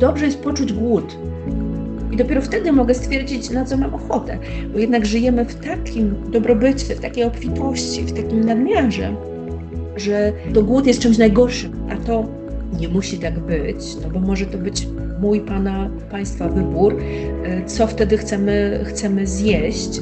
dobrze 0.00 0.26
jest 0.26 0.38
poczuć 0.38 0.72
głód. 0.72 1.16
I 2.12 2.16
dopiero 2.16 2.42
wtedy 2.42 2.72
mogę 2.72 2.94
stwierdzić, 2.94 3.50
na 3.50 3.64
co 3.64 3.76
mam 3.76 3.94
ochotę, 3.94 4.38
bo 4.72 4.78
jednak 4.78 5.06
żyjemy 5.06 5.44
w 5.44 5.54
takim 5.54 6.14
dobrobycie, 6.30 6.94
w 6.94 7.00
takiej 7.00 7.24
obfitości, 7.24 8.02
w 8.02 8.12
takim 8.12 8.44
nadmiarze, 8.44 9.14
że 9.96 10.32
to 10.54 10.62
głód 10.62 10.86
jest 10.86 11.00
czymś 11.00 11.18
najgorszym, 11.18 11.72
a 11.90 12.06
to 12.06 12.24
nie 12.80 12.88
musi 12.88 13.18
tak 13.18 13.38
być, 13.38 13.96
no 14.02 14.10
bo 14.10 14.20
może 14.20 14.46
to 14.46 14.58
być 14.58 14.86
mój, 15.20 15.40
pana, 15.40 15.90
państwa 16.10 16.48
wybór, 16.48 16.96
e, 17.44 17.64
co 17.66 17.86
wtedy 17.86 18.18
chcemy, 18.18 18.84
chcemy 18.84 19.26
zjeść 19.26 20.00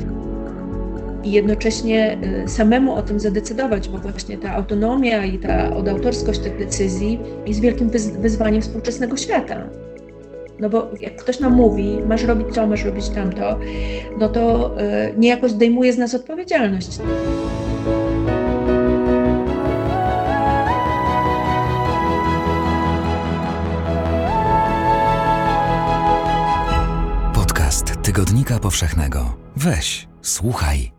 i 1.24 1.32
jednocześnie 1.32 2.18
e, 2.44 2.48
samemu 2.48 2.94
o 2.94 3.02
tym 3.02 3.20
zadecydować, 3.20 3.88
bo 3.88 3.98
właśnie 3.98 4.38
ta 4.38 4.54
autonomia 4.54 5.24
i 5.24 5.38
ta 5.38 5.76
odautorskość 5.76 6.40
tych 6.40 6.58
decyzji 6.58 7.20
jest 7.46 7.60
wielkim 7.60 7.90
wyzwaniem 8.20 8.62
współczesnego 8.62 9.17
świata. 9.17 9.87
No 10.61 10.68
bo 10.71 10.90
jak 11.00 11.17
ktoś 11.17 11.40
nam 11.40 11.53
mówi, 11.53 11.98
masz 12.07 12.25
robić 12.25 12.54
to, 12.54 12.67
masz 12.67 12.85
robić 12.85 13.08
tamto, 13.08 13.58
no 14.18 14.29
to 14.29 14.75
e, 14.81 15.12
niejako 15.17 15.48
zdejmuje 15.48 15.93
z 15.93 15.98
nas 15.98 16.14
odpowiedzialność. 16.14 16.98
Tygodnika 28.09 28.59
Powszechnego. 28.59 29.34
Weź, 29.56 30.09
słuchaj. 30.22 30.97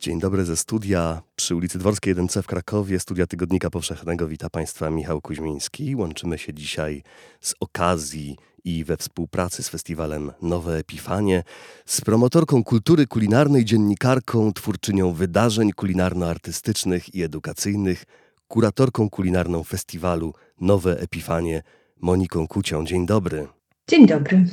Dzień 0.00 0.20
dobry 0.20 0.44
ze 0.44 0.56
studia 0.56 1.22
przy 1.36 1.56
ulicy 1.56 1.78
Dworskiej 1.78 2.14
1C 2.14 2.42
w 2.42 2.46
Krakowie, 2.46 3.00
studia 3.00 3.26
Tygodnika 3.26 3.70
Powszechnego. 3.70 4.28
Wita 4.28 4.50
Państwa 4.50 4.90
Michał 4.90 5.20
Kuźmiński. 5.20 5.96
Łączymy 5.96 6.38
się 6.38 6.54
dzisiaj 6.54 7.02
z 7.40 7.54
okazji 7.60 8.36
i 8.64 8.84
we 8.84 8.96
współpracy 8.96 9.62
z 9.62 9.68
festiwalem 9.68 10.32
Nowe 10.42 10.76
Epifanie, 10.76 11.42
z 11.86 12.00
promotorką 12.00 12.64
kultury 12.64 13.06
kulinarnej, 13.06 13.64
dziennikarką, 13.64 14.52
twórczynią 14.52 15.12
wydarzeń 15.12 15.70
kulinarno-artystycznych 15.72 17.14
i 17.14 17.22
edukacyjnych, 17.22 18.04
kuratorką 18.48 19.10
kulinarną 19.10 19.64
festiwalu 19.64 20.34
Nowe 20.60 21.00
Epifanie, 21.00 21.62
Moniką 22.00 22.48
Kucią. 22.48 22.86
Dzień 22.86 23.06
dobry. 23.06 23.48
Dzień 23.88 24.06
dobry. 24.06 24.44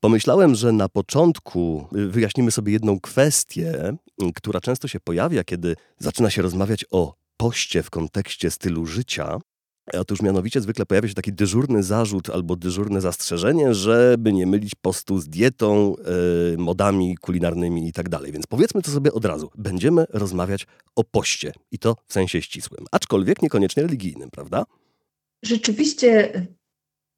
Pomyślałem, 0.00 0.54
że 0.54 0.72
na 0.72 0.88
początku 0.88 1.86
y, 1.96 2.08
wyjaśnimy 2.08 2.50
sobie 2.50 2.72
jedną 2.72 3.00
kwestię, 3.00 3.96
y, 4.22 4.32
która 4.34 4.60
często 4.60 4.88
się 4.88 5.00
pojawia, 5.00 5.44
kiedy 5.44 5.76
zaczyna 5.98 6.30
się 6.30 6.42
rozmawiać 6.42 6.84
o 6.90 7.14
poście 7.36 7.82
w 7.82 7.90
kontekście 7.90 8.50
stylu 8.50 8.86
życia. 8.86 9.38
Otóż 9.92 10.22
mianowicie 10.22 10.60
zwykle 10.60 10.86
pojawia 10.86 11.08
się 11.08 11.14
taki 11.14 11.32
dyżurny 11.32 11.82
zarzut 11.82 12.30
albo 12.30 12.56
dyżurne 12.56 13.00
zastrzeżenie, 13.00 13.74
żeby 13.74 14.32
nie 14.32 14.46
mylić 14.46 14.72
postu 14.82 15.18
z 15.18 15.28
dietą, 15.28 15.94
yy, 16.50 16.58
modami 16.58 17.16
kulinarnymi 17.16 17.88
i 17.88 17.92
tak 17.92 18.08
dalej. 18.08 18.32
Więc 18.32 18.46
powiedzmy 18.46 18.82
to 18.82 18.90
sobie 18.90 19.12
od 19.12 19.24
razu. 19.24 19.50
Będziemy 19.54 20.06
rozmawiać 20.08 20.66
o 20.96 21.04
poście 21.04 21.52
i 21.70 21.78
to 21.78 21.96
w 22.06 22.12
sensie 22.12 22.42
ścisłym, 22.42 22.86
aczkolwiek 22.92 23.42
niekoniecznie 23.42 23.82
religijnym, 23.82 24.30
prawda? 24.30 24.64
Rzeczywiście 25.42 26.32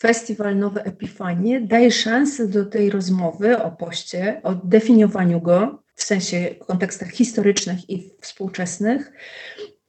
Festiwal 0.02 0.56
Nowe 0.56 0.84
Epifanie 0.84 1.60
daje 1.60 1.90
szansę 1.90 2.48
do 2.48 2.66
tej 2.66 2.90
rozmowy 2.90 3.62
o 3.62 3.70
poście, 3.70 4.40
o 4.42 4.54
definiowaniu 4.54 5.40
go 5.40 5.82
w 5.94 6.02
sensie 6.02 6.54
kontekstach 6.66 7.10
historycznych 7.10 7.90
i 7.90 8.10
współczesnych 8.20 9.12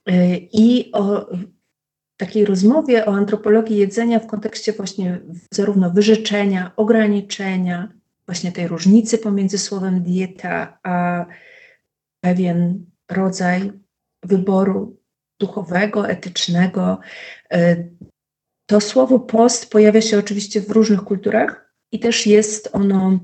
y, 0.08 0.12
i 0.52 0.92
o 0.92 1.30
takiej 2.16 2.44
rozmowie 2.44 3.06
o 3.06 3.14
antropologii 3.14 3.76
jedzenia 3.76 4.18
w 4.18 4.26
kontekście 4.26 4.72
właśnie 4.72 5.20
zarówno 5.50 5.90
wyrzeczenia, 5.90 6.72
ograniczenia, 6.76 7.92
właśnie 8.26 8.52
tej 8.52 8.68
różnicy 8.68 9.18
pomiędzy 9.18 9.58
słowem 9.58 10.02
dieta 10.02 10.78
a 10.82 11.26
pewien 12.20 12.86
rodzaj 13.10 13.72
wyboru 14.22 14.96
duchowego, 15.40 16.08
etycznego, 16.08 16.98
y, 17.54 17.92
to 18.72 18.80
słowo 18.80 19.20
post 19.20 19.70
pojawia 19.70 20.00
się 20.00 20.18
oczywiście 20.18 20.60
w 20.60 20.70
różnych 20.70 21.00
kulturach 21.00 21.74
i 21.92 22.00
też 22.00 22.26
jest 22.26 22.68
ono 22.72 23.20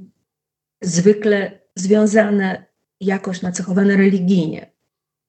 zwykle 0.82 1.60
związane, 1.74 2.66
jakoś 3.00 3.42
nacechowane 3.42 3.96
religijnie. 3.96 4.72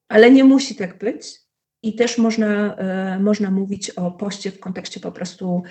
Ale 0.09 0.31
nie 0.31 0.43
musi 0.43 0.75
tak 0.75 0.97
być. 0.97 1.39
I 1.83 1.95
też 1.95 2.17
można, 2.17 2.75
e, 2.75 3.19
można 3.19 3.51
mówić 3.51 3.89
o 3.89 4.11
poście 4.11 4.51
w 4.51 4.59
kontekście 4.59 4.99
po 4.99 5.11
prostu 5.11 5.63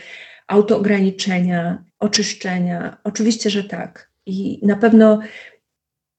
autoograniczenia, 0.46 1.84
oczyszczenia. 1.98 2.96
Oczywiście, 3.04 3.50
że 3.50 3.64
tak. 3.64 4.12
I 4.26 4.66
na 4.66 4.76
pewno 4.76 5.20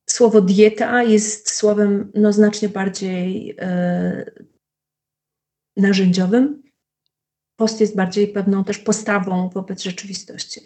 słowo 0.10 0.42
dieta 0.42 1.04
jest 1.04 1.50
słowem 1.50 2.12
no, 2.16 2.34
znacznie 2.34 2.70
bardziej 2.70 3.56
e, 3.60 4.32
narzędziowym, 5.78 6.69
post 7.60 7.82
jest 7.82 7.96
bardziej 7.96 8.28
pewną 8.28 8.64
też 8.64 8.78
postawą 8.78 9.50
wobec 9.50 9.84
rzeczywistości. 9.84 10.62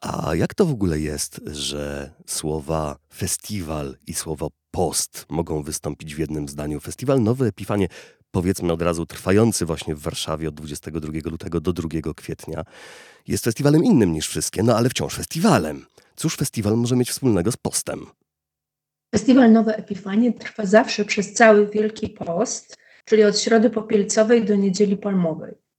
A 0.00 0.34
jak 0.34 0.54
to 0.54 0.66
w 0.66 0.72
ogóle 0.72 1.00
jest, 1.00 1.40
że 1.46 2.10
słowa 2.26 2.96
festiwal 3.14 3.96
i 4.06 4.14
słowo 4.14 4.50
post 4.70 5.26
mogą 5.28 5.62
wystąpić 5.62 6.14
w 6.14 6.18
jednym 6.18 6.48
zdaniu? 6.48 6.80
Festiwal 6.80 7.22
Nowe 7.22 7.46
Epifanie, 7.46 7.88
powiedzmy 8.30 8.72
od 8.72 8.82
razu, 8.82 9.06
trwający 9.06 9.66
właśnie 9.66 9.94
w 9.94 10.00
Warszawie 10.00 10.48
od 10.48 10.54
22 10.54 11.12
lutego 11.24 11.60
do 11.60 11.72
2 11.72 11.88
kwietnia, 12.16 12.64
jest 13.26 13.44
festiwalem 13.44 13.84
innym 13.84 14.12
niż 14.12 14.28
wszystkie, 14.28 14.62
no 14.62 14.76
ale 14.76 14.88
wciąż 14.88 15.14
festiwalem. 15.14 15.86
Cóż 16.16 16.36
festiwal 16.36 16.76
może 16.76 16.96
mieć 16.96 17.10
wspólnego 17.10 17.52
z 17.52 17.56
postem? 17.56 18.06
Festiwal 19.14 19.52
Nowe 19.52 19.76
Epifanie 19.76 20.32
trwa 20.32 20.66
zawsze 20.66 21.04
przez 21.04 21.32
cały 21.32 21.70
Wielki 21.70 22.08
Post, 22.08 22.76
czyli 23.04 23.24
od 23.24 23.38
Środy 23.38 23.70
Popielcowej 23.70 24.44
do 24.44 24.54
Niedzieli 24.54 24.96
Palmowej. 24.96 25.69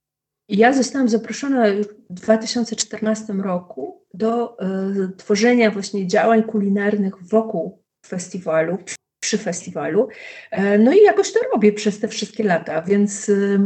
Ja 0.51 0.73
zostałam 0.73 1.09
zaproszona 1.09 1.65
w 2.09 2.13
2014 2.13 3.33
roku 3.33 4.05
do 4.13 4.57
y, 4.61 5.15
tworzenia 5.17 5.71
właśnie 5.71 6.07
działań 6.07 6.43
kulinarnych 6.43 7.23
wokół 7.23 7.83
festiwalu, 8.05 8.77
przy 9.19 9.37
festiwalu. 9.37 10.07
E, 10.51 10.77
no 10.77 10.93
i 10.93 11.01
jakoś 11.01 11.33
to 11.33 11.39
robię 11.53 11.73
przez 11.73 11.99
te 11.99 12.07
wszystkie 12.07 12.43
lata, 12.43 12.81
więc 12.81 13.29
y, 13.29 13.59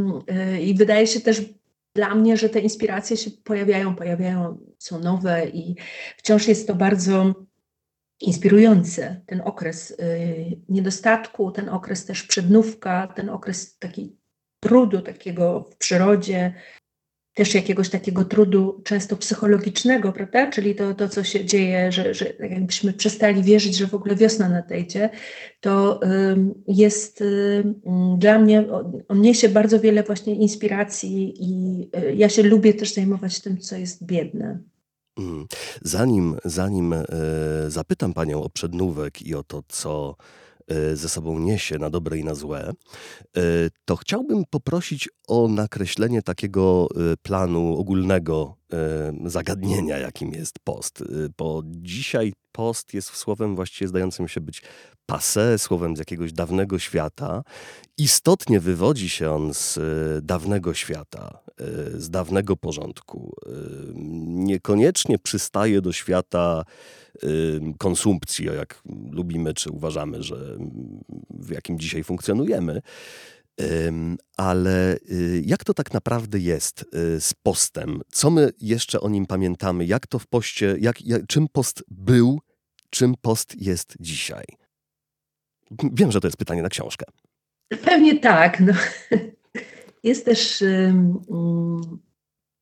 i 0.61 0.75
wydaje 0.75 1.07
się 1.07 1.21
też 1.21 1.41
dla 1.95 2.15
mnie, 2.15 2.37
że 2.37 2.49
te 2.49 2.59
inspiracje 2.59 3.17
się 3.17 3.31
pojawiają, 3.31 3.95
pojawiają, 3.95 4.57
są 4.79 4.99
nowe 4.99 5.47
i 5.47 5.75
wciąż 6.17 6.47
jest 6.47 6.67
to 6.67 6.75
bardzo 6.75 7.33
inspirujące. 8.21 9.21
Ten 9.25 9.41
okres 9.41 9.97
niedostatku, 10.69 11.51
ten 11.51 11.69
okres 11.69 12.05
też 12.05 12.23
przednówka, 12.23 13.13
ten 13.15 13.29
okres 13.29 13.77
taki 13.77 14.17
trudu 14.65 15.01
takiego 15.01 15.69
w 15.71 15.75
przyrodzie, 15.75 16.53
też 17.33 17.53
jakiegoś 17.53 17.89
takiego 17.89 18.25
trudu 18.25 18.81
często 18.83 19.17
psychologicznego, 19.17 20.13
prawda? 20.13 20.51
Czyli 20.51 20.75
to, 20.75 20.93
to 20.93 21.09
co 21.09 21.23
się 21.23 21.45
dzieje, 21.45 21.91
że, 21.91 22.13
że 22.13 22.25
tak 22.25 22.51
jakbyśmy 22.51 22.93
przestali 22.93 23.43
wierzyć, 23.43 23.77
że 23.77 23.87
w 23.87 23.93
ogóle 23.93 24.15
wiosna 24.15 24.49
nadejdzie, 24.49 25.09
to 25.59 25.99
jest 26.67 27.23
dla 28.17 28.39
mnie, 28.39 28.65
on 29.07 29.21
niesie 29.21 29.49
bardzo 29.49 29.79
wiele 29.79 30.03
właśnie 30.03 30.35
inspiracji 30.35 31.33
i 31.39 31.81
y, 31.97 32.15
ja 32.15 32.29
się 32.29 32.43
lubię 32.43 32.73
też 32.73 32.93
zajmować 32.93 33.41
tym, 33.41 33.57
co 33.57 33.75
jest 33.75 34.05
biedne. 34.05 34.59
Mm. 35.17 35.47
Zanim, 35.81 36.37
zanim 36.45 36.93
e, 36.93 37.05
zapytam 37.67 38.13
Panią 38.13 38.43
o 38.43 38.49
przednówek 38.49 39.21
i 39.21 39.35
o 39.35 39.43
to, 39.43 39.63
co 39.67 40.15
ze 40.93 41.09
sobą 41.09 41.39
niesie 41.39 41.77
na 41.77 41.89
dobre 41.89 42.17
i 42.17 42.23
na 42.23 42.35
złe, 42.35 42.71
e, 43.37 43.41
to 43.85 43.95
chciałbym 43.95 44.43
poprosić 44.49 45.09
o 45.27 45.47
nakreślenie 45.47 46.21
takiego 46.21 46.87
e, 46.91 47.17
planu 47.17 47.77
ogólnego 47.77 48.57
zagadnienia, 49.25 49.97
jakim 49.97 50.33
jest 50.33 50.59
post. 50.63 51.03
Bo 51.37 51.61
dzisiaj 51.65 52.33
post 52.51 52.93
jest 52.93 53.09
słowem 53.09 53.55
właściwie 53.55 53.87
zdającym 53.87 54.27
się 54.27 54.41
być 54.41 54.61
passe, 55.05 55.59
słowem 55.59 55.95
z 55.95 55.99
jakiegoś 55.99 56.33
dawnego 56.33 56.79
świata. 56.79 57.43
Istotnie 57.97 58.59
wywodzi 58.59 59.09
się 59.09 59.31
on 59.31 59.53
z 59.53 59.79
dawnego 60.25 60.73
świata, 60.73 61.39
z 61.93 62.09
dawnego 62.09 62.55
porządku. 62.55 63.35
Niekoniecznie 64.25 65.19
przystaje 65.19 65.81
do 65.81 65.93
świata 65.93 66.63
konsumpcji, 67.77 68.45
jak 68.45 68.81
lubimy 69.11 69.53
czy 69.53 69.71
uważamy, 69.71 70.23
że 70.23 70.57
w 71.29 71.51
jakim 71.51 71.79
dzisiaj 71.79 72.03
funkcjonujemy. 72.03 72.81
Ale 74.37 74.97
y, 75.11 75.43
jak 75.45 75.63
to 75.63 75.73
tak 75.73 75.93
naprawdę 75.93 76.39
jest 76.39 76.81
y, 76.81 77.21
z 77.21 77.33
postem? 77.33 78.01
Co 78.11 78.29
my 78.29 78.51
jeszcze 78.61 79.01
o 79.01 79.09
nim 79.09 79.25
pamiętamy? 79.25 79.85
Jak 79.85 80.07
to 80.07 80.19
w 80.19 80.27
poście, 80.27 80.75
jak, 80.79 81.01
jak, 81.01 81.27
czym 81.27 81.47
post 81.47 81.83
był, 81.87 82.41
czym 82.89 83.15
post 83.21 83.61
jest 83.61 83.95
dzisiaj? 83.99 84.45
Wiem, 85.93 86.11
że 86.11 86.21
to 86.21 86.27
jest 86.27 86.37
pytanie 86.37 86.61
na 86.61 86.69
książkę. 86.69 87.05
Pewnie 87.83 88.19
tak. 88.19 88.59
No. 88.59 88.73
Jest 90.03 90.25
też 90.25 90.63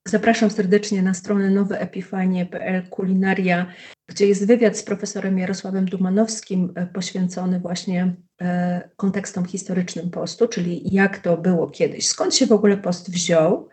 zapraszam 0.08 0.50
serdecznie 0.50 1.02
na 1.02 1.14
stronę 1.14 1.50
noweepifanie.pl 1.50 2.90
kulinaria, 2.90 3.74
gdzie 4.08 4.28
jest 4.28 4.48
wywiad 4.48 4.78
z 4.78 4.84
profesorem 4.84 5.38
Jarosławem 5.38 5.86
Dumanowskim 5.86 6.74
e, 6.76 6.86
poświęcony 6.86 7.60
właśnie 7.60 8.16
e, 8.42 8.90
kontekstom 8.96 9.46
historycznym 9.46 10.10
postu, 10.10 10.48
czyli 10.48 10.96
jak 10.96 11.18
to 11.18 11.38
było 11.38 11.68
kiedyś, 11.68 12.08
skąd 12.08 12.36
się 12.36 12.46
w 12.46 12.52
ogóle 12.52 12.78
post 12.78 13.12
wziął, 13.12 13.70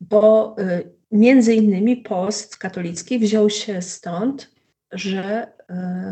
bo 0.00 0.54
e, 0.58 0.82
między 1.12 1.54
innymi 1.54 1.96
post 1.96 2.56
katolicki 2.56 3.18
wziął 3.18 3.50
się 3.50 3.82
stąd, 3.82 4.52
że 4.92 5.52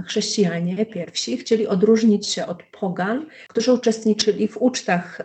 chrześcijanie 0.07 0.87
pierwsi 0.87 1.37
chcieli 1.37 1.67
odróżnić 1.67 2.27
się 2.27 2.47
od 2.47 2.63
pogan, 2.81 3.27
którzy 3.49 3.73
uczestniczyli 3.73 4.49
w 4.49 4.57
ucztach 4.57 5.21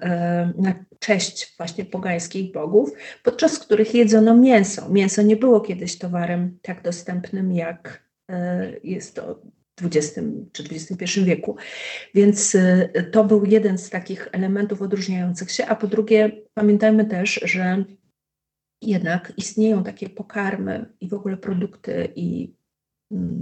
na 0.58 0.74
cześć 1.00 1.58
właśnie 1.58 1.86
pogańskich 1.86 2.52
bogów, 2.52 2.90
podczas 3.24 3.60
których 3.60 3.96
jedzono 3.96 4.38
mięso. 4.38 4.90
Mięso 4.90 5.22
nie 5.22 5.36
było 5.36 5.62
kiedyś 5.62 5.98
towarem 5.98 6.58
tak 6.62 6.82
dostępnym, 6.82 7.52
jak 7.52 8.05
jest 8.84 9.16
to 9.16 9.42
XX 9.82 10.20
czy 10.52 10.64
XXI 10.64 11.24
wieku. 11.24 11.56
Więc 12.14 12.58
to 13.12 13.24
był 13.24 13.46
jeden 13.46 13.78
z 13.78 13.90
takich 13.90 14.28
elementów 14.32 14.82
odróżniających 14.82 15.52
się. 15.52 15.66
A 15.66 15.76
po 15.76 15.88
drugie, 15.88 16.32
pamiętajmy 16.54 17.06
też, 17.06 17.40
że 17.44 17.84
jednak 18.82 19.34
istnieją 19.38 19.84
takie 19.84 20.10
pokarmy 20.10 20.94
i 21.02 21.10
w 21.10 21.14
ogóle 21.14 21.38
produkty 21.38 22.10
i 22.16 22.56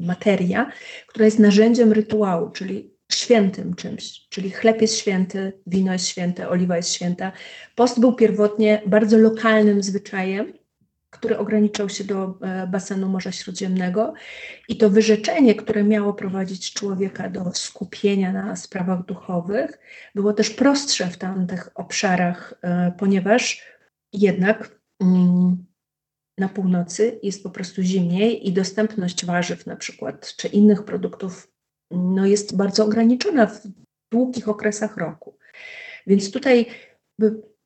materia, 0.01 0.71
która 1.07 1.25
jest 1.25 1.39
narzędziem 1.39 1.91
rytuału, 1.91 2.49
czyli 2.49 2.93
świętym 3.11 3.75
czymś, 3.75 4.27
czyli 4.29 4.51
chleb 4.51 4.81
jest 4.81 4.97
święty, 4.97 5.53
wino 5.67 5.93
jest 5.93 6.07
święte, 6.07 6.49
oliwa 6.49 6.77
jest 6.77 6.93
święta. 6.93 7.31
Post 7.75 7.99
był 7.99 8.15
pierwotnie 8.15 8.81
bardzo 8.87 9.17
lokalnym 9.17 9.83
zwyczajem, 9.83 10.53
który 11.13 11.37
ograniczał 11.37 11.89
się 11.89 12.03
do 12.03 12.37
e, 12.41 12.67
basenu 12.67 13.09
Morza 13.09 13.31
Śródziemnego 13.31 14.13
i 14.69 14.77
to 14.77 14.89
wyrzeczenie, 14.89 15.55
które 15.55 15.83
miało 15.83 16.13
prowadzić 16.13 16.73
człowieka 16.73 17.29
do 17.29 17.51
skupienia 17.53 18.31
na 18.31 18.55
sprawach 18.55 19.05
duchowych, 19.05 19.79
było 20.15 20.33
też 20.33 20.49
prostsze 20.49 21.07
w 21.07 21.17
tamtych 21.17 21.69
obszarach, 21.75 22.53
e, 22.61 22.91
ponieważ 22.99 23.61
jednak 24.13 24.79
mm, 25.01 25.65
na 26.37 26.49
północy 26.49 27.19
jest 27.23 27.43
po 27.43 27.49
prostu 27.49 27.81
zimniej 27.81 28.47
i 28.47 28.53
dostępność 28.53 29.25
warzyw 29.25 29.65
na 29.65 29.75
przykład, 29.75 30.35
czy 30.35 30.47
innych 30.47 30.85
produktów 30.85 31.51
no 31.91 32.25
jest 32.25 32.55
bardzo 32.55 32.85
ograniczona 32.85 33.45
w 33.45 33.61
długich 34.11 34.49
okresach 34.49 34.97
roku. 34.97 35.37
Więc 36.07 36.31
tutaj 36.31 36.65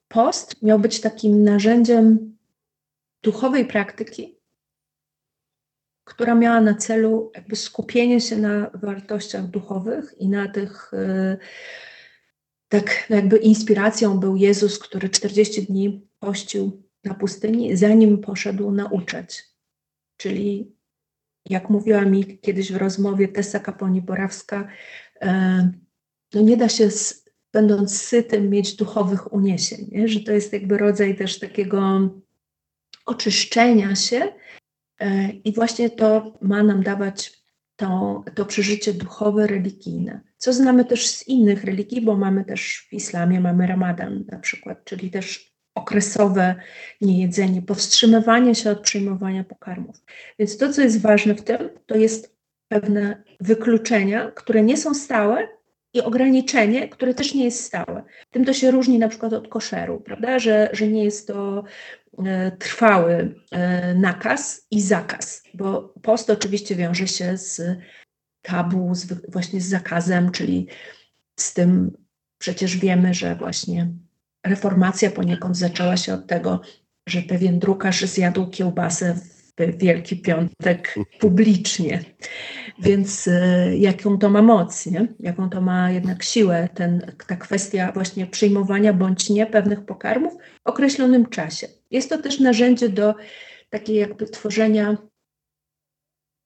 post 0.08 0.62
miał 0.64 0.80
być 0.80 1.02
takim 1.02 1.44
narzędziem 1.44 2.37
duchowej 3.28 3.66
praktyki, 3.66 4.40
która 6.04 6.36
miała 6.36 6.62
na 6.62 6.76
celu 6.76 7.32
jakby 7.36 7.56
skupienie 7.56 8.22
się 8.22 8.38
na 8.38 8.70
wartościach 8.74 9.48
duchowych 9.48 10.16
i 10.18 10.30
na 10.30 10.48
tych, 10.48 10.94
y, 10.94 11.38
tak 12.68 13.10
jakby 13.10 13.38
inspiracją 13.38 14.20
był 14.20 14.36
Jezus, 14.36 14.80
który 14.80 15.10
40 15.10 15.64
dni 15.64 16.08
pościł 16.20 16.84
na 17.04 17.14
pustyni, 17.14 17.78
zanim 17.78 18.22
poszedł 18.22 18.72
nauczać. 18.72 19.44
Czyli, 20.18 20.76
jak 21.50 21.70
mówiła 21.70 22.02
mi 22.02 22.40
kiedyś 22.40 22.72
w 22.72 22.76
rozmowie 22.78 23.28
Tessa 23.28 23.60
Kaponi-Borawska, 23.60 24.68
e, 25.22 25.72
no 26.34 26.42
nie 26.42 26.58
da 26.58 26.70
się, 26.70 26.92
z, 26.92 27.26
będąc 27.54 28.02
sytym, 28.02 28.50
mieć 28.50 28.76
duchowych 28.76 29.34
uniesień, 29.34 29.88
nie? 29.92 30.08
że 30.08 30.20
to 30.20 30.32
jest 30.32 30.54
jakby 30.54 30.78
rodzaj 30.78 31.18
też 31.18 31.40
takiego 31.40 32.10
oczyszczenia 33.08 33.96
się 33.96 34.34
e, 35.00 35.30
i 35.30 35.54
właśnie 35.54 35.90
to 35.90 36.34
ma 36.42 36.64
nam 36.64 36.84
dawać 36.84 37.38
to, 37.76 38.24
to 38.36 38.46
przeżycie 38.46 38.94
duchowe, 38.94 39.48
religijne. 39.48 40.22
Co 40.38 40.54
znamy 40.54 40.86
też 40.86 41.08
z 41.08 41.28
innych 41.28 41.64
religii, 41.64 42.02
bo 42.02 42.18
mamy 42.18 42.46
też 42.46 42.88
w 42.90 42.94
islamie, 42.94 43.40
mamy 43.40 43.68
ramadan 43.68 44.26
na 44.32 44.40
przykład, 44.40 44.86
czyli 44.86 45.12
też 45.12 45.58
okresowe 45.76 46.56
niejedzenie, 47.02 47.62
powstrzymywanie 47.62 48.56
się 48.56 48.72
od 48.72 48.82
przyjmowania 48.82 49.44
pokarmów. 49.44 49.96
Więc 50.40 50.58
to, 50.58 50.74
co 50.74 50.82
jest 50.82 51.02
ważne 51.02 51.36
w 51.36 51.42
tym, 51.42 51.70
to 51.86 51.96
jest 51.96 52.38
pewne 52.68 53.24
wykluczenia, 53.40 54.32
które 54.32 54.64
nie 54.64 54.78
są 54.78 54.94
stałe 54.94 55.57
i 55.98 56.02
ograniczenie, 56.02 56.90
które 56.90 57.14
też 57.14 57.34
nie 57.34 57.44
jest 57.44 57.64
stałe. 57.64 58.04
Tym 58.32 58.46
to 58.46 58.54
się 58.54 58.72
różni 58.72 59.00
na 59.00 59.08
przykład 59.08 59.34
od 59.34 59.48
koszeru, 59.48 60.00
prawda, 60.00 60.40
że, 60.40 60.70
że 60.74 60.88
nie 60.88 61.04
jest 61.04 61.28
to 61.28 61.64
e, 62.26 62.52
trwały 62.52 63.36
e, 63.52 63.94
nakaz 63.96 64.68
i 64.72 64.82
zakaz, 64.82 65.44
bo 65.54 65.94
post 66.02 66.30
oczywiście 66.30 66.76
wiąże 66.76 67.08
się 67.08 67.38
z 67.38 67.62
tabu, 68.42 68.96
z, 68.96 69.32
właśnie 69.32 69.62
z 69.62 69.70
zakazem, 69.70 70.32
czyli 70.32 70.68
z 71.40 71.54
tym 71.54 71.98
przecież 72.38 72.78
wiemy, 72.78 73.14
że 73.14 73.36
właśnie 73.36 73.88
reformacja 74.46 75.12
poniekąd 75.12 75.58
zaczęła 75.58 75.98
się 75.98 76.14
od 76.14 76.28
tego, 76.28 76.62
że 77.10 77.22
pewien 77.22 77.60
drukarz 77.60 78.02
zjadł 78.02 78.48
kiełbasę 78.48 79.14
w 79.14 79.78
Wielki 79.78 80.18
Piątek 80.18 80.96
publicznie. 81.20 82.04
Więc 82.80 83.28
e, 83.28 83.78
jaką 83.78 84.18
to 84.18 84.30
ma 84.30 84.42
moc, 84.42 84.86
nie? 84.86 85.08
jaką 85.20 85.50
to 85.50 85.62
ma 85.62 85.92
jednak 85.92 86.24
siłę, 86.24 86.70
ten, 86.74 87.12
ta 87.28 87.36
kwestia 87.36 87.92
właśnie 87.92 88.28
przyjmowania 88.28 88.94
bądź 88.94 89.30
nie 89.30 89.46
pewnych 89.46 89.86
pokarmów 89.86 90.34
w 90.34 90.70
określonym 90.70 91.26
czasie. 91.26 91.68
Jest 91.92 92.10
to 92.10 92.18
też 92.18 92.40
narzędzie 92.40 92.90
do 92.90 93.16
takiej 93.70 93.96
jakby 93.96 94.26
tworzenia 94.26 94.98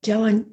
działań, 0.06 0.44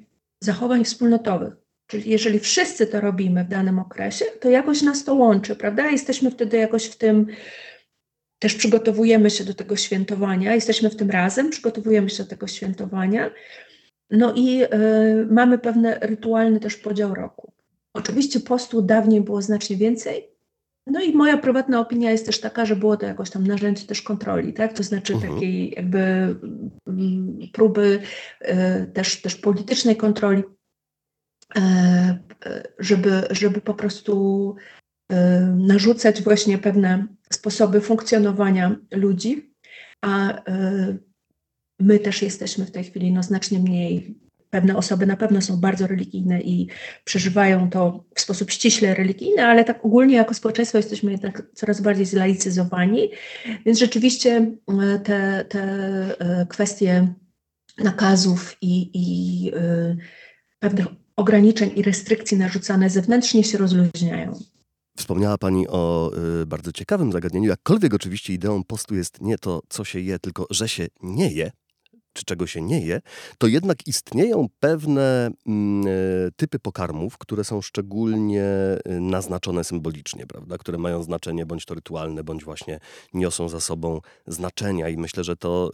zachowań 0.43 0.85
wspólnotowych. 0.85 1.53
Czyli 1.87 2.09
jeżeli 2.09 2.39
wszyscy 2.39 2.87
to 2.87 3.01
robimy 3.01 3.43
w 3.43 3.47
danym 3.47 3.79
okresie, 3.79 4.25
to 4.25 4.49
jakoś 4.49 4.81
nas 4.81 5.03
to 5.03 5.15
łączy, 5.15 5.55
prawda? 5.55 5.89
Jesteśmy 5.89 6.31
wtedy 6.31 6.57
jakoś 6.57 6.85
w 6.85 6.97
tym, 6.97 7.27
też 8.39 8.55
przygotowujemy 8.55 9.29
się 9.29 9.43
do 9.43 9.53
tego 9.53 9.75
świętowania, 9.75 10.55
jesteśmy 10.55 10.89
w 10.89 10.95
tym 10.95 11.09
razem, 11.09 11.49
przygotowujemy 11.49 12.09
się 12.09 12.23
do 12.23 12.29
tego 12.29 12.47
świętowania. 12.47 13.29
No 14.11 14.33
i 14.35 14.63
y, 14.63 14.67
mamy 15.31 15.57
pewny 15.57 15.95
rytualny 16.01 16.59
też 16.59 16.75
podział 16.75 17.15
roku. 17.15 17.53
Oczywiście 17.93 18.39
postu 18.39 18.81
dawniej 18.81 19.21
było 19.21 19.41
znacznie 19.41 19.77
więcej. 19.77 20.29
No 20.87 21.01
i 21.01 21.13
moja 21.13 21.37
prywatna 21.37 21.79
opinia 21.79 22.11
jest 22.11 22.25
też 22.25 22.39
taka, 22.39 22.65
że 22.65 22.75
było 22.75 22.97
to 22.97 23.05
jakoś 23.05 23.29
tam 23.29 23.47
narzędzie 23.47 23.87
też 23.87 24.01
kontroli, 24.01 24.53
tak? 24.53 24.73
To 24.73 24.83
znaczy 24.83 25.13
mhm. 25.13 25.33
takiej 25.33 25.73
jakby 25.75 25.99
mm, 26.87 27.39
próby 27.53 27.99
y, 28.41 28.91
też, 28.93 29.21
też 29.21 29.35
politycznej 29.35 29.95
kontroli 29.95 30.43
E, 31.55 31.61
e, 32.45 32.63
żeby, 32.79 33.27
żeby 33.29 33.61
po 33.61 33.73
prostu 33.73 34.55
e, 35.11 35.39
narzucać 35.57 36.21
właśnie 36.23 36.57
pewne 36.57 37.07
sposoby 37.31 37.81
funkcjonowania 37.81 38.75
ludzi, 38.91 39.53
a 40.01 40.41
my 41.79 41.99
też 41.99 42.21
jesteśmy 42.21 42.65
w 42.65 42.71
tej 42.71 42.83
chwili 42.83 43.11
no, 43.11 43.23
znacznie 43.23 43.59
mniej. 43.59 44.15
Pewne 44.49 44.77
osoby 44.77 45.05
na 45.05 45.17
pewno 45.17 45.41
są 45.41 45.57
bardzo 45.57 45.87
religijne 45.87 46.41
i 46.41 46.67
przeżywają 47.03 47.69
to 47.69 48.03
w 48.15 48.21
sposób 48.21 48.51
ściśle 48.51 48.93
religijny, 48.95 49.45
ale 49.45 49.65
tak 49.65 49.85
ogólnie 49.85 50.15
jako 50.15 50.33
społeczeństwo 50.33 50.77
jesteśmy 50.77 51.11
jednak 51.11 51.43
coraz 51.55 51.81
bardziej 51.81 52.05
zlaicyzowani, 52.05 53.09
więc 53.65 53.79
rzeczywiście 53.79 54.51
te, 55.03 55.45
te 55.49 56.45
kwestie 56.49 57.13
nakazów 57.77 58.57
i, 58.61 58.91
i 58.93 59.51
pewnych 60.59 60.85
ograniczeń 61.15 61.71
i 61.75 61.81
restrykcji 61.81 62.37
narzucane 62.37 62.89
zewnętrznie 62.89 63.43
się 63.43 63.57
rozluźniają. 63.57 64.39
Wspomniała 64.97 65.37
Pani 65.37 65.67
o 65.67 66.11
bardzo 66.47 66.71
ciekawym 66.71 67.11
zagadnieniu. 67.11 67.49
Jakkolwiek 67.49 67.93
oczywiście 67.93 68.33
ideą 68.33 68.63
postu 68.63 68.95
jest 68.95 69.21
nie 69.21 69.37
to, 69.37 69.61
co 69.69 69.83
się 69.83 69.99
je, 69.99 70.19
tylko 70.19 70.47
że 70.49 70.69
się 70.69 70.87
nie 71.01 71.31
je, 71.31 71.51
czy 72.13 72.25
czego 72.25 72.47
się 72.47 72.61
nie 72.61 72.81
je, 72.81 73.01
to 73.37 73.47
jednak 73.47 73.87
istnieją 73.87 74.47
pewne 74.59 75.31
mm, 75.47 75.87
e, 75.87 75.91
typy 76.35 76.59
pokarmów, 76.59 77.17
które 77.17 77.43
są 77.43 77.61
szczególnie 77.61 78.43
e, 78.43 78.79
naznaczone 78.99 79.63
symbolicznie, 79.63 80.27
prawda? 80.27 80.57
które 80.57 80.77
mają 80.77 81.03
znaczenie 81.03 81.45
bądź 81.45 81.65
to 81.65 81.73
rytualne, 81.73 82.23
bądź 82.23 82.43
właśnie 82.43 82.79
niosą 83.13 83.49
za 83.49 83.59
sobą 83.59 84.01
znaczenia. 84.27 84.89
I 84.89 84.97
myślę, 84.97 85.23
że 85.23 85.35
to 85.35 85.71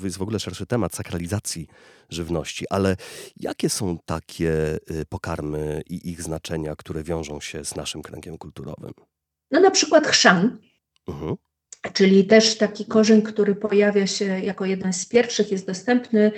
y, 0.00 0.04
jest 0.04 0.18
w 0.18 0.22
ogóle 0.22 0.40
szerszy 0.40 0.66
temat 0.66 0.94
sakralizacji 0.94 1.66
żywności. 2.08 2.64
Ale 2.70 2.96
jakie 3.36 3.68
są 3.70 3.98
takie 4.06 4.78
pokarmy 5.08 5.82
i 5.90 6.10
ich 6.10 6.22
znaczenia, 6.22 6.76
które 6.76 7.02
wiążą 7.02 7.40
się 7.40 7.64
z 7.64 7.76
naszym 7.76 8.02
kręgiem 8.02 8.38
kulturowym? 8.38 8.92
No 9.50 9.60
na 9.60 9.70
przykład 9.70 10.06
chrzan. 10.06 10.58
Mhm 11.08 11.36
czyli 11.92 12.24
też 12.24 12.58
taki 12.58 12.84
korzeń, 12.84 13.22
który 13.22 13.54
pojawia 13.54 14.06
się 14.06 14.24
jako 14.24 14.64
jeden 14.64 14.92
z 14.92 15.06
pierwszych, 15.06 15.52
jest 15.52 15.66
dostępny, 15.66 16.32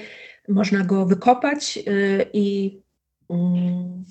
można 0.49 0.85
go 0.85 1.07
wykopać 1.07 1.79
y, 1.89 2.27
i 2.33 2.79
mm, 3.31 4.05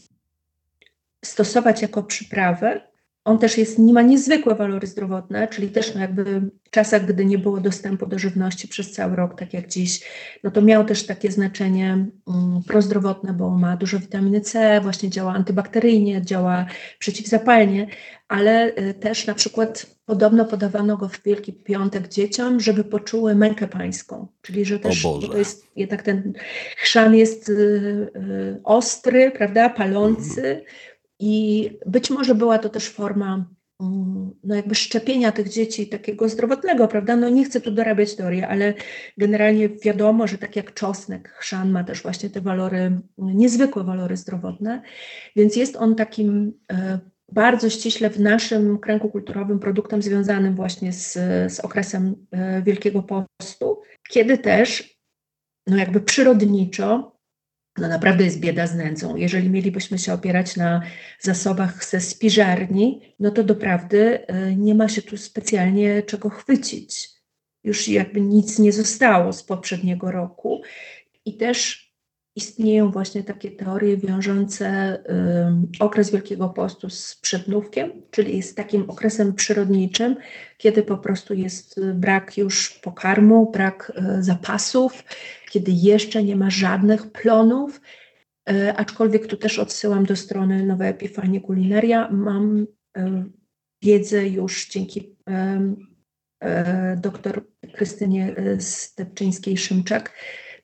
stosować 1.26 1.82
jako 1.82 2.04
przyprawę. 2.04 2.90
On 3.26 3.40
też 3.40 3.58
jest, 3.58 3.80
ma 3.80 4.02
niezwykłe 4.02 4.56
walory 4.56 4.88
zdrowotne, 4.88 5.48
czyli 5.48 5.70
też 5.70 5.96
no 5.96 6.02
jakby 6.02 6.42
w 6.64 6.70
czasach, 6.70 7.06
gdy 7.06 7.26
nie 7.26 7.38
było 7.38 7.60
dostępu 7.60 8.06
do 8.06 8.20
żywności 8.20 8.68
przez 8.68 8.92
cały 8.92 9.16
rok, 9.16 9.40
tak 9.40 9.54
jak 9.54 9.68
dziś, 9.68 10.02
no 10.44 10.52
to 10.52 10.62
miał 10.62 10.86
też 10.86 11.06
takie 11.06 11.32
znaczenie 11.32 12.06
um, 12.26 12.62
prozdrowotne, 12.68 13.34
bo 13.34 13.50
ma 13.50 13.78
dużo 13.78 14.00
witaminy 14.00 14.42
C, 14.42 14.82
właśnie 14.82 15.10
działa 15.10 15.34
antybakteryjnie, 15.34 16.22
działa 16.22 16.66
przeciwzapalnie, 17.00 17.88
ale 18.28 18.76
y, 18.78 18.94
też 18.94 19.28
na 19.28 19.34
przykład 19.34 19.99
podobno 20.10 20.46
podawano 20.46 20.98
go 20.98 21.10
w 21.10 21.24
Wielki 21.24 21.54
Piątek 21.54 22.08
dzieciom, 22.08 22.60
żeby 22.60 22.84
poczuły 22.84 23.36
mękę 23.36 23.68
pańską, 23.68 24.28
czyli 24.42 24.66
że 24.66 24.80
też 24.80 25.02
to 25.02 25.38
jest 25.38 25.66
jednak 25.76 26.04
ten 26.04 26.34
chrzan 26.78 27.16
jest 27.16 27.50
y, 27.50 27.54
y, 27.54 28.62
ostry, 28.64 29.32
prawda, 29.32 29.70
palący, 29.70 30.48
mhm. 30.48 30.66
I 31.20 31.70
być 31.86 32.10
może 32.10 32.36
była 32.36 32.58
to 32.60 32.70
też 32.70 32.90
forma 32.90 33.46
mm, 33.82 34.32
no 34.44 34.56
jakby 34.56 34.76
szczepienia 34.76 35.32
tych 35.32 35.50
dzieci 35.50 35.88
takiego 35.88 36.30
zdrowotnego, 36.30 36.88
prawda? 36.88 37.16
No 37.16 37.30
nie 37.30 37.46
chcę 37.46 37.62
tu 37.62 37.72
dorabiać 37.72 38.16
teorii, 38.16 38.44
ale 38.44 38.74
generalnie 39.18 39.70
wiadomo, 39.70 40.28
że 40.28 40.38
tak 40.38 40.56
jak 40.56 40.74
czosnek, 40.74 41.30
chrzan 41.30 41.72
ma 41.72 41.84
też 41.84 42.04
właśnie 42.04 42.30
te 42.30 42.42
walory, 42.42 43.02
niezwykłe 43.18 43.84
walory 43.84 44.18
zdrowotne, 44.18 44.82
więc 45.36 45.56
jest 45.56 45.76
on 45.76 45.96
takim 45.96 46.54
e, 46.72 47.00
bardzo 47.32 47.70
ściśle 47.70 48.10
w 48.10 48.20
naszym 48.20 48.80
kręgu 48.80 49.10
kulturowym 49.10 49.60
produktem 49.60 50.02
związanym 50.02 50.56
właśnie 50.56 50.94
z, 50.94 51.14
z 51.54 51.60
okresem 51.60 52.16
e, 52.32 52.62
Wielkiego 52.62 53.04
Postu, 53.04 53.82
kiedy 54.10 54.38
też 54.38 55.00
no 55.68 55.78
jakby 55.78 56.02
przyrodniczo 56.02 57.20
no 57.78 57.88
naprawdę 57.88 58.24
jest 58.24 58.40
bieda 58.40 58.68
z 58.68 58.76
nędzą. 58.76 59.16
Jeżeli 59.16 59.50
mielibyśmy 59.50 59.98
się 59.98 60.14
opierać 60.14 60.58
na 60.58 60.82
zasobach 61.20 61.86
ze 61.86 62.02
spiżarni, 62.02 63.16
no 63.20 63.32
to 63.32 63.44
doprawdy 63.44 64.28
e, 64.28 64.56
nie 64.56 64.76
ma 64.76 64.88
się 64.88 65.02
tu 65.02 65.18
specjalnie 65.18 66.04
czego 66.04 66.30
chwycić. 66.30 67.10
Już 67.64 67.88
jakby 67.88 68.22
nic 68.22 68.60
nie 68.60 68.72
zostało 68.72 69.34
z 69.34 69.44
poprzedniego 69.44 70.12
roku. 70.12 70.62
I 71.26 71.38
też 71.38 71.89
istnieją 72.40 72.92
właśnie 72.92 73.24
takie 73.24 73.52
teorie 73.52 73.98
wiążące 73.98 74.98
okres 75.80 76.12
Wielkiego 76.12 76.50
Postu 76.50 76.90
z 76.90 77.16
przednówkiem, 77.16 77.92
czyli 78.12 78.44
z 78.44 78.56
takim 78.56 78.90
okresem 78.90 79.34
przyrodniczym, 79.34 80.16
kiedy 80.58 80.84
po 80.84 80.98
prostu 80.98 81.34
jest 81.34 81.80
brak 81.94 82.38
już 82.38 82.70
pokarmu, 82.70 83.52
brak 83.52 83.92
e, 83.96 84.24
zapasów, 84.24 85.04
kiedy 85.52 85.72
jeszcze 85.72 86.24
nie 86.24 86.36
ma 86.36 86.50
żadnych 86.50 87.12
plonów, 87.12 87.82
e, 88.50 88.74
aczkolwiek 88.78 89.28
tu 89.28 89.38
też 89.38 89.60
odsyłam 89.60 90.06
do 90.06 90.16
strony 90.16 90.66
Nowe 90.66 90.88
Epifanie 90.88 91.42
Kulinaria. 91.42 92.10
Mam 92.12 92.68
e, 92.98 93.24
wiedzę 93.82 94.28
już 94.28 94.70
dzięki 94.70 95.16
doktor 96.98 97.46
Krystynie 97.74 98.36
Stepczyńskiej-Szymczak, 98.60 100.12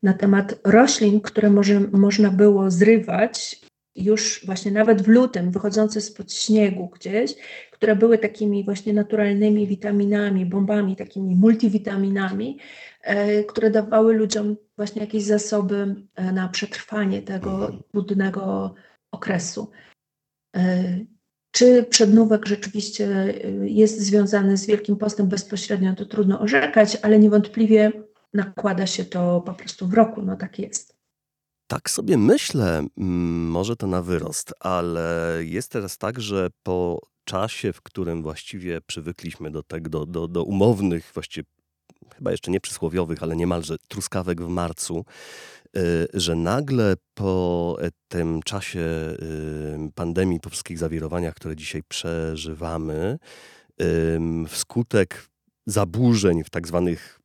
na 0.04 0.14
temat 0.14 0.60
roślin, 0.64 1.22
które 1.22 1.50
może, 1.50 1.80
można 1.80 2.30
było 2.30 2.72
zrywać 2.72 3.66
już 3.96 4.46
właśnie 4.46 4.72
nawet 4.72 5.02
w 5.02 5.08
lutym, 5.08 5.52
wychodzące 5.52 6.02
spod 6.02 6.34
śniegu 6.34 6.90
gdzieś, 6.94 7.36
które 7.72 7.96
były 7.96 8.18
takimi 8.18 8.66
właśnie 8.66 8.94
naturalnymi 8.94 9.68
witaminami, 9.68 10.46
bombami, 10.46 10.96
takimi 10.96 11.36
multivitaminami, 11.36 12.60
e, 13.02 13.44
które 13.44 13.72
dawały 13.72 14.14
ludziom 14.14 14.56
właśnie 14.78 15.02
jakieś 15.02 15.24
zasoby 15.24 15.96
e, 16.16 16.32
na 16.32 16.50
przetrwanie 16.50 17.22
tego 17.22 17.72
trudnego 17.92 18.76
okresu. 19.12 19.72
E, 20.56 20.84
czy 21.52 21.84
przednówek 21.84 22.46
rzeczywiście 22.46 23.34
jest 23.62 24.00
związany 24.00 24.58
z 24.58 24.66
Wielkim 24.66 24.96
Postem 24.96 25.28
bezpośrednio, 25.28 25.96
to 25.96 26.06
trudno 26.06 26.40
orzekać, 26.40 26.98
ale 27.02 27.20
niewątpliwie 27.20 27.92
nakłada 28.36 28.88
się 28.88 29.06
to 29.06 29.42
po 29.42 29.54
prostu 29.54 29.88
w 29.88 29.94
roku, 29.94 30.22
no 30.22 30.36
tak 30.36 30.60
jest. 30.60 30.96
Tak 31.68 31.90
sobie 31.90 32.18
myślę, 32.18 32.86
mm, 32.98 33.48
może 33.48 33.76
to 33.76 33.88
na 33.88 34.02
wyrost, 34.02 34.54
ale 34.60 35.38
jest 35.42 35.72
teraz 35.72 35.98
tak, 35.98 36.22
że 36.22 36.48
po 36.64 37.00
czasie, 37.24 37.74
w 37.74 37.82
którym 37.82 38.24
właściwie 38.24 38.82
przywykliśmy 38.82 39.52
do, 39.52 39.64
tego, 39.64 39.90
do, 39.90 40.06
do, 40.06 40.28
do 40.28 40.44
umownych, 40.44 41.12
właściwie 41.14 41.46
chyba 42.16 42.32
jeszcze 42.32 42.52
nie 42.52 42.62
przysłowiowych, 42.62 43.24
ale 43.24 43.36
niemalże 43.36 43.76
truskawek 43.88 44.42
w 44.42 44.48
marcu, 44.48 45.06
y, 45.78 46.08
że 46.14 46.36
nagle 46.36 46.94
po 47.14 47.76
e, 47.82 47.90
tym 48.08 48.44
czasie 48.44 48.80
y, 48.80 49.92
pandemii, 49.96 50.40
po 50.40 50.50
wszystkich 50.50 50.78
zawirowaniach, 50.78 51.34
które 51.34 51.56
dzisiaj 51.56 51.82
przeżywamy, 51.88 53.18
wskutek 54.48 55.30
zaburzeń 55.66 56.44
w 56.44 56.50
tak 56.50 56.68
zwanych 56.68 57.20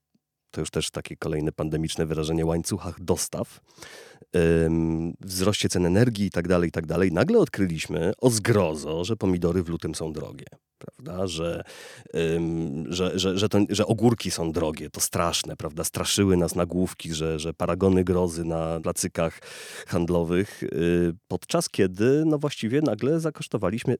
to 0.50 0.60
już 0.60 0.70
też 0.70 0.90
takie 0.90 1.16
kolejne 1.16 1.52
pandemiczne 1.52 2.06
wyrażenie, 2.06 2.46
łańcuchach 2.46 3.00
dostaw, 3.00 3.60
wzroście 5.20 5.68
cen 5.68 5.86
energii 5.86 6.26
i 6.26 6.30
tak 6.30 6.48
dalej, 6.48 6.68
i 6.68 6.72
tak 6.72 6.86
dalej, 6.86 7.12
nagle 7.12 7.38
odkryliśmy 7.38 8.12
o 8.18 8.30
zgrozo, 8.30 9.04
że 9.04 9.16
pomidory 9.16 9.62
w 9.62 9.68
lutym 9.68 9.94
są 9.94 10.12
drogie. 10.12 10.46
Prawda? 10.78 11.26
Że, 11.26 11.62
że, 12.88 13.18
że, 13.18 13.38
że, 13.38 13.48
to, 13.48 13.58
że 13.68 13.86
ogórki 13.86 14.30
są 14.30 14.52
drogie, 14.52 14.90
to 14.90 15.00
straszne, 15.00 15.56
prawda? 15.56 15.84
Straszyły 15.84 16.36
nas 16.36 16.54
nagłówki, 16.54 17.14
że, 17.14 17.38
że 17.38 17.54
paragony 17.54 18.04
grozy 18.04 18.44
na 18.44 18.80
placykach 18.80 19.40
handlowych, 19.86 20.62
y, 20.62 21.12
podczas 21.28 21.68
kiedy 21.68 22.22
no 22.26 22.38
właściwie 22.38 22.82
nagle 22.82 23.20
zakosztowaliśmy 23.20 23.96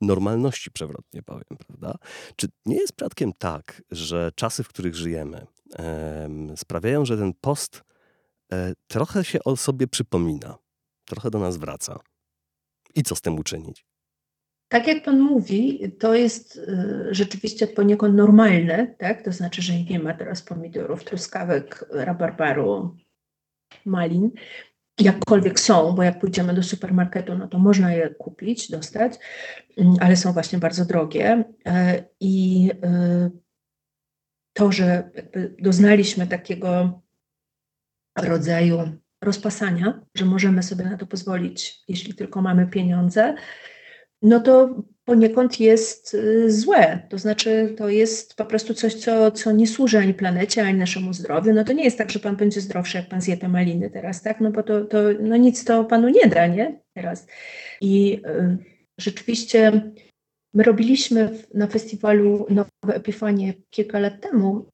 normalności, 0.00 0.70
przewrotnie 0.70 1.22
powiem, 1.22 1.58
prawda? 1.66 1.94
Czy 2.36 2.48
nie 2.66 2.76
jest 2.76 2.92
przypadkiem 2.92 3.32
tak, 3.38 3.82
że 3.90 4.30
czasy, 4.34 4.64
w 4.64 4.68
których 4.68 4.94
żyjemy, 4.94 5.46
sprawiają, 6.56 7.04
że 7.04 7.16
ten 7.16 7.32
post 7.40 7.82
e, 8.52 8.72
trochę 8.86 9.24
się 9.24 9.38
o 9.44 9.56
sobie 9.56 9.86
przypomina, 9.86 10.58
trochę 11.04 11.30
do 11.30 11.38
nas 11.38 11.56
wraca. 11.56 12.00
I 12.94 13.02
co 13.02 13.16
z 13.16 13.20
tym 13.20 13.38
uczynić? 13.38 13.84
Tak 14.68 14.86
jak 14.86 15.04
Pan 15.04 15.20
mówi, 15.20 15.92
to 15.98 16.14
jest 16.14 16.60
e, 16.68 17.14
rzeczywiście 17.14 17.66
poniekąd 17.66 18.14
normalne, 18.14 18.94
tak? 18.98 19.22
To 19.22 19.32
znaczy, 19.32 19.62
że 19.62 19.72
nie 19.82 19.98
ma 19.98 20.14
teraz 20.14 20.42
pomidorów, 20.42 21.04
truskawek, 21.04 21.84
rabarbaru, 21.90 22.96
malin. 23.84 24.30
Jakkolwiek 25.00 25.60
są, 25.60 25.92
bo 25.92 26.02
jak 26.02 26.20
pójdziemy 26.20 26.54
do 26.54 26.62
supermarketu, 26.62 27.38
no 27.38 27.48
to 27.48 27.58
można 27.58 27.92
je 27.92 28.14
kupić, 28.14 28.70
dostać, 28.70 29.12
mm, 29.76 29.94
ale 30.00 30.16
są 30.16 30.32
właśnie 30.32 30.58
bardzo 30.58 30.84
drogie. 30.84 31.44
E, 31.66 32.04
I 32.20 32.70
to, 34.56 34.72
że 34.72 35.10
doznaliśmy 35.58 36.26
takiego 36.26 37.00
rodzaju 38.18 38.78
rozpasania, 39.22 40.00
że 40.14 40.24
możemy 40.24 40.62
sobie 40.62 40.84
na 40.84 40.96
to 40.96 41.06
pozwolić, 41.06 41.82
jeśli 41.88 42.14
tylko 42.14 42.42
mamy 42.42 42.66
pieniądze, 42.66 43.34
no 44.22 44.40
to 44.40 44.82
poniekąd 45.04 45.60
jest 45.60 46.14
y, 46.14 46.50
złe. 46.52 47.06
To 47.10 47.18
znaczy, 47.18 47.74
to 47.78 47.88
jest 47.88 48.34
po 48.36 48.44
prostu 48.44 48.74
coś, 48.74 48.94
co, 48.94 49.30
co 49.30 49.52
nie 49.52 49.66
służy 49.66 49.98
ani 49.98 50.14
planecie, 50.14 50.62
ani 50.62 50.78
naszemu 50.78 51.12
zdrowiu. 51.12 51.54
No 51.54 51.64
to 51.64 51.72
nie 51.72 51.84
jest 51.84 51.98
tak, 51.98 52.10
że 52.10 52.18
pan 52.18 52.36
będzie 52.36 52.60
zdrowszy, 52.60 52.98
jak 52.98 53.08
pan 53.08 53.20
zje 53.20 53.36
te 53.36 53.48
maliny 53.48 53.90
teraz, 53.90 54.22
tak? 54.22 54.40
No 54.40 54.50
bo 54.50 54.62
to, 54.62 54.84
to 54.84 54.98
no 55.20 55.36
nic 55.36 55.64
to 55.64 55.84
panu 55.84 56.08
nie 56.08 56.26
da, 56.26 56.46
nie? 56.46 56.80
Teraz. 56.94 57.26
I 57.80 58.22
y, 58.26 58.58
rzeczywiście 58.98 59.82
My 60.56 60.62
robiliśmy 60.62 61.38
na 61.54 61.66
festiwalu 61.66 62.46
Nowe 62.50 62.94
Epifanie 62.94 63.54
kilka 63.70 63.98
lat 63.98 64.20
temu. 64.20 64.70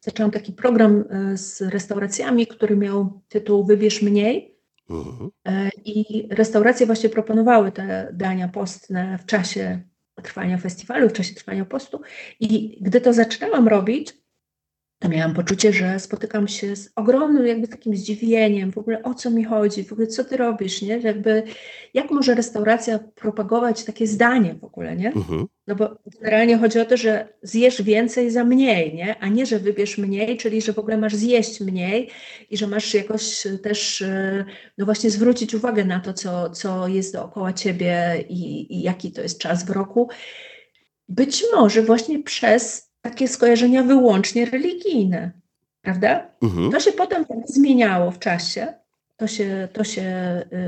Zaczęłam 0.00 0.30
taki 0.30 0.52
program 0.52 1.04
e, 1.10 1.36
z 1.36 1.62
restauracjami, 1.62 2.46
który 2.46 2.76
miał 2.76 3.20
tytuł 3.28 3.64
Wybierz 3.64 4.02
mniej. 4.02 4.58
Mhm. 4.90 5.30
E, 5.48 5.70
I 5.84 6.28
restauracje 6.30 6.86
właśnie 6.86 7.08
proponowały 7.08 7.72
te 7.72 8.10
dania 8.12 8.48
postne 8.48 9.18
w 9.18 9.26
czasie 9.26 9.82
trwania 10.22 10.58
festiwalu, 10.58 11.08
w 11.08 11.12
czasie 11.12 11.34
trwania 11.34 11.64
postu. 11.64 12.00
I 12.40 12.78
gdy 12.80 13.00
to 13.00 13.12
zaczynałam 13.12 13.68
robić, 13.68 14.14
to 14.98 15.08
miałam 15.08 15.34
poczucie, 15.34 15.72
że 15.72 16.00
spotykam 16.00 16.48
się 16.48 16.76
z 16.76 16.92
ogromnym 16.96 17.46
jakby 17.46 17.68
takim 17.68 17.96
zdziwieniem, 17.96 18.72
w 18.72 18.78
ogóle 18.78 19.02
o 19.02 19.14
co 19.14 19.30
mi 19.30 19.44
chodzi, 19.44 19.84
w 19.84 19.92
ogóle 19.92 20.06
co 20.06 20.24
ty 20.24 20.36
robisz, 20.36 20.82
nie? 20.82 20.98
Jakby, 20.98 21.42
jak 21.94 22.10
może 22.10 22.34
restauracja 22.34 22.98
propagować 22.98 23.84
takie 23.84 24.06
zdanie 24.06 24.54
w 24.54 24.64
ogóle, 24.64 24.96
nie? 24.96 25.12
Mhm. 25.12 25.46
No 25.66 25.74
bo 25.74 25.98
generalnie 26.20 26.58
chodzi 26.58 26.80
o 26.80 26.84
to, 26.84 26.96
że 26.96 27.28
zjesz 27.42 27.82
więcej 27.82 28.30
za 28.30 28.44
mniej, 28.44 28.94
nie? 28.94 29.18
A 29.18 29.28
nie, 29.28 29.46
że 29.46 29.58
wybierz 29.58 29.98
mniej, 29.98 30.36
czyli 30.36 30.62
że 30.62 30.72
w 30.72 30.78
ogóle 30.78 30.96
masz 30.96 31.14
zjeść 31.14 31.60
mniej 31.60 32.10
i 32.50 32.56
że 32.56 32.66
masz 32.66 32.94
jakoś 32.94 33.46
też, 33.62 34.04
no 34.78 34.84
właśnie 34.84 35.10
zwrócić 35.10 35.54
uwagę 35.54 35.84
na 35.84 36.00
to, 36.00 36.12
co, 36.12 36.50
co 36.50 36.88
jest 36.88 37.12
dookoła 37.12 37.52
ciebie 37.52 38.24
i, 38.28 38.74
i 38.76 38.82
jaki 38.82 39.12
to 39.12 39.22
jest 39.22 39.38
czas 39.38 39.64
w 39.64 39.70
roku. 39.70 40.08
Być 41.08 41.44
może 41.54 41.82
właśnie 41.82 42.22
przez 42.22 42.87
takie 43.00 43.28
skojarzenia 43.28 43.82
wyłącznie 43.82 44.44
religijne, 44.46 45.30
prawda? 45.82 46.30
Mhm. 46.42 46.72
To 46.72 46.80
się 46.80 46.92
potem 46.92 47.24
tak 47.24 47.38
zmieniało 47.46 48.10
w 48.10 48.18
czasie, 48.18 48.74
to 49.16 49.26
się, 49.26 49.68
to 49.72 49.84
się 49.84 50.02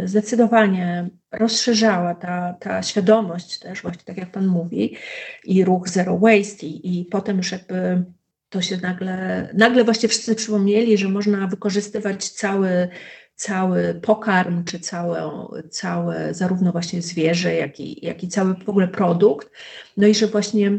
y, 0.05 0.09
zdecydowanie 0.09 1.09
rozszerzała, 1.33 2.15
ta, 2.15 2.55
ta 2.61 2.83
świadomość 2.83 3.59
też, 3.59 3.83
właśnie 3.83 4.03
tak 4.05 4.17
jak 4.17 4.33
Pan 4.33 4.47
mówi, 4.47 4.97
i 5.45 5.65
ruch 5.65 5.89
Zero 5.89 6.19
Waste, 6.19 6.67
i, 6.67 7.01
i 7.01 7.05
potem 7.05 7.37
już 7.37 7.53
jakby 7.53 8.05
to 8.49 8.63
się 8.63 8.77
nagle, 8.77 9.49
nagle 9.55 9.85
właśnie 9.85 10.09
wszyscy 10.09 10.35
przypomnieli, 10.35 10.99
że 10.99 11.09
można 11.09 11.47
wykorzystywać 11.47 12.29
cały, 12.29 12.89
cały 13.35 13.95
pokarm, 14.03 14.65
czy 14.65 14.81
całe, 14.81 15.31
całe 15.71 16.35
zarówno 16.35 16.73
właśnie 16.73 17.03
zwierzę, 17.03 17.55
jak 17.55 17.81
i, 17.81 18.07
jak 18.07 18.25
i 18.25 18.29
cały 18.29 18.55
w 18.55 18.69
ogóle 18.69 18.89
produkt. 18.89 19.51
No 19.97 20.07
i 20.07 20.15
że 20.15 20.27
właśnie 20.27 20.79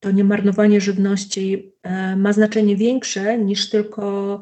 to 0.00 0.10
niemarnowanie 0.10 0.80
żywności 0.80 1.72
e, 1.82 2.16
ma 2.16 2.32
znaczenie 2.32 2.76
większe 2.76 3.38
niż 3.38 3.70
tylko 3.70 4.40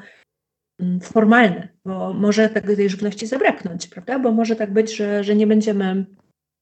mm, 0.81 1.01
formalne, 1.01 1.69
bo 1.85 2.13
może 2.13 2.49
tak 2.49 2.67
tej 2.67 2.91
żywności 2.91 3.27
zabraknąć, 3.27 3.87
prawda? 3.87 4.19
Bo 4.19 4.33
może 4.33 4.57
tak 4.57 4.73
być, 4.73 4.97
że, 4.97 5.25
że 5.25 5.37
nie, 5.37 5.47
będziemy, 5.47 6.07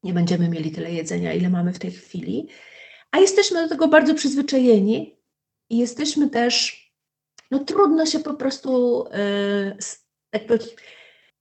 nie 0.02 0.12
będziemy 0.12 0.48
mieli 0.48 0.70
tyle 0.70 0.92
jedzenia, 0.92 1.32
ile 1.32 1.50
mamy 1.50 1.72
w 1.72 1.78
tej 1.78 1.90
chwili, 1.90 2.48
a 3.10 3.18
jesteśmy 3.18 3.62
do 3.62 3.68
tego 3.68 3.88
bardzo 3.88 4.14
przyzwyczajeni 4.14 5.16
i 5.70 5.78
jesteśmy 5.78 6.30
też, 6.30 6.86
no 7.50 7.58
trudno 7.58 8.06
się 8.06 8.18
po 8.18 8.34
prostu 8.34 9.04
yy, 9.64 9.76
jakby 10.32 10.58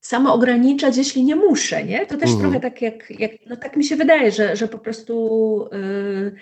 samo 0.01 0.33
ograniczać, 0.33 0.97
jeśli 0.97 1.23
nie 1.23 1.35
muszę, 1.35 1.83
nie? 1.83 2.05
To 2.05 2.17
też 2.17 2.29
mhm. 2.29 2.39
trochę 2.39 2.59
tak 2.59 2.81
jak, 2.81 3.19
jak, 3.19 3.31
no 3.45 3.55
tak 3.55 3.77
mi 3.77 3.83
się 3.83 3.95
wydaje, 3.95 4.31
że, 4.31 4.55
że 4.55 4.67
po 4.67 4.77
prostu 4.77 5.67
yy, 5.71 6.35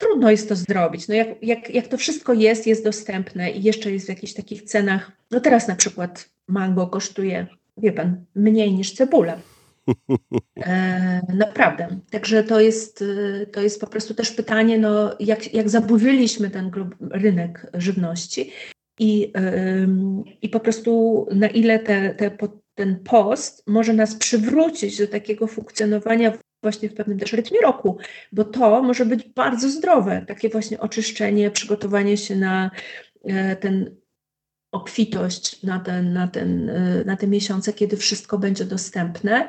trudno 0.00 0.30
jest 0.30 0.48
to 0.48 0.56
zrobić. 0.56 1.08
No 1.08 1.14
jak, 1.14 1.28
jak, 1.42 1.74
jak 1.74 1.88
to 1.88 1.96
wszystko 1.96 2.32
jest, 2.32 2.66
jest 2.66 2.84
dostępne 2.84 3.50
i 3.50 3.62
jeszcze 3.62 3.92
jest 3.92 4.06
w 4.06 4.08
jakichś 4.08 4.32
takich 4.32 4.62
cenach, 4.62 5.12
no 5.30 5.40
teraz 5.40 5.68
na 5.68 5.76
przykład 5.76 6.28
mango 6.48 6.86
kosztuje, 6.86 7.46
wie 7.76 7.92
pan, 7.92 8.24
mniej 8.34 8.74
niż 8.74 8.92
cebula. 8.92 9.38
E, 10.66 11.20
naprawdę. 11.34 11.88
Także 12.10 12.44
to 12.44 12.60
jest, 12.60 13.04
to 13.52 13.60
jest 13.60 13.80
po 13.80 13.86
prostu 13.86 14.14
też 14.14 14.30
pytanie, 14.30 14.78
no, 14.78 15.16
jak, 15.20 15.54
jak 15.54 15.68
zaburzyliśmy 15.68 16.50
ten 16.50 16.70
rynek 17.00 17.66
żywności 17.74 18.52
i, 18.98 19.32
i 20.42 20.48
po 20.48 20.60
prostu 20.60 21.26
na 21.34 21.48
ile 21.48 21.78
te, 21.78 22.14
te, 22.14 22.30
ten 22.74 22.98
post 23.04 23.62
może 23.66 23.92
nas 23.92 24.14
przywrócić 24.14 24.98
do 24.98 25.06
takiego 25.06 25.46
funkcjonowania 25.46 26.32
właśnie 26.62 26.88
w 26.88 26.94
pewnym 26.94 27.18
też 27.18 27.32
rytmie 27.32 27.60
roku, 27.60 27.98
bo 28.32 28.44
to 28.44 28.82
może 28.82 29.06
być 29.06 29.28
bardzo 29.28 29.70
zdrowe, 29.70 30.24
takie 30.28 30.48
właśnie 30.48 30.80
oczyszczenie, 30.80 31.50
przygotowanie 31.50 32.16
się 32.16 32.36
na 32.36 32.70
e, 33.24 33.56
ten 33.56 33.96
obfitość, 34.72 35.62
na, 35.62 35.80
ten, 35.80 36.12
na, 36.12 36.28
ten, 36.28 36.70
e, 36.70 37.04
na 37.04 37.16
te 37.16 37.26
miesiące, 37.26 37.72
kiedy 37.72 37.96
wszystko 37.96 38.38
będzie 38.38 38.64
dostępne. 38.64 39.48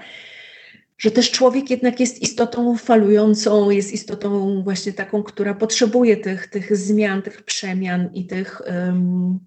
Że 0.98 1.12
też 1.12 1.32
człowiek 1.32 1.70
jednak 1.70 2.00
jest 2.00 2.22
istotą 2.22 2.78
falującą, 2.78 3.70
jest 3.70 3.92
istotą 3.94 4.64
właśnie 4.64 4.94
taką, 4.94 5.24
która 5.24 5.54
potrzebuje 5.54 6.18
tych, 6.18 6.48
tych 6.48 6.78
zmian, 6.78 7.22
tych 7.22 7.44
przemian 7.44 8.10
i 8.14 8.26
tych 8.26 8.62
um, 8.68 9.40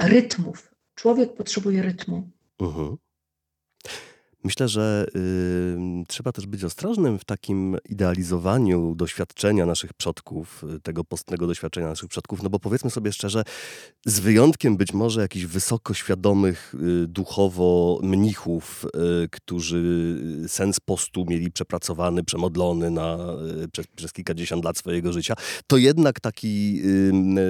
rytmów. 0.00 0.74
Człowiek 0.94 1.34
potrzebuje 1.34 1.82
rytmu. 1.82 2.30
Mhm. 2.60 2.96
Myślę, 4.44 4.68
że 4.68 5.06
y, 5.16 6.04
trzeba 6.08 6.32
też 6.32 6.46
być 6.46 6.64
ostrożnym 6.64 7.18
w 7.18 7.24
takim 7.24 7.76
idealizowaniu 7.88 8.94
doświadczenia 8.94 9.66
naszych 9.66 9.92
przodków, 9.92 10.64
y, 10.76 10.80
tego 10.80 11.04
postnego 11.04 11.46
doświadczenia 11.46 11.88
naszych 11.88 12.08
przodków, 12.08 12.42
no 12.42 12.50
bo 12.50 12.58
powiedzmy 12.58 12.90
sobie 12.90 13.12
szczerze, 13.12 13.42
z 14.06 14.20
wyjątkiem 14.20 14.76
być 14.76 14.92
może 14.92 15.20
jakichś 15.20 15.44
wysoko 15.44 15.94
świadomych 15.94 16.74
y, 16.74 17.06
duchowo 17.06 18.00
mnichów, 18.02 18.86
y, 19.24 19.28
którzy 19.28 20.18
sens 20.48 20.80
postu 20.80 21.24
mieli 21.28 21.50
przepracowany, 21.50 22.24
przemodlony 22.24 22.90
na, 22.90 23.18
y, 23.64 23.68
przez, 23.68 23.86
przez 23.86 24.12
kilkadziesiąt 24.12 24.64
lat 24.64 24.78
swojego 24.78 25.12
życia, 25.12 25.34
to 25.66 25.76
jednak 25.76 26.20
taki 26.20 26.82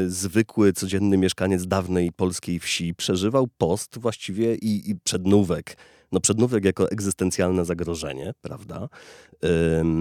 zwykły, 0.07 0.73
codzienny 0.73 1.19
mieszkaniec 1.19 1.67
dawnej 1.67 2.13
polskiej 2.13 2.59
wsi 2.59 2.95
przeżywał 2.95 3.49
post 3.59 3.99
właściwie 3.99 4.55
i, 4.55 4.91
i 4.91 4.95
przednówek 5.05 5.77
no 6.13 6.21
przednówek 6.21 6.65
jako 6.65 6.91
egzystencjalne 6.91 7.65
zagrożenie, 7.65 8.33
prawda, 8.43 8.89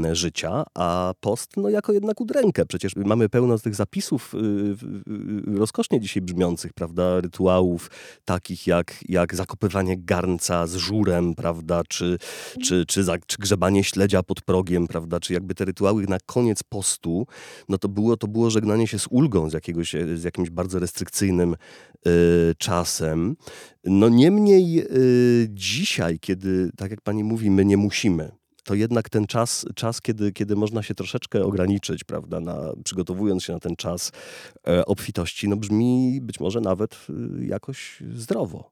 yy, 0.03 0.15
życia, 0.15 0.63
a 0.73 1.13
post 1.19 1.57
no 1.57 1.69
jako 1.69 1.93
jednak 1.93 2.21
udrękę. 2.21 2.65
Przecież 2.65 2.95
mamy 2.95 3.29
pełno 3.29 3.59
tych 3.59 3.75
zapisów 3.75 4.33
yy, 5.47 5.57
rozkosznie 5.57 5.99
dzisiaj 5.99 6.21
brzmiących, 6.21 6.73
prawda, 6.73 7.21
rytuałów 7.21 7.91
takich 8.25 8.67
jak, 8.67 8.95
jak 9.09 9.35
zakopywanie 9.35 9.97
garnca 9.97 10.67
z 10.67 10.75
żurem, 10.75 11.35
prawda, 11.35 11.81
czy, 11.87 12.17
czy, 12.63 12.85
czy, 12.85 13.03
za, 13.03 13.17
czy 13.27 13.37
grzebanie 13.37 13.83
śledzia 13.83 14.23
pod 14.23 14.41
progiem, 14.41 14.87
prawda, 14.87 15.19
czy 15.19 15.33
jakby 15.33 15.55
te 15.55 15.65
rytuały 15.65 16.05
na 16.07 16.17
koniec 16.25 16.63
postu, 16.63 17.27
no 17.69 17.77
to 17.77 17.89
było, 17.89 18.17
to 18.17 18.27
było 18.27 18.49
żegnanie 18.49 18.87
się 18.87 18.99
z 18.99 19.07
ulgą, 19.09 19.49
z, 19.49 19.53
jakiegoś, 19.53 19.95
z 20.15 20.23
jakimś 20.23 20.49
bardzo 20.49 20.79
restrykcyjnym 20.79 21.55
yy, 22.05 22.11
czasem. 22.57 23.35
No 23.83 24.09
niemniej 24.09 24.79
y, 24.79 25.47
dzisiaj, 25.49 25.98
kiedy, 26.21 26.71
tak 26.77 26.91
jak 26.91 27.01
pani 27.01 27.23
mówi, 27.23 27.51
my 27.51 27.65
nie 27.65 27.77
musimy, 27.77 28.31
to 28.63 28.75
jednak 28.75 29.09
ten 29.09 29.27
czas, 29.27 29.65
czas 29.75 30.01
kiedy, 30.01 30.31
kiedy 30.31 30.55
można 30.55 30.83
się 30.83 30.95
troszeczkę 30.95 31.43
ograniczyć, 31.43 32.03
prawda, 32.03 32.39
na, 32.39 32.73
przygotowując 32.83 33.43
się 33.43 33.53
na 33.53 33.59
ten 33.59 33.75
czas 33.75 34.12
e, 34.67 34.85
obfitości, 34.85 35.49
no 35.49 35.57
brzmi 35.57 36.19
być 36.21 36.39
może 36.39 36.62
nawet 36.62 36.97
y, 37.39 37.45
jakoś 37.45 38.03
zdrowo. 38.13 38.71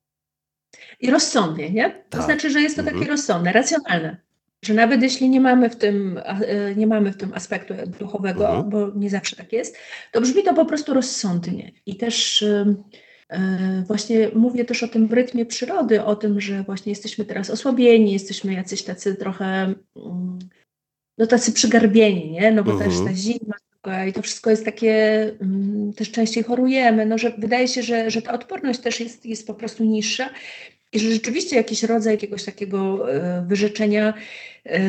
I 0.99 1.11
rozsądnie, 1.11 1.69
nie? 1.69 1.89
To 2.09 2.17
tak. 2.17 2.25
znaczy, 2.25 2.49
że 2.49 2.61
jest 2.61 2.75
to 2.75 2.83
takie 2.83 2.95
mhm. 2.95 3.11
rozsądne, 3.11 3.51
racjonalne. 3.51 4.17
Że 4.61 4.73
nawet 4.73 5.01
jeśli 5.01 5.29
nie 5.29 5.41
mamy 5.41 5.69
w 5.69 5.75
tym, 5.75 6.19
e, 6.23 6.75
nie 6.75 6.87
mamy 6.87 7.11
w 7.11 7.17
tym 7.17 7.33
aspektu 7.33 7.73
duchowego, 7.99 8.49
mhm. 8.49 8.69
bo 8.69 8.91
nie 8.95 9.09
zawsze 9.09 9.35
tak 9.35 9.53
jest, 9.53 9.77
to 10.11 10.21
brzmi 10.21 10.43
to 10.43 10.53
po 10.53 10.65
prostu 10.65 10.93
rozsądnie. 10.93 11.71
I 11.85 11.97
też 11.97 12.43
E, 12.43 12.75
właśnie 13.87 14.29
mówię 14.35 14.65
też 14.65 14.83
o 14.83 14.87
tym 14.87 15.13
rytmie 15.13 15.45
przyrody, 15.45 16.03
o 16.03 16.15
tym, 16.15 16.41
że 16.41 16.63
właśnie 16.63 16.91
jesteśmy 16.91 17.25
teraz 17.25 17.49
osłabieni, 17.49 18.13
jesteśmy 18.13 18.53
jacyś 18.53 18.83
tacy 18.83 19.15
trochę, 19.15 19.45
mm, 19.95 20.39
no 21.17 21.27
tacy 21.27 21.51
przygarbieni, 21.51 22.31
nie? 22.31 22.51
No 22.51 22.63
bo 22.63 22.71
mhm. 22.71 22.91
też 22.91 22.99
ta 22.99 23.13
zima 23.13 23.55
i 24.07 24.13
to 24.13 24.21
wszystko 24.21 24.49
jest 24.49 24.65
takie, 24.65 25.23
mm, 25.41 25.93
też 25.93 26.11
częściej 26.11 26.43
chorujemy, 26.43 27.05
no 27.05 27.17
że 27.17 27.31
wydaje 27.37 27.67
się, 27.67 27.83
że, 27.83 28.11
że 28.11 28.21
ta 28.21 28.33
odporność 28.33 28.79
też 28.79 28.99
jest, 28.99 29.25
jest 29.25 29.47
po 29.47 29.53
prostu 29.53 29.83
niższa 29.83 30.29
i 30.97 30.99
że 30.99 31.11
rzeczywiście 31.11 31.55
jakiś 31.55 31.83
rodzaj 31.83 32.13
jakiegoś 32.13 32.43
takiego 32.43 33.11
e, 33.13 33.45
wyrzeczenia, 33.47 34.13
e, 34.65 34.79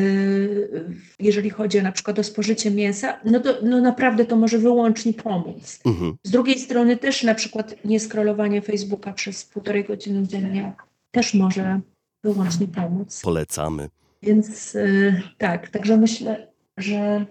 jeżeli 1.19 1.49
chodzi 1.49 1.83
na 1.83 1.91
przykład 1.91 2.19
o 2.19 2.23
spożycie 2.23 2.71
mięsa, 2.71 3.19
no 3.25 3.39
to 3.39 3.57
no 3.63 3.81
naprawdę 3.81 4.25
to 4.25 4.35
może 4.35 4.57
wyłącznie 4.57 5.13
pomóc. 5.13 5.79
Mhm. 5.85 6.17
Z 6.23 6.31
drugiej 6.31 6.59
strony 6.59 6.97
też 6.97 7.23
na 7.23 7.35
przykład 7.35 7.75
nie 7.85 7.99
scrollowanie 7.99 8.61
Facebooka 8.61 9.13
przez 9.13 9.45
półtorej 9.45 9.83
godziny 9.83 10.27
dziennie 10.27 10.73
też 11.11 11.33
może 11.33 11.79
wyłącznie 12.23 12.67
pomóc. 12.67 13.21
Polecamy. 13.23 13.89
Więc 14.23 14.75
e, 14.75 15.21
tak, 15.37 15.69
także 15.69 15.97
myślę, 15.97 16.51
że 16.77 17.25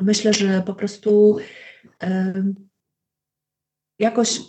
myślę, 0.00 0.32
że 0.32 0.62
po 0.66 0.74
prostu 0.74 1.38
jakoś 3.98 4.40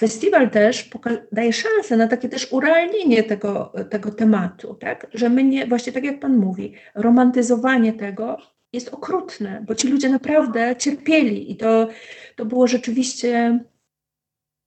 Festiwal 0.00 0.50
też 0.50 0.90
daje 1.32 1.52
szansę 1.52 1.96
na 1.96 2.08
takie 2.08 2.28
też 2.28 2.52
urealnienie 2.52 3.22
tego, 3.22 3.72
tego 3.90 4.10
tematu, 4.10 4.74
tak? 4.74 5.06
że 5.14 5.28
my 5.28 5.44
nie, 5.44 5.66
właśnie 5.66 5.92
tak 5.92 6.04
jak 6.04 6.20
Pan 6.20 6.36
mówi, 6.36 6.74
romantyzowanie 6.94 7.92
tego 7.92 8.36
jest 8.72 8.88
okrutne, 8.88 9.64
bo 9.66 9.74
ci 9.74 9.88
ludzie 9.88 10.08
naprawdę 10.08 10.76
cierpieli 10.76 11.52
i 11.52 11.56
to, 11.56 11.88
to 12.36 12.44
było 12.44 12.66
rzeczywiście, 12.66 13.60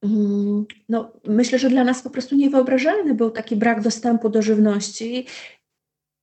mm, 0.04 0.66
no, 0.90 1.12
myślę, 1.28 1.60
że 1.60 1.70
dla 1.70 1.84
nas 1.84 2.02
po 2.02 2.10
prostu 2.10 2.36
niewyobrażalny 2.36 3.14
był 3.14 3.32
taki 3.32 3.56
brak 3.56 3.82
dostępu 3.82 4.30
do 4.30 4.42
żywności, 4.42 5.26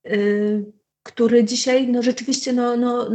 yy, 0.04 0.72
który 1.02 1.44
dzisiaj 1.44 1.88
no, 1.88 2.02
rzeczywiście 2.02 2.52
no, 2.52 2.76
no, 2.76 3.10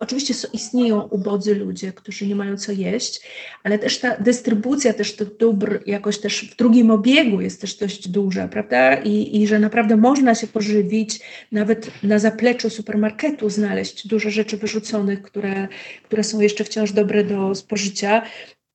Oczywiście 0.00 0.34
istnieją 0.52 1.02
ubodzy 1.02 1.54
ludzie, 1.54 1.92
którzy 1.92 2.26
nie 2.26 2.34
mają 2.34 2.56
co 2.56 2.72
jeść, 2.72 3.20
ale 3.62 3.78
też 3.78 3.98
ta 3.98 4.16
dystrybucja 4.16 4.92
też 4.92 5.16
tych 5.16 5.36
dóbr 5.36 5.82
jakoś 5.86 6.18
też 6.18 6.50
w 6.50 6.56
drugim 6.56 6.90
obiegu 6.90 7.40
jest 7.40 7.60
też 7.60 7.76
dość 7.76 8.08
duża, 8.08 8.48
prawda? 8.48 8.94
I, 8.94 9.42
I 9.42 9.46
że 9.46 9.58
naprawdę 9.58 9.96
można 9.96 10.34
się 10.34 10.46
pożywić, 10.46 11.20
nawet 11.52 11.90
na 12.02 12.18
zapleczu 12.18 12.70
supermarketu 12.70 13.50
znaleźć 13.50 14.06
dużo 14.06 14.30
rzeczy 14.30 14.56
wyrzuconych, 14.56 15.22
które, 15.22 15.68
które 16.04 16.24
są 16.24 16.40
jeszcze 16.40 16.64
wciąż 16.64 16.92
dobre 16.92 17.24
do 17.24 17.54
spożycia. 17.54 18.22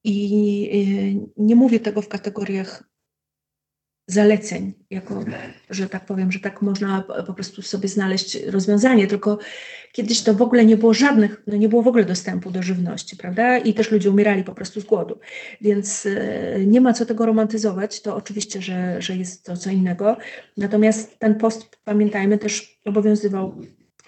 I 0.03 1.25
nie 1.37 1.55
mówię 1.55 1.79
tego 1.79 2.01
w 2.01 2.07
kategoriach 2.07 2.83
zaleceń, 4.07 4.73
jako, 4.89 5.25
że 5.69 5.89
tak 5.89 6.05
powiem, 6.05 6.31
że 6.31 6.39
tak 6.39 6.61
można 6.61 7.03
po 7.27 7.33
prostu 7.33 7.61
sobie 7.61 7.89
znaleźć 7.89 8.35
rozwiązanie, 8.35 9.07
tylko 9.07 9.37
kiedyś 9.91 10.21
to 10.21 10.33
w 10.33 10.41
ogóle 10.41 10.65
nie 10.65 10.77
było 10.77 10.93
żadnych, 10.93 11.43
no 11.47 11.55
nie 11.55 11.69
było 11.69 11.81
w 11.81 11.87
ogóle 11.87 12.05
dostępu 12.05 12.51
do 12.51 12.63
żywności, 12.63 13.17
prawda? 13.17 13.57
I 13.57 13.73
też 13.73 13.91
ludzie 13.91 14.09
umierali 14.09 14.43
po 14.43 14.55
prostu 14.55 14.81
z 14.81 14.83
głodu, 14.83 15.19
więc 15.61 16.05
e, 16.05 16.65
nie 16.65 16.81
ma 16.81 16.93
co 16.93 17.05
tego 17.05 17.25
romantyzować, 17.25 18.01
to 18.01 18.15
oczywiście, 18.15 18.61
że, 18.61 19.01
że 19.01 19.15
jest 19.15 19.45
to 19.45 19.57
co 19.57 19.69
innego, 19.69 20.17
natomiast 20.57 21.19
ten 21.19 21.35
post, 21.35 21.77
pamiętajmy, 21.83 22.37
też 22.37 22.79
obowiązywał 22.85 23.55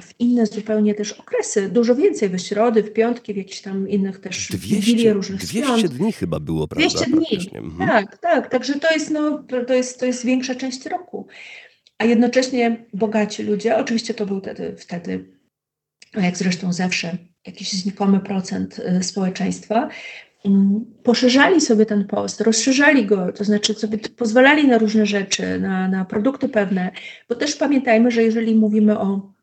w 0.01 0.19
inne 0.19 0.45
zupełnie 0.45 0.95
też 0.95 1.11
okresy, 1.11 1.69
dużo 1.69 1.95
więcej 1.95 2.29
w 2.29 2.39
środy, 2.39 2.83
w 2.83 2.93
piątki, 2.93 3.33
w 3.33 3.37
jakichś 3.37 3.61
tam 3.61 3.89
innych 3.89 4.19
też 4.19 4.47
200, 4.51 5.13
różnych 5.13 5.39
200 5.39 5.57
świąt. 5.77 5.87
dni 5.87 6.11
chyba 6.11 6.39
było, 6.39 6.67
prawda? 6.67 6.89
200 6.89 7.05
dni, 7.11 7.49
Mhm. 7.55 7.89
tak, 7.89 8.17
tak, 8.17 8.49
także 8.49 8.79
to 8.79 8.93
jest, 8.93 9.11
no, 9.11 9.43
to, 9.67 9.73
jest, 9.73 9.99
to 9.99 10.05
jest 10.05 10.25
większa 10.25 10.55
część 10.55 10.85
roku. 10.85 11.27
A 11.97 12.05
jednocześnie 12.05 12.85
bogaci 12.93 13.43
ludzie, 13.43 13.77
oczywiście 13.77 14.13
to 14.13 14.25
był 14.25 14.39
wtedy, 14.39 14.75
wtedy 14.77 15.25
jak 16.15 16.37
zresztą 16.37 16.73
zawsze, 16.73 17.17
jakiś 17.47 17.71
znikomy 17.73 18.19
procent 18.19 18.79
y, 18.99 19.03
społeczeństwa, 19.03 19.89
mm, 20.45 20.85
poszerzali 21.03 21.61
sobie 21.61 21.85
ten 21.85 22.07
post, 22.07 22.41
rozszerzali 22.41 23.05
go, 23.05 23.31
to 23.31 23.43
znaczy 23.43 23.73
sobie 23.73 23.97
pozwalali 23.97 24.67
na 24.67 24.77
różne 24.77 25.05
rzeczy, 25.05 25.59
na, 25.59 25.87
na 25.87 26.05
produkty 26.05 26.49
pewne, 26.49 26.91
bo 27.29 27.35
też 27.35 27.55
pamiętajmy, 27.55 28.11
że 28.11 28.23
jeżeli 28.23 28.55
mówimy 28.55 28.99
o 28.99 29.36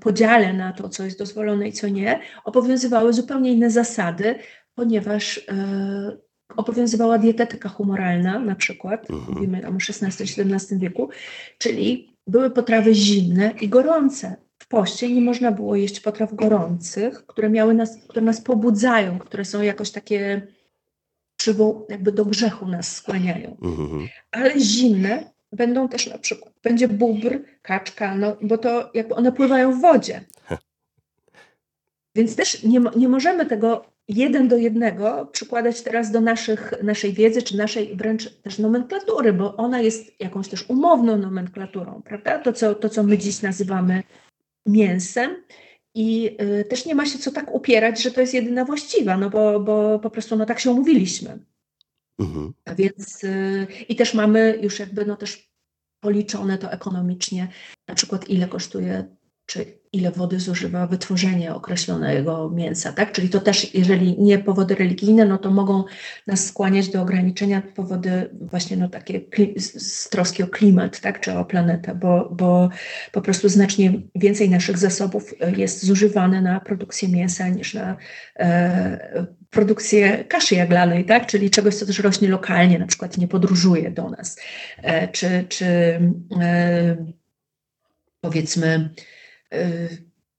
podziale 0.00 0.52
na 0.52 0.72
to, 0.72 0.88
co 0.88 1.04
jest 1.04 1.18
dozwolone 1.18 1.68
i 1.68 1.72
co 1.72 1.88
nie, 1.88 2.20
obowiązywały 2.44 3.12
zupełnie 3.12 3.52
inne 3.52 3.70
zasady, 3.70 4.34
ponieważ 4.74 5.38
e, 5.48 6.16
obowiązywała 6.56 7.18
dietetyka 7.18 7.68
humoralna 7.68 8.38
na 8.38 8.54
przykład, 8.54 9.10
Mhm. 9.10 9.34
mówimy 9.34 9.60
tam 9.60 9.74
o 9.76 9.78
XVI-XVII 9.78 10.78
wieku, 10.78 11.08
czyli 11.58 12.16
były 12.26 12.50
potrawy 12.50 12.94
zimne 12.94 13.52
i 13.60 13.68
gorące. 13.68 14.36
W 14.58 14.68
poście 14.68 15.14
nie 15.14 15.20
można 15.20 15.52
było 15.52 15.76
jeść 15.76 16.00
potraw 16.00 16.34
gorących, 16.34 17.26
które, 17.26 17.50
miały 17.50 17.74
nas, 17.74 17.96
które 18.08 18.22
nas 18.22 18.40
pobudzają, 18.40 19.18
które 19.18 19.44
są 19.44 19.62
jakoś 19.62 19.90
takie 19.90 20.46
przywoł, 21.36 21.86
jakby 21.88 22.12
do 22.12 22.24
grzechu 22.24 22.66
nas 22.68 22.96
skłaniają. 22.96 23.56
Mhm. 23.62 24.08
Ale 24.30 24.60
zimne 24.60 25.30
będą 25.52 25.88
też 25.88 26.06
na 26.06 26.18
przykład, 26.18 26.54
będzie 26.62 26.88
bóbr, 26.88 27.38
kaczka, 27.62 28.14
no 28.14 28.36
bo 28.42 28.58
to 28.58 28.90
jakby 28.94 29.14
one 29.14 29.32
pływają 29.32 29.72
w 29.72 29.80
wodzie. 29.80 30.20
Więc 32.16 32.36
też 32.36 32.62
nie, 32.62 32.80
nie 32.96 33.08
możemy 33.08 33.46
tego 33.46 33.84
jeden 34.08 34.48
do 34.48 34.56
jednego 34.56 35.28
przykładać 35.32 35.82
teraz 35.82 36.10
do 36.10 36.20
naszych, 36.20 36.72
naszej 36.82 37.12
wiedzy, 37.12 37.42
czy 37.42 37.56
naszej 37.56 37.96
wręcz 37.96 38.30
też 38.30 38.58
nomenklatury, 38.58 39.32
bo 39.32 39.56
ona 39.56 39.80
jest 39.80 40.20
jakąś 40.20 40.48
też 40.48 40.70
umowną 40.70 41.16
nomenklaturą, 41.16 42.02
prawda? 42.04 42.38
To, 42.38 42.52
co, 42.52 42.74
to, 42.74 42.88
co 42.88 43.02
my 43.02 43.18
dziś 43.18 43.42
nazywamy 43.42 44.02
mięsem. 44.66 45.36
I 45.94 46.36
y, 46.60 46.64
też 46.64 46.86
nie 46.86 46.94
ma 46.94 47.06
się 47.06 47.18
co 47.18 47.32
tak 47.32 47.54
upierać, 47.54 48.02
że 48.02 48.10
to 48.10 48.20
jest 48.20 48.34
jedyna 48.34 48.64
właściwa, 48.64 49.16
no 49.16 49.30
bo, 49.30 49.60
bo 49.60 49.98
po 49.98 50.10
prostu 50.10 50.36
no 50.36 50.46
tak 50.46 50.60
się 50.60 50.70
umówiliśmy. 50.70 51.38
Mhm. 52.20 52.52
Więc 52.76 53.24
y, 53.24 53.66
i 53.88 53.96
też 53.96 54.14
mamy 54.14 54.58
już 54.62 54.78
jakby 54.78 55.06
no 55.06 55.16
też 55.16 55.50
policzone 56.00 56.58
to 56.58 56.72
ekonomicznie, 56.72 57.48
na 57.88 57.94
przykład 57.94 58.28
ile 58.30 58.48
kosztuje, 58.48 59.16
czy 59.50 59.80
ile 59.92 60.10
wody 60.10 60.40
zużywa 60.40 60.86
wytworzenie 60.86 61.54
określonego 61.54 62.50
mięsa, 62.50 62.92
tak? 62.92 63.12
Czyli 63.12 63.28
to 63.28 63.40
też, 63.40 63.74
jeżeli 63.74 64.22
nie 64.22 64.38
powody 64.38 64.74
religijne, 64.74 65.24
no 65.24 65.38
to 65.38 65.50
mogą 65.50 65.84
nas 66.26 66.46
skłaniać 66.46 66.88
do 66.88 67.02
ograniczenia 67.02 67.62
powody 67.74 68.30
właśnie 68.40 68.76
no 68.76 68.88
takie 68.88 69.20
z, 69.56 70.08
troski 70.08 70.42
o 70.42 70.46
klimat, 70.46 71.00
tak? 71.00 71.20
Czy 71.20 71.32
o 71.32 71.44
planetę, 71.44 71.94
bo, 71.94 72.28
bo 72.32 72.68
po 73.12 73.20
prostu 73.20 73.48
znacznie 73.48 73.92
więcej 74.14 74.50
naszych 74.50 74.78
zasobów 74.78 75.32
y, 75.32 75.60
jest 75.60 75.84
zużywane 75.84 76.42
na 76.42 76.60
produkcję 76.60 77.08
mięsa 77.08 77.48
niż 77.48 77.74
na 77.74 77.96
e, 78.38 79.26
produkcję 79.50 80.24
kaszy 80.24 80.54
jaglanej, 80.54 81.04
tak? 81.04 81.26
czyli 81.26 81.50
czegoś, 81.50 81.74
co 81.74 81.86
też 81.86 81.98
rośnie 81.98 82.28
lokalnie, 82.28 82.78
na 82.78 82.86
przykład 82.86 83.18
nie 83.18 83.28
podróżuje 83.28 83.90
do 83.90 84.08
nas, 84.10 84.40
e, 84.82 85.08
czy, 85.08 85.44
czy 85.48 85.66
e, 86.40 86.96
powiedzmy 88.20 88.66
e, 88.66 89.19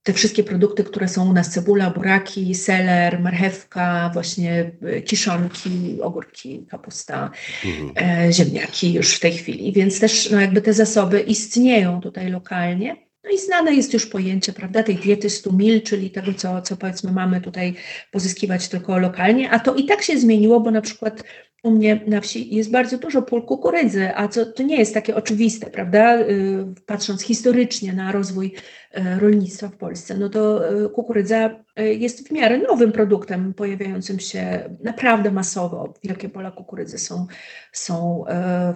te 0.04 0.14
wszystkie 0.14 0.44
produkty, 0.44 0.84
które 0.84 1.08
są 1.08 1.30
u 1.30 1.34
nas, 1.34 1.50
cebula, 1.50 1.90
buraki, 1.90 2.56
seler, 2.56 3.20
marchewka, 3.20 4.10
właśnie 4.14 4.72
e, 4.82 5.02
kiszonki, 5.02 5.98
ogórki, 6.02 6.66
kapusta, 6.70 7.32
Mhm. 7.66 7.94
e, 8.28 8.34
ziemniaki 8.34 8.94
już 8.94 9.16
w 9.16 9.20
tej 9.20 9.34
chwili, 9.34 9.74
więc 9.74 10.00
też 10.00 10.30
no, 10.32 10.42
jakby 10.42 10.62
te 10.62 10.74
zasoby 10.74 11.20
istnieją 11.20 12.02
tutaj 12.02 12.32
lokalnie. 12.32 12.96
No 13.24 13.30
i 13.32 13.40
znane 13.40 13.74
jest 13.76 13.94
już 13.94 14.06
pojęcie, 14.06 14.54
prawda, 14.54 14.84
tej 14.84 14.96
diety 14.96 15.30
100 15.30 15.52
mil, 15.52 15.82
czyli 15.82 16.12
tego, 16.12 16.34
co, 16.34 16.62
co 16.62 16.78
powiedzmy 16.78 17.12
mamy 17.12 17.42
tutaj 17.42 17.74
pozyskiwać 18.12 18.68
tylko 18.68 18.98
lokalnie, 19.00 19.50
a 19.52 19.60
to 19.60 19.76
i 19.76 19.86
tak 19.86 20.02
się 20.02 20.20
zmieniło, 20.20 20.60
bo 20.60 20.72
na 20.72 20.82
przykład 20.82 21.24
u 21.64 21.72
mnie 21.72 22.02
na 22.08 22.22
wsi 22.22 22.56
jest 22.56 22.72
bardzo 22.72 22.98
dużo 22.98 23.22
pól 23.22 23.46
kukurydzy, 23.46 24.16
a 24.16 24.28
co, 24.28 24.46
to 24.46 24.64
nie 24.64 24.78
jest 24.78 24.94
takie 24.94 25.16
oczywiste, 25.16 25.70
prawda, 25.70 26.20
y, 26.20 26.66
patrząc 26.86 27.22
historycznie 27.22 27.94
na 27.94 28.12
rozwój 28.12 28.56
y, 28.98 29.20
rolnictwa 29.20 29.68
w 29.68 29.78
Polsce, 29.78 30.18
no 30.18 30.30
to 30.30 30.72
y, 30.86 30.90
kukurydza 30.90 31.64
jest 31.78 32.28
w 32.28 32.32
miarę 32.32 32.58
nowym 32.58 32.92
produktem 32.92 33.54
pojawiającym 33.54 34.20
się 34.20 34.70
naprawdę 34.84 35.32
masowo. 35.32 35.94
Wielkie 36.04 36.30
pola 36.30 36.52
kukurydzy 36.52 36.98
są, 36.98 37.28
są 37.72 38.24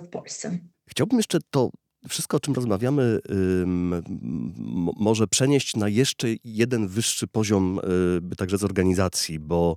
w 0.03 0.07
Polsce. 0.07 0.57
Chciałbym 0.89 1.19
jeszcze 1.19 1.39
to 1.49 1.69
wszystko, 2.09 2.37
o 2.37 2.39
czym 2.39 2.53
rozmawiamy, 2.53 3.19
może 4.97 5.27
przenieść 5.27 5.75
na 5.75 5.89
jeszcze 5.89 6.27
jeden 6.43 6.87
wyższy 6.87 7.27
poziom, 7.27 7.79
y, 8.31 8.35
także 8.35 8.57
z 8.57 8.63
organizacji, 8.63 9.39
bo 9.39 9.75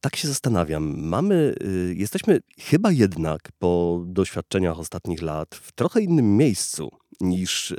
tak 0.00 0.16
się 0.16 0.28
zastanawiam. 0.28 0.98
Mamy, 0.98 1.54
y, 1.62 1.94
jesteśmy 1.96 2.40
chyba 2.58 2.92
jednak 2.92 3.40
po 3.58 4.02
doświadczeniach 4.06 4.78
ostatnich 4.78 5.22
lat 5.22 5.54
w 5.54 5.72
trochę 5.72 6.00
innym 6.00 6.36
miejscu 6.36 6.90
niż 7.20 7.74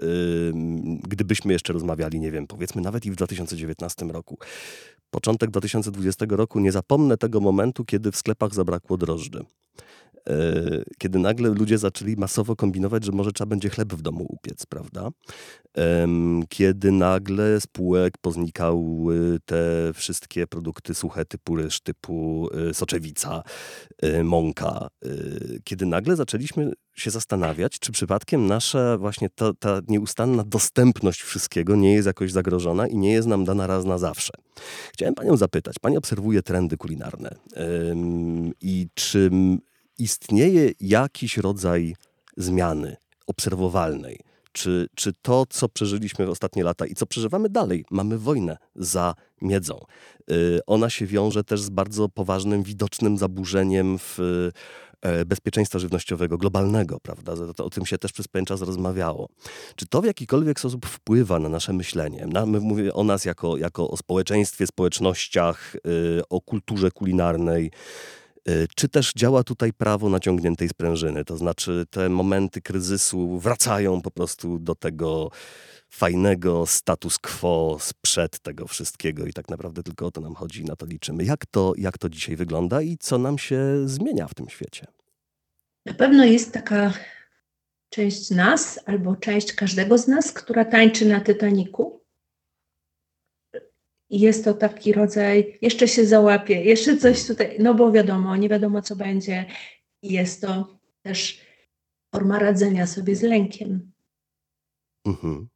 gdybyśmy 1.08 1.54
jeszcze 1.54 1.74
rozmawiali, 1.74 2.20
nie 2.20 2.32
wiem, 2.32 2.48
powiedzmy 2.48 2.82
nawet 2.82 3.06
i 3.06 3.12
w 3.12 3.16
2019 3.16 4.06
roku. 4.06 4.38
Początek 5.10 5.52
2020 5.52 6.26
roku, 6.30 6.60
nie 6.60 6.72
zapomnę 6.72 7.18
tego 7.18 7.40
momentu, 7.40 7.86
kiedy 7.86 8.12
w 8.12 8.18
sklepach 8.18 8.54
zabrakło 8.54 8.98
drożdży. 8.98 9.46
E, 10.30 10.84
kiedy 10.98 11.20
nagle 11.20 11.50
ludzie 11.50 11.78
zaczęli 11.78 12.16
masowo 12.16 12.56
kombinować, 12.56 13.06
że 13.06 13.12
może 13.12 13.32
trzeba 13.32 13.50
będzie 13.50 13.70
chleb 13.70 13.94
w 13.94 14.02
domu 14.02 14.26
upiec, 14.30 14.66
prawda? 14.66 15.10
Kiedy 16.50 16.92
nagle 16.92 17.62
z 17.62 17.68
półek 17.68 18.18
poznikały 18.18 19.40
te 19.46 19.92
wszystkie 19.94 20.48
produkty 20.48 20.94
suche 20.94 21.26
typu 21.26 21.56
ryż, 21.56 21.80
typu 21.80 22.50
e, 22.70 22.74
soczewica, 22.74 23.44
e, 24.02 24.24
mąka. 24.24 24.88
Kiedy 25.64 25.86
nagle 25.86 26.16
zaczęliśmy 26.16 26.74
się 26.96 27.12
zastanawiać, 27.12 27.80
czy 27.80 27.92
przypadkiem 27.92 28.48
nasza 28.48 28.98
właśnie 28.98 29.30
ta, 29.30 29.54
ta 29.54 29.80
nieustanna 29.88 30.44
dostępność 30.44 31.22
wszystkiego 31.22 31.76
nie 31.76 31.94
jest 31.94 32.08
jakoś 32.08 32.32
zagrożona 32.32 32.88
i 32.88 32.98
nie 32.98 33.12
jest 33.12 33.28
nam 33.28 33.46
dana 33.46 33.68
raz 33.68 33.86
na 33.86 33.98
zawsze. 33.98 34.34
Chciałem 34.94 35.16
panią 35.16 35.38
zapytać, 35.38 35.76
pani 35.82 35.98
obserwuje 35.98 36.44
trendy 36.44 36.78
kulinarne 36.78 37.36
i 38.62 38.88
czy 38.94 39.30
istnieje 39.98 40.72
jakiś 40.80 41.38
rodzaj 41.38 41.96
zmiany 42.38 42.98
obserwowalnej? 43.28 44.20
Czy, 44.52 44.88
czy 44.96 45.14
to, 45.22 45.46
co 45.50 45.70
przeżyliśmy 45.70 46.26
w 46.26 46.30
ostatnie 46.30 46.64
lata 46.64 46.86
i 46.86 46.94
co 46.94 47.06
przeżywamy 47.06 47.50
dalej, 47.50 47.86
mamy 47.92 48.18
wojnę 48.18 48.58
za 48.76 49.16
miedzą. 49.42 49.80
Y, 50.32 50.60
Ona 50.68 50.90
się 50.90 51.06
wiąże 51.06 51.44
też 51.44 51.62
z 51.62 51.70
bardzo 51.70 52.10
poważnym, 52.10 52.64
widocznym 52.64 53.18
zaburzeniem 53.18 54.00
w 54.00 54.20
e, 55.02 55.26
bezpieczeństwa 55.26 55.80
żywnościowego, 55.80 56.38
globalnego, 56.38 57.00
prawda? 57.00 57.34
O 57.58 57.70
tym 57.70 57.86
się 57.86 57.98
też 57.98 58.12
przez 58.14 58.28
pewien 58.28 58.46
czas 58.46 58.62
rozmawiało. 58.62 59.30
Czy 59.76 59.86
to 59.86 60.02
w 60.02 60.06
jakikolwiek 60.06 60.60
sposób 60.60 60.86
wpływa 60.86 61.40
na 61.40 61.50
nasze 61.50 61.74
myślenie? 61.74 62.26
Na, 62.26 62.46
my 62.46 62.94
o 62.94 63.04
nas 63.04 63.26
jako, 63.26 63.58
jako 63.58 63.90
o 63.90 63.98
społeczeństwie, 63.98 64.68
społecznościach, 64.68 65.76
y, 65.76 66.22
o 66.30 66.42
kulturze 66.42 66.92
kulinarnej. 66.92 67.72
Y, 68.50 68.68
Czy 68.76 68.90
też 68.90 69.14
działa 69.14 69.44
tutaj 69.44 69.74
prawo 69.74 70.10
naciągniętej 70.10 70.70
sprężyny? 70.70 71.26
To 71.26 71.38
znaczy, 71.38 71.86
te 71.90 72.10
momenty 72.10 72.62
kryzysu 72.62 73.40
wracają 73.40 74.02
po 74.02 74.12
prostu 74.12 74.60
do 74.60 74.76
tego 74.76 75.32
fajnego 75.90 76.66
status 76.66 77.18
quo 77.20 77.78
sprzed 77.80 78.40
tego 78.40 78.68
wszystkiego 78.68 79.26
i 79.26 79.34
tak 79.34 79.50
naprawdę 79.50 79.84
tylko 79.84 80.06
o 80.06 80.12
to 80.12 80.22
nam 80.22 80.36
chodzi 80.36 80.62
i 80.62 80.66
na 80.66 80.76
to 80.76 80.86
liczymy. 80.86 81.24
Jak 81.24 81.46
to, 81.46 81.74
jak 81.78 81.98
to 81.98 82.10
dzisiaj 82.10 82.36
wygląda 82.36 82.82
i 82.82 82.98
co 83.00 83.18
nam 83.18 83.38
się 83.38 83.60
zmienia 83.86 84.28
w 84.28 84.34
tym 84.34 84.50
świecie? 84.50 84.88
Na 85.86 85.94
pewno 85.94 86.26
jest 86.26 86.54
taka 86.54 86.94
część 87.90 88.30
nas, 88.32 88.80
albo 88.86 89.16
część 89.16 89.54
każdego 89.54 89.98
z 89.98 90.08
nas, 90.08 90.32
która 90.32 90.66
tańczy 90.66 91.06
na 91.06 91.22
Titaniku. 91.22 91.97
I 94.10 94.20
jest 94.20 94.46
to 94.46 94.54
taki 94.54 94.94
rodzaj, 94.94 95.58
jeszcze 95.62 95.88
się 95.88 96.06
załapie, 96.06 96.64
jeszcze 96.64 96.98
coś 96.98 97.28
tutaj, 97.28 97.58
no 97.60 97.74
bo 97.74 97.92
wiadomo, 97.92 98.36
nie 98.36 98.50
wiadomo 98.50 98.82
co 98.82 98.96
będzie. 98.96 99.46
I 100.02 100.14
jest 100.14 100.42
to 100.42 100.80
też 101.02 101.42
forma 102.16 102.40
radzenia 102.40 102.88
sobie 102.88 103.16
z 103.16 103.22
lękiem. 103.22 103.92
Mhm. 105.06 105.48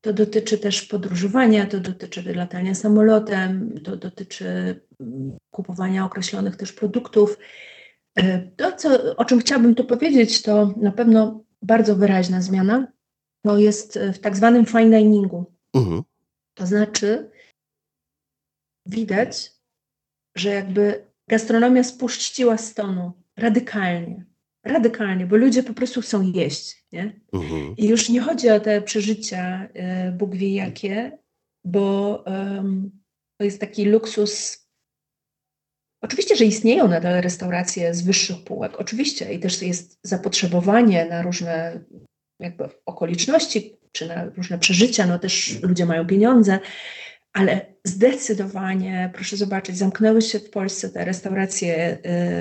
To 0.00 0.12
dotyczy 0.12 0.58
też 0.58 0.82
podróżowania, 0.82 1.66
to 1.66 1.80
dotyczy 1.80 2.34
latania 2.34 2.74
samolotem, 2.74 3.80
to 3.84 3.96
dotyczy 3.96 4.80
mm, 5.00 5.38
kupowania 5.50 6.04
określonych 6.04 6.56
też 6.56 6.72
produktów. 6.72 7.38
E, 8.16 8.38
to, 8.38 8.72
co, 8.72 9.16
o 9.16 9.24
czym 9.24 9.40
chciałabym 9.40 9.74
tu 9.74 9.84
powiedzieć, 9.84 10.42
to 10.42 10.74
na 10.76 10.92
pewno 10.92 11.44
bardzo 11.62 11.96
wyraźna 11.96 12.42
zmiana, 12.42 12.92
to 13.42 13.58
jest 13.58 13.98
w 14.14 14.18
tak 14.18 14.36
zwanym 14.36 14.66
fine 14.66 14.98
diningu. 14.98 15.44
Mhm. 15.74 16.02
To 16.54 16.66
znaczy, 16.66 17.30
widać, 18.88 19.52
że 20.36 20.48
jakby 20.48 21.06
gastronomia 21.28 21.84
spuściła 21.84 22.58
stonu 22.58 23.12
radykalnie. 23.36 24.24
Radykalnie, 24.64 25.26
bo 25.26 25.36
ludzie 25.36 25.62
po 25.62 25.74
prostu 25.74 26.00
chcą 26.00 26.22
jeść. 26.22 26.84
Nie? 26.92 27.20
Mhm. 27.32 27.74
I 27.76 27.88
już 27.88 28.08
nie 28.08 28.20
chodzi 28.20 28.50
o 28.50 28.60
te 28.60 28.82
przeżycia, 28.82 29.68
e, 29.74 30.12
Bóg 30.12 30.36
wie 30.36 30.54
jakie, 30.54 31.18
bo 31.64 32.16
um, 32.26 32.90
to 33.38 33.44
jest 33.44 33.60
taki 33.60 33.84
luksus. 33.84 34.66
Oczywiście, 36.02 36.36
że 36.36 36.44
istnieją 36.44 36.88
nadal 36.88 37.20
restauracje 37.20 37.94
z 37.94 38.02
wyższych 38.02 38.44
półek, 38.44 38.80
oczywiście, 38.80 39.32
i 39.32 39.40
też 39.40 39.62
jest 39.62 39.98
zapotrzebowanie 40.02 41.04
na 41.04 41.22
różne 41.22 41.80
jakby 42.40 42.68
okoliczności, 42.86 43.76
czy 43.92 44.08
na 44.08 44.24
różne 44.24 44.58
przeżycia, 44.58 45.06
no 45.06 45.18
też 45.18 45.62
ludzie 45.62 45.86
mają 45.86 46.06
pieniądze, 46.06 46.58
ale 47.32 47.74
zdecydowanie, 47.84 49.10
proszę 49.14 49.36
zobaczyć, 49.36 49.76
zamknęły 49.76 50.22
się 50.22 50.38
w 50.38 50.50
Polsce 50.50 50.88
te 50.88 51.04
restauracje 51.04 51.98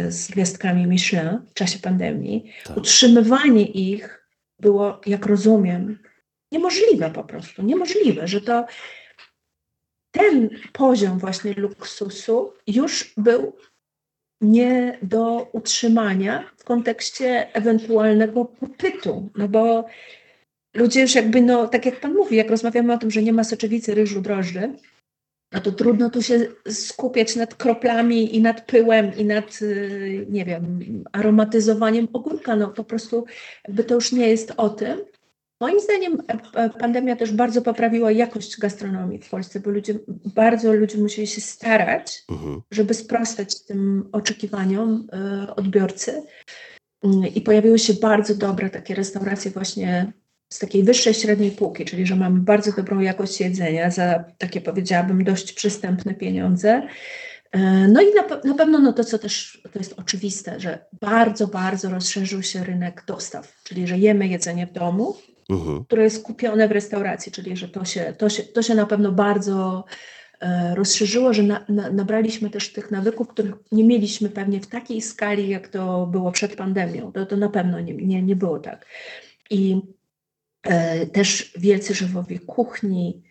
y, 0.07 0.11
z 0.11 0.27
gwiazdkami 0.27 0.87
Michelin 0.87 1.39
w 1.49 1.53
czasie 1.53 1.79
pandemii. 1.79 2.51
Tak. 2.65 2.77
Utrzymywanie 2.77 3.65
ich 3.65 4.27
było, 4.59 5.01
jak 5.05 5.25
rozumiem, 5.25 5.99
niemożliwe 6.51 7.11
po 7.11 7.23
prostu, 7.23 7.63
niemożliwe, 7.63 8.27
że 8.27 8.41
to 8.41 8.65
ten 10.11 10.49
poziom 10.73 11.19
właśnie 11.19 11.53
luksusu 11.53 12.53
już 12.67 13.13
był 13.17 13.55
nie 14.41 14.97
do 15.01 15.49
utrzymania 15.51 16.51
w 16.57 16.63
kontekście 16.63 17.53
ewentualnego 17.53 18.45
popytu, 18.45 19.29
no 19.35 19.47
bo 19.47 19.85
ludzie 20.77 21.01
już 21.01 21.15
jakby, 21.15 21.41
no 21.41 21.67
tak 21.67 21.85
jak 21.85 21.99
Pan 21.99 22.13
mówi, 22.13 22.35
jak 22.35 22.49
rozmawiamy 22.49 22.93
o 22.93 22.97
tym, 22.97 23.11
że 23.11 23.23
nie 23.23 23.33
ma 23.33 23.43
soczewicy, 23.43 23.95
ryżu, 23.95 24.21
drożdży, 24.21 24.73
no 25.53 25.59
to 25.61 25.71
trudno 25.71 26.09
tu 26.09 26.21
się 26.21 26.47
skupiać 26.69 27.35
nad 27.35 27.55
kroplami 27.55 28.35
i 28.35 28.41
nad 28.41 28.65
pyłem 28.65 29.15
i 29.17 29.25
nad, 29.25 29.61
y, 29.61 30.25
nie 30.29 30.45
wiem, 30.45 30.79
aromatyzowaniem 31.11 32.07
ogórka. 32.13 32.55
No 32.55 32.67
po 32.67 32.83
prostu 32.83 33.25
jakby 33.67 33.83
to 33.83 33.95
już 33.95 34.11
nie 34.11 34.29
jest 34.29 34.53
o 34.57 34.69
tym. 34.69 34.99
Moim 35.61 35.79
zdaniem 35.79 36.21
e, 36.27 36.39
e, 36.53 36.69
pandemia 36.69 37.15
też 37.15 37.31
bardzo 37.31 37.61
poprawiła 37.61 38.11
jakość 38.11 38.59
gastronomii 38.59 39.19
w 39.19 39.29
Polsce, 39.29 39.59
bo 39.59 39.69
ludzie, 39.69 39.99
bardzo 40.35 40.73
ludzie 40.73 40.97
musieli 40.97 41.27
się 41.27 41.41
starać, 41.41 42.23
Mhm. 42.29 42.61
żeby 42.71 42.93
sprostać 42.93 43.65
tym 43.65 44.09
oczekiwaniom 44.11 45.07
y, 45.47 45.55
odbiorcy. 45.55 46.23
Y, 47.05 47.27
I 47.35 47.41
pojawiły 47.41 47.79
się 47.79 47.93
bardzo 47.93 48.35
dobre 48.35 48.69
takie 48.69 48.95
restauracje 48.95 49.51
właśnie 49.51 50.13
z 50.49 50.59
takiej 50.59 50.83
wyższej 50.83 51.13
średniej 51.13 51.51
półki, 51.51 51.85
czyli 51.85 52.05
że 52.05 52.15
mamy 52.15 52.39
bardzo 52.39 52.71
dobrą 52.71 52.99
jakość 52.99 53.39
jedzenia 53.39 53.91
za 53.91 54.23
takie 54.37 54.61
powiedziałabym 54.61 55.23
dość 55.23 55.53
przystępne 55.53 56.13
pieniądze. 56.13 56.87
E, 57.51 57.87
no 57.87 58.01
i 58.01 58.05
na, 58.13 58.41
na, 58.43 58.53
pewno 58.53 58.79
no 58.79 58.93
to, 58.93 59.03
co 59.03 59.19
też 59.19 59.61
to 59.73 59.79
jest 59.79 59.93
oczywiste, 59.97 60.59
że 60.59 60.85
bardzo, 61.01 61.47
bardzo 61.47 61.89
rozszerzył 61.89 62.43
się 62.43 62.63
rynek 62.63 63.03
dostaw, 63.07 63.61
czyli 63.63 63.87
że 63.87 63.97
jemy 63.97 64.27
jedzenie 64.27 64.67
w 64.67 64.71
domu, 64.71 65.15
Mhm. 65.49 65.85
które 65.85 66.03
jest 66.03 66.23
kupione 66.23 66.67
w 66.67 66.71
restauracji, 66.71 67.31
czyli 67.31 67.57
że 67.57 67.69
to 67.69 67.85
się, 67.85 68.13
to 68.17 68.29
się, 68.29 68.43
to 68.43 68.61
się 68.61 68.75
na 68.75 68.85
pewno 68.85 69.11
bardzo 69.11 69.85
e, 70.39 70.75
rozszerzyło, 70.75 71.33
że 71.33 71.43
na, 71.43 71.65
na, 71.69 71.89
nabraliśmy 71.89 72.49
też 72.49 72.73
tych 72.73 72.91
nawyków, 72.91 73.27
których 73.27 73.55
nie 73.71 73.83
mieliśmy 73.83 74.29
pewnie 74.29 74.61
w 74.61 74.67
takiej 74.67 75.01
skali, 75.01 75.49
jak 75.49 75.67
to 75.67 76.07
było 76.07 76.31
przed 76.31 76.55
pandemią. 76.55 77.11
To, 77.11 77.25
to 77.25 77.37
na 77.37 77.49
pewno 77.49 77.79
nie, 77.79 77.93
nie, 77.93 78.21
nie 78.21 78.35
było 78.35 78.59
tak. 78.59 78.85
I 79.49 79.81
też 81.13 81.53
wielcy 81.57 81.95
szefowie 81.95 82.39
kuchni 82.39 83.23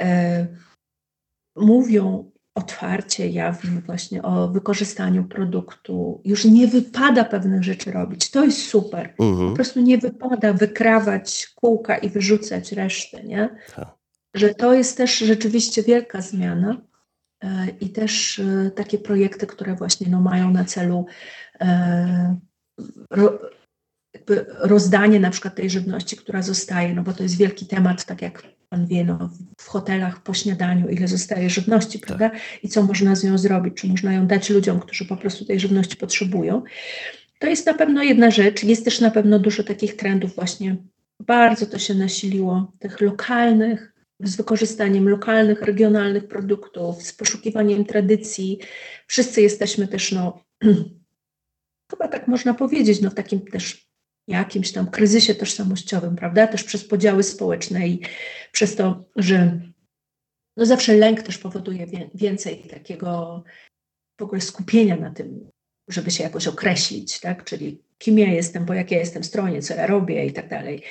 e, 0.00 0.46
mówią 1.56 2.30
otwarcie, 2.54 3.28
jawnie 3.28 3.80
właśnie 3.86 4.22
o 4.22 4.48
wykorzystaniu 4.48 5.24
produktu. 5.24 6.20
Już 6.24 6.44
nie 6.44 6.66
wypada 6.66 7.24
pewnych 7.24 7.64
rzeczy 7.64 7.92
robić. 7.92 8.30
To 8.30 8.44
jest 8.44 8.66
super. 8.66 9.14
Po 9.16 9.24
Mhm. 9.24 9.54
prostu 9.54 9.80
nie 9.80 9.98
wypada 9.98 10.52
wykrawać 10.52 11.52
kółka 11.54 11.96
i 11.96 12.08
wyrzucać 12.08 12.72
resztę, 12.72 13.24
nie? 13.24 13.48
Tak. 13.76 13.94
Że 14.34 14.54
to 14.54 14.74
jest 14.74 14.96
też 14.96 15.18
rzeczywiście 15.18 15.82
wielka 15.82 16.20
zmiana. 16.20 16.80
E, 17.44 17.66
I 17.80 17.88
też 17.88 18.38
e, 18.38 18.70
takie 18.70 18.98
projekty, 18.98 19.46
które 19.46 19.74
właśnie 19.74 20.06
no, 20.10 20.20
mają 20.20 20.50
na 20.50 20.64
celu 20.64 21.06
e, 21.60 22.36
jakby 24.30 24.46
rozdanie 24.60 25.20
na 25.20 25.30
przykład 25.30 25.54
tej 25.54 25.70
żywności, 25.70 26.16
która 26.16 26.42
zostaje, 26.42 26.94
no 26.94 27.02
bo 27.02 27.12
to 27.12 27.22
jest 27.22 27.36
wielki 27.36 27.66
temat, 27.66 28.04
tak 28.04 28.22
jak 28.22 28.42
Pan 28.68 28.86
wie, 28.86 29.04
no, 29.04 29.30
w 29.60 29.68
hotelach 29.68 30.22
po 30.22 30.34
śniadaniu, 30.34 30.88
ile 30.88 31.08
zostaje 31.08 31.50
żywności, 31.50 31.98
prawda? 31.98 32.30
I 32.62 32.68
co 32.68 32.82
można 32.82 33.16
z 33.16 33.24
nią 33.24 33.38
zrobić? 33.38 33.74
Czy 33.74 33.86
można 33.86 34.12
ją 34.12 34.26
dać 34.26 34.50
ludziom, 34.50 34.80
którzy 34.80 35.04
po 35.04 35.16
prostu 35.16 35.44
tej 35.44 35.60
żywności 35.60 35.96
potrzebują? 35.96 36.62
To 37.38 37.46
jest 37.46 37.66
na 37.66 37.74
pewno 37.74 38.02
jedna 38.02 38.30
rzecz. 38.30 38.64
Jest 38.64 38.84
też 38.84 39.00
na 39.00 39.10
pewno 39.10 39.38
dużo 39.38 39.62
takich 39.62 39.96
trendów 39.96 40.34
właśnie. 40.34 40.76
Bardzo 41.20 41.66
to 41.66 41.78
się 41.78 41.94
nasiliło, 41.94 42.72
tych 42.78 43.00
lokalnych, 43.00 43.92
z 44.20 44.36
wykorzystaniem 44.36 45.08
lokalnych, 45.08 45.62
regionalnych 45.62 46.28
produktów, 46.28 47.02
z 47.02 47.12
poszukiwaniem 47.12 47.84
tradycji. 47.84 48.58
Wszyscy 49.06 49.42
jesteśmy 49.42 49.88
też, 49.88 50.12
no, 50.12 50.44
chyba 51.90 52.08
tak 52.08 52.28
można 52.28 52.54
powiedzieć, 52.54 53.00
no 53.00 53.10
w 53.10 53.14
takim 53.14 53.40
też 53.40 53.93
jakimś 54.28 54.72
tam 54.72 54.90
kryzysie 54.90 55.34
tożsamościowym, 55.34 56.16
prawda? 56.16 56.46
Też 56.46 56.64
przez 56.64 56.88
podziały 56.88 57.22
społeczne 57.22 57.88
i 57.88 58.00
przez 58.52 58.76
to, 58.76 59.04
że 59.16 59.60
no 60.56 60.66
zawsze 60.66 60.96
lęk 60.96 61.22
też 61.22 61.38
powoduje 61.38 61.86
więcej 62.14 62.58
takiego 62.62 63.44
w 64.20 64.22
ogóle 64.22 64.40
skupienia 64.40 64.96
na 64.96 65.10
tym, 65.10 65.50
żeby 65.88 66.10
się 66.10 66.22
jakoś 66.22 66.46
określić, 66.46 67.20
tak? 67.20 67.44
Czyli 67.44 67.83
kim 67.98 68.18
ja 68.18 68.32
jestem, 68.32 68.66
po 68.66 68.74
jakiej 68.74 68.98
jestem 68.98 69.24
stronie, 69.24 69.62
co 69.62 69.74
ja 69.74 69.86
robię 69.86 70.26
i 70.26 70.32
tak 70.32 70.48
dalej. 70.48 70.82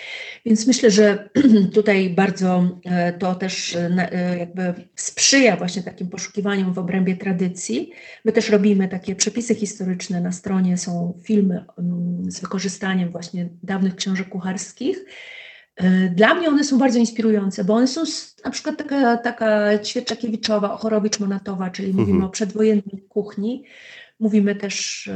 Więc 0.46 0.68
myślę, 0.68 0.92
że 0.92 1.30
tutaj 1.74 2.10
bardzo 2.10 2.80
e, 2.86 3.14
to 3.14 3.36
też 3.36 3.76
e, 3.76 4.10
e, 4.12 4.38
jakby 4.38 4.74
sprzyja 4.96 5.58
właśnie 5.58 5.84
takim 5.84 6.10
poszukiwaniom 6.10 6.74
w 6.74 6.80
obrębie 6.80 7.16
tradycji. 7.16 7.92
My 8.26 8.32
też 8.32 8.50
robimy 8.50 8.88
takie 8.88 9.16
przepisy 9.16 9.56
historyczne 9.56 10.22
na 10.22 10.32
stronie, 10.32 10.78
są 10.78 11.20
filmy 11.24 11.66
mm, 11.78 12.32
z 12.32 12.40
wykorzystaniem 12.40 13.12
właśnie 13.12 13.50
dawnych 13.64 13.96
książek 13.96 14.30
kucharskich. 14.30 15.06
Dla 16.16 16.34
mnie 16.34 16.48
one 16.48 16.64
są 16.64 16.78
bardzo 16.78 17.00
inspirujące, 17.00 17.64
bo 17.64 17.74
one 17.74 17.88
są 17.88 18.04
na 18.46 18.52
przykład 18.52 18.78
taka, 18.78 19.18
taka 19.18 19.80
Ćwierczakiewiczowa, 19.80 20.76
Ochorowicz-Monatowa, 20.76 21.72
czyli 21.72 21.90
mhm. 21.90 22.08
mówimy 22.08 22.26
o 22.26 22.30
przedwojennej 22.30 23.06
kuchni. 23.10 23.64
Mówimy 24.20 24.56
też 24.56 25.10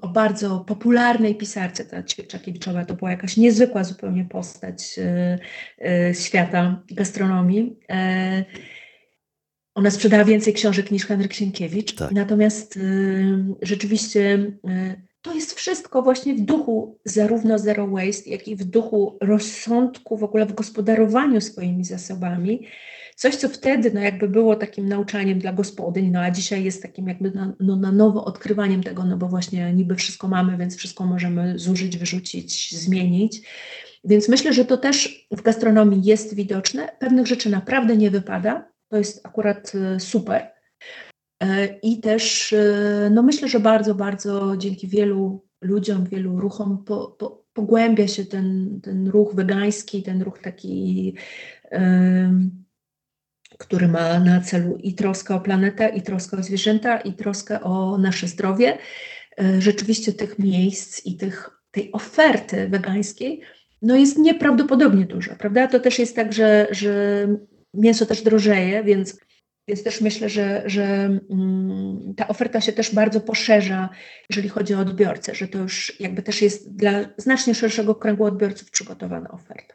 o 0.00 0.08
bardzo 0.08 0.58
popularnej 0.60 1.34
pisarce, 1.34 1.84
ta 1.84 2.02
Ćwierczakiewiczowa, 2.02 2.84
to 2.84 2.94
była 2.94 3.10
jakaś 3.10 3.36
niezwykła 3.36 3.84
zupełnie 3.84 4.24
postać 4.24 5.00
świata 6.12 6.82
gastronomii. 6.90 7.76
E, 7.90 8.44
ona 9.74 9.90
sprzedała 9.90 10.24
więcej 10.24 10.52
książek 10.54 10.90
niż 10.90 11.06
Henryk 11.06 11.32
Sienkiewicz, 11.32 11.94
tak. 11.94 12.12
natomiast 12.12 12.78
rzeczywiście 13.62 14.52
to 15.22 15.34
jest 15.34 15.54
wszystko 15.54 16.02
właśnie 16.02 16.34
w 16.34 16.40
duchu 16.40 16.98
zarówno 17.04 17.58
zero 17.58 17.88
waste, 17.88 18.30
jak 18.30 18.48
i 18.48 18.56
w 18.56 18.64
duchu 18.64 19.18
rozsądku 19.20 20.16
w 20.16 20.24
ogóle 20.24 20.46
w 20.46 20.54
gospodarowaniu 20.54 21.40
swoimi 21.40 21.84
zasobami. 21.84 22.66
Coś, 23.18 23.36
co 23.36 23.48
wtedy 23.48 23.90
no 23.94 24.00
jakby 24.00 24.28
było 24.28 24.56
takim 24.56 24.88
nauczaniem 24.88 25.38
dla 25.38 25.52
gospodyń, 25.52 26.10
no 26.10 26.20
a 26.20 26.30
dzisiaj 26.30 26.64
jest 26.64 26.82
takim 26.82 27.08
jakby 27.08 27.30
na, 27.30 27.54
no, 27.60 27.76
na 27.76 27.92
nowo 27.92 28.24
odkrywaniem 28.24 28.82
tego, 28.82 29.04
no 29.04 29.16
bo 29.16 29.28
właśnie 29.28 29.72
niby 29.72 29.94
wszystko 29.94 30.28
mamy, 30.28 30.56
więc 30.56 30.76
wszystko 30.76 31.06
możemy 31.06 31.58
zużyć, 31.58 31.96
wyrzucić, 31.96 32.74
zmienić. 32.76 33.42
Więc 34.04 34.28
myślę, 34.28 34.52
że 34.52 34.64
to 34.64 34.76
też 34.76 35.26
w 35.30 35.42
gastronomii 35.42 36.04
jest 36.04 36.34
widoczne. 36.34 36.88
Pewnych 36.98 37.26
rzeczy 37.26 37.50
naprawdę 37.50 37.96
nie 37.96 38.10
wypada. 38.10 38.68
To 38.88 38.96
jest 38.96 39.26
akurat 39.26 39.72
super. 39.98 40.50
I 41.82 42.00
też 42.00 42.54
no 43.10 43.22
myślę, 43.22 43.48
że 43.48 43.60
bardzo, 43.60 43.94
bardzo 43.94 44.56
dzięki 44.56 44.88
wielu 44.88 45.44
ludziom, 45.60 46.04
wielu 46.04 46.40
ruchom 46.40 46.84
po, 46.84 47.06
po, 47.06 47.44
pogłębia 47.52 48.08
się 48.08 48.24
ten, 48.24 48.80
ten 48.82 49.08
ruch 49.08 49.34
wegański, 49.34 50.02
ten 50.02 50.22
ruch 50.22 50.38
taki 50.38 51.14
który 53.58 53.88
ma 53.88 54.20
na 54.20 54.40
celu 54.40 54.78
i 54.82 54.94
troskę 54.94 55.34
o 55.34 55.40
planetę, 55.40 55.88
i 55.88 56.02
troskę 56.02 56.36
o 56.36 56.42
zwierzęta, 56.42 56.98
i 56.98 57.12
troskę 57.12 57.60
o 57.60 57.98
nasze 57.98 58.28
zdrowie. 58.28 58.78
Rzeczywiście 59.58 60.12
tych 60.12 60.38
miejsc 60.38 61.06
i 61.06 61.16
tych 61.16 61.50
tej 61.70 61.92
oferty 61.92 62.68
wegańskiej 62.68 63.40
no 63.82 63.96
jest 63.96 64.18
nieprawdopodobnie 64.18 65.04
duża, 65.04 65.36
prawda? 65.36 65.68
To 65.68 65.80
też 65.80 65.98
jest 65.98 66.16
tak, 66.16 66.32
że, 66.32 66.66
że 66.70 67.26
mięso 67.74 68.06
też 68.06 68.22
drożeje, 68.22 68.84
więc 68.84 69.20
więc 69.68 69.82
też 69.82 70.00
myślę, 70.00 70.28
że, 70.28 70.62
że 70.66 70.84
mm, 71.30 72.14
ta 72.16 72.28
oferta 72.28 72.60
się 72.60 72.72
też 72.72 72.94
bardzo 72.94 73.20
poszerza, 73.20 73.88
jeżeli 74.30 74.48
chodzi 74.48 74.74
o 74.74 74.78
odbiorcę, 74.78 75.34
że 75.34 75.48
to 75.48 75.58
już 75.58 76.00
jakby 76.00 76.22
też 76.22 76.42
jest 76.42 76.76
dla 76.76 77.04
znacznie 77.16 77.54
szerszego 77.54 77.94
kręgu 77.94 78.24
odbiorców 78.24 78.70
przygotowana 78.70 79.30
oferta. 79.30 79.74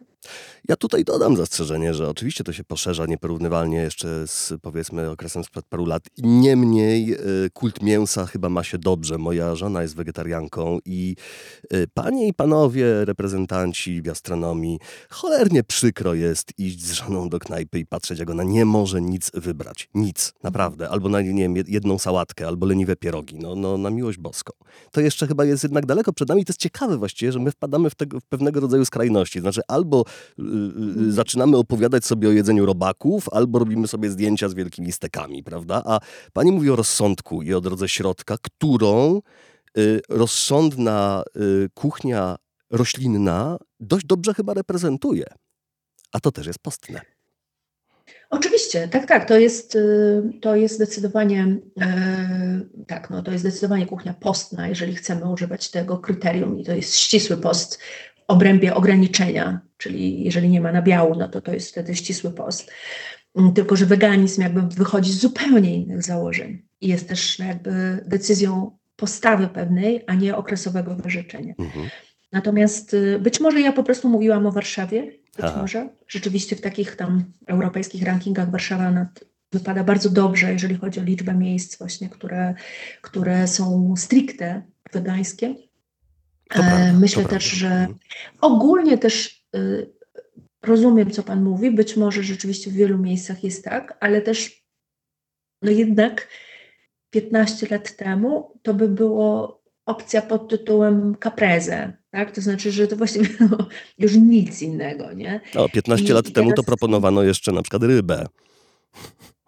Ja 0.69 0.75
tutaj 0.75 1.03
dodam 1.03 1.37
zastrzeżenie, 1.37 1.93
że 1.93 2.09
oczywiście 2.09 2.43
to 2.43 2.53
się 2.53 2.63
poszerza 2.63 3.05
nieporównywalnie 3.05 3.77
jeszcze 3.77 4.27
z 4.27 4.53
powiedzmy 4.61 5.09
okresem 5.09 5.43
sprzed 5.43 5.65
paru 5.65 5.85
lat. 5.85 6.03
Niemniej 6.17 7.13
y, 7.45 7.49
kult 7.53 7.81
mięsa 7.81 8.25
chyba 8.25 8.49
ma 8.49 8.63
się 8.63 8.77
dobrze. 8.77 9.17
Moja 9.17 9.55
żona 9.55 9.81
jest 9.81 9.95
wegetarianką 9.95 10.79
i 10.85 11.15
y, 11.73 11.87
panie 11.93 12.27
i 12.27 12.33
panowie 12.33 13.05
reprezentanci 13.05 14.01
gastronomii, 14.01 14.79
cholernie 15.09 15.63
przykro 15.63 16.13
jest 16.13 16.59
iść 16.59 16.81
z 16.81 16.91
żoną 16.91 17.29
do 17.29 17.39
knajpy 17.39 17.79
i 17.79 17.85
patrzeć, 17.85 18.19
jak 18.19 18.29
ona 18.29 18.43
nie 18.43 18.65
może 18.65 19.01
nic 19.01 19.31
wybrać. 19.33 19.82
Nic, 19.93 20.33
naprawdę. 20.43 20.89
Albo 20.89 21.09
na, 21.09 21.21
nie 21.21 21.43
wiem, 21.43 21.55
jedną 21.67 21.97
sałatkę, 21.97 22.47
albo 22.47 22.65
leniwe 22.65 22.95
pierogi. 22.95 23.39
No, 23.39 23.55
no 23.55 23.77
na 23.77 23.89
miłość 23.89 24.17
boską. 24.17 24.53
To 24.91 25.01
jeszcze 25.01 25.27
chyba 25.27 25.45
jest 25.45 25.63
jednak 25.63 25.85
daleko 25.85 26.13
przed 26.13 26.29
nami. 26.29 26.45
To 26.45 26.49
jest 26.51 26.59
ciekawe 26.59 26.97
właściwie, 26.97 27.31
że 27.31 27.39
my 27.39 27.51
wpadamy 27.51 27.89
w, 27.89 27.95
tego, 27.95 28.19
w 28.19 28.23
pewnego 28.23 28.59
rodzaju 28.59 28.85
skrajności. 28.85 29.39
Znaczy 29.39 29.61
albo 29.67 30.05
y, 30.39 30.43
y, 31.07 31.11
zaczynamy 31.11 31.57
opowiadać 31.57 32.05
sobie 32.05 32.29
o 32.29 32.31
jedzeniu 32.31 32.65
robaków, 32.65 33.29
albo 33.29 33.59
robimy 33.59 33.87
sobie 33.87 34.09
zdjęcia 34.09 34.49
z 34.49 34.53
wielkimi 34.53 34.91
stekami, 34.91 35.43
prawda? 35.43 35.81
A 35.85 35.99
pani 36.33 36.51
mówi 36.51 36.69
o 36.69 36.75
rozsądku 36.75 37.41
i 37.41 37.53
o 37.53 37.61
drodze 37.61 37.89
środka, 37.89 38.37
którą 38.41 39.21
y, 39.77 40.01
rozsądna 40.09 41.23
y, 41.37 41.69
kuchnia 41.73 42.35
roślinna 42.69 43.57
dość 43.79 44.05
dobrze 44.05 44.33
chyba 44.33 44.53
reprezentuje. 44.53 45.25
A 46.11 46.19
to 46.19 46.31
też 46.31 46.47
jest 46.47 46.59
postne. 46.59 47.12
Oczywiście, 48.29 48.87
tak, 48.87 49.07
tak. 49.07 49.27
To 49.27 49.37
jest, 49.37 49.77
to 50.41 50.55
jest 50.55 50.75
zdecydowanie 50.75 51.57
tak, 52.87 53.09
no 53.09 53.23
to 53.23 53.31
jest 53.31 53.41
zdecydowanie 53.41 53.85
kuchnia 53.85 54.13
postna, 54.13 54.67
jeżeli 54.67 54.95
chcemy 54.95 55.31
używać 55.31 55.71
tego 55.71 55.97
kryterium 55.97 56.59
i 56.59 56.63
to 56.63 56.73
jest 56.73 56.95
ścisły 56.95 57.37
post 57.37 57.79
obrębie 58.27 58.75
ograniczenia, 58.75 59.61
czyli 59.77 60.23
jeżeli 60.23 60.49
nie 60.49 60.61
ma 60.61 60.71
nabiału, 60.71 61.15
no 61.15 61.27
to 61.27 61.41
to 61.41 61.53
jest 61.53 61.69
wtedy 61.69 61.95
ścisły 61.95 62.31
post. 62.31 62.71
Mm, 63.35 63.53
tylko, 63.53 63.75
że 63.75 63.85
weganizm 63.85 64.41
jakby 64.41 64.61
wychodzi 64.61 65.11
z 65.11 65.19
zupełnie 65.19 65.75
innych 65.75 66.03
założeń 66.03 66.61
i 66.81 66.87
jest 66.87 67.09
też 67.09 67.39
jakby 67.39 68.03
decyzją 68.05 68.77
postawy 68.95 69.47
pewnej, 69.47 70.03
a 70.07 70.13
nie 70.13 70.35
okresowego 70.35 70.95
wyrzeczenia. 70.95 71.53
Mhm. 71.59 71.89
Natomiast 72.31 72.93
y, 72.93 73.19
być 73.19 73.39
może 73.39 73.61
ja 73.61 73.71
po 73.71 73.83
prostu 73.83 74.09
mówiłam 74.09 74.45
o 74.45 74.51
Warszawie, 74.51 75.11
być 75.37 75.45
Aha. 75.45 75.61
może. 75.61 75.89
Rzeczywiście 76.07 76.55
w 76.55 76.61
takich 76.61 76.95
tam 76.95 77.23
europejskich 77.47 78.03
rankingach 78.03 78.51
Warszawa 78.51 78.91
nad, 78.91 79.23
wypada 79.51 79.83
bardzo 79.83 80.09
dobrze, 80.09 80.53
jeżeli 80.53 80.75
chodzi 80.75 80.99
o 80.99 81.03
liczbę 81.03 81.33
miejsc 81.33 81.77
właśnie, 81.77 82.09
które, 82.09 82.55
które 83.01 83.47
są 83.47 83.93
stricte 83.97 84.61
wegańskie. 84.93 85.55
E, 86.55 86.93
myślę 86.93 87.25
też, 87.25 87.43
że 87.43 87.67
mhm. 87.67 87.95
ogólnie 88.41 88.97
też 88.97 89.45
y, 89.55 89.93
rozumiem, 90.63 91.11
co 91.11 91.23
Pan 91.23 91.43
mówi. 91.43 91.71
Być 91.71 91.97
może 91.97 92.23
rzeczywiście 92.23 92.71
w 92.71 92.73
wielu 92.73 92.97
miejscach 92.97 93.43
jest 93.43 93.63
tak, 93.63 93.97
ale 93.99 94.21
też 94.21 94.63
no 95.61 95.71
jednak 95.71 96.27
15 97.09 97.67
lat 97.71 97.95
temu 97.95 98.59
to 98.61 98.73
by 98.73 98.89
było 98.89 99.62
opcja 99.85 100.21
pod 100.21 100.49
tytułem 100.49 101.15
caprese, 101.23 101.93
tak? 102.11 102.31
To 102.31 102.41
znaczy, 102.41 102.71
że 102.71 102.87
to 102.87 102.95
właściwie 102.95 103.29
no, 103.51 103.57
już 103.99 104.15
nic 104.15 104.61
innego, 104.61 105.13
nie? 105.13 105.41
O, 105.55 105.69
15 105.69 106.05
I, 106.05 106.09
lat 106.09 106.27
i 106.27 106.31
temu 106.31 106.49
teraz... 106.49 106.55
to 106.55 106.63
proponowano 106.63 107.23
jeszcze 107.23 107.51
na 107.51 107.61
przykład 107.61 107.83
rybę. 107.83 108.25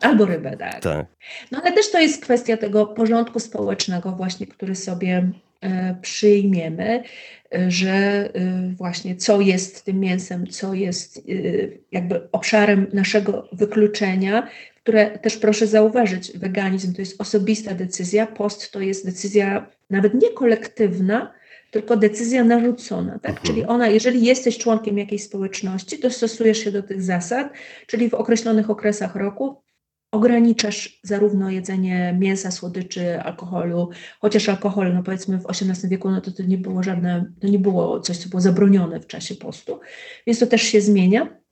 Albo 0.02 0.26
rybę, 0.26 0.58
tak. 0.58 0.80
tak. 0.80 1.06
No 1.52 1.62
ale 1.62 1.71
też 1.71 1.91
to 1.91 2.00
jest 2.00 2.21
kwestia 2.21 2.58
tego 2.58 2.86
porządku 2.86 3.39
społecznego 3.39 4.12
właśnie, 4.12 4.48
który 4.48 4.76
sobie 4.76 5.32
E, 5.65 5.95
przyjmiemy, 6.02 7.04
e, 7.54 7.71
że 7.71 7.89
e, 7.91 8.30
właśnie 8.78 9.15
co 9.15 9.41
jest 9.41 9.86
tym 9.86 10.00
mięsem, 10.00 10.48
co 10.48 10.74
jest 10.74 11.21
jakby 11.91 12.32
obszarem 12.32 12.88
naszego 12.93 13.50
wykluczenia, 13.52 14.48
które 14.84 15.19
też 15.19 15.38
proszę 15.38 15.67
zauważyć, 15.67 16.38
weganizm 16.38 16.93
to 16.93 17.02
jest 17.02 17.21
osobista 17.21 17.74
decyzja, 17.74 18.28
post 18.28 18.71
to 18.71 18.82
jest 18.82 19.06
decyzja 19.06 19.69
nawet 19.89 20.13
nie 20.13 20.30
kolektywna, 20.30 21.34
tylko 21.71 21.98
decyzja 21.98 22.43
narzucona, 22.43 23.19
tak? 23.19 23.32
Mhm. 23.32 23.48
Czyli 23.48 23.65
ona, 23.65 23.88
jeżeli 23.88 24.26
jesteś 24.26 24.58
członkiem 24.58 24.98
jakiejś 24.98 25.24
społeczności, 25.24 26.00
to 26.00 26.10
stosujesz 26.10 26.58
się 26.58 26.71
do 26.71 26.84
tych 26.84 27.02
zasad, 27.02 27.54
czyli 27.88 28.10
w 28.10 28.13
określonych 28.13 28.69
okresach 28.69 29.15
roku 29.15 29.62
ograniczasz 30.12 31.00
zarówno 31.04 31.50
jedzenie 31.50 32.17
mięsa, 32.19 32.52
słodyczy, 32.52 33.21
alkoholu, 33.21 33.89
chociaż 34.19 34.50
alkohol, 34.50 34.93
no 34.93 35.04
powiedzmy 35.04 35.38
w 35.39 35.45
XVIII 35.50 35.89
wieku, 35.89 36.12
no 36.12 36.21
to 36.21 36.32
to 36.32 36.43
nie 36.43 36.58
było 36.58 36.84
żadne, 36.84 37.32
to 37.41 37.48
nie 37.48 37.60
było 37.60 38.00
coś, 38.00 38.17
co 38.17 38.30
było 38.30 38.41
zabronione 38.41 39.00
w 39.00 39.08
czasie 39.08 39.36
postu, 39.36 39.80
więc 40.28 40.39
to 40.39 40.48
też 40.48 40.62
się 40.62 40.82
zmienia. 40.82 41.44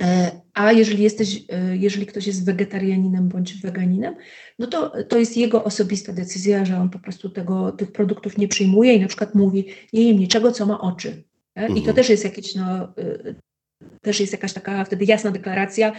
E, 0.00 0.40
a 0.54 0.72
jeżeli 0.72 1.02
jesteś, 1.02 1.44
e, 1.48 1.76
jeżeli 1.76 2.06
ktoś 2.06 2.26
jest 2.26 2.44
wegetarianinem 2.44 3.28
bądź 3.28 3.60
weganinem, 3.60 4.14
no 4.58 4.66
to, 4.66 5.04
to 5.04 5.18
jest 5.18 5.36
jego 5.36 5.64
osobista 5.64 6.12
decyzja, 6.12 6.64
że 6.64 6.78
on 6.78 6.90
po 6.90 6.98
prostu 6.98 7.30
tego, 7.30 7.72
tych 7.72 7.92
produktów 7.92 8.38
nie 8.38 8.48
przyjmuje 8.48 8.94
i 8.94 9.00
na 9.00 9.08
przykład 9.08 9.34
mówi, 9.34 9.66
nie 9.92 10.08
jem 10.08 10.18
niczego, 10.18 10.52
co 10.52 10.66
ma 10.66 10.80
oczy. 10.80 11.24
I 11.56 11.66
to 11.66 11.76
mhm. 11.76 11.96
też 11.96 12.08
jest 12.08 12.24
jakieś 12.24 12.54
no, 12.54 12.82
e, 12.98 13.34
też 14.00 14.20
jest 14.20 14.32
jakaś 14.32 14.52
taka 14.52 14.84
wtedy 14.84 15.04
jasna 15.04 15.30
deklaracja, 15.30 15.92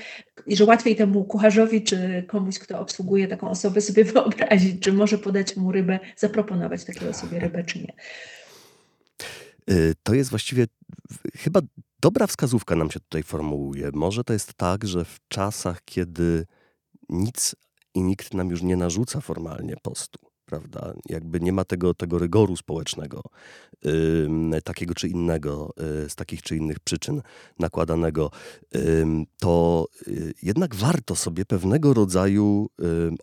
że 0.48 0.66
łatwiej 0.66 0.96
temu 0.96 1.24
kucharzowi 1.24 1.84
czy 1.84 2.26
komuś, 2.28 2.60
kto 2.60 2.80
obsługuje 2.80 3.28
taką 3.28 3.50
osobę, 3.50 3.82
sobie 3.82 4.04
wyobrazić, 4.14 4.82
czy 4.82 4.94
może 4.94 5.18
podać 5.18 5.56
mu 5.56 5.72
rybę, 5.72 6.00
zaproponować 6.18 6.86
takiej 6.86 7.10
osobie 7.10 7.40
rybę, 7.40 7.64
czy 7.64 7.80
nie. 7.80 7.94
Y, 9.70 9.94
to 10.04 10.14
jest 10.14 10.30
właściwie 10.30 10.66
chyba 11.36 11.62
dobra 12.00 12.28
wskazówka 12.28 12.76
nam 12.76 12.92
się 12.92 13.00
tutaj 13.00 13.24
formułuje. 13.24 13.90
Może 13.94 14.24
to 14.24 14.34
jest 14.34 14.54
tak, 14.54 14.88
że 14.88 15.06
w 15.06 15.20
czasach, 15.28 15.82
kiedy 15.86 16.46
nic 17.10 17.56
i 17.94 18.04
nikt 18.04 18.34
nam 18.34 18.50
już 18.50 18.62
nie 18.62 18.76
narzuca 18.76 19.22
formalnie 19.22 19.76
postu, 19.82 20.20
prawda? 20.46 20.94
Jakby 21.10 21.40
nie 21.40 21.52
ma 21.52 21.66
tego, 21.66 21.94
tego 21.94 22.20
rygoru 22.20 22.56
społecznego, 22.56 23.22
yy, 23.84 24.62
takiego 24.64 24.94
czy 24.94 25.08
innego, 25.08 25.74
yy, 25.78 26.10
z 26.10 26.16
takich 26.16 26.42
czy 26.42 26.58
innych 26.58 26.80
przyczyn 26.80 27.22
nakładanego, 27.60 28.32
yy, 28.74 29.06
to 29.40 29.86
y, 30.08 30.34
jednak 30.42 30.76
warto 30.76 31.16
sobie 31.16 31.46
pewnego 31.46 31.94
rodzaju 31.94 32.70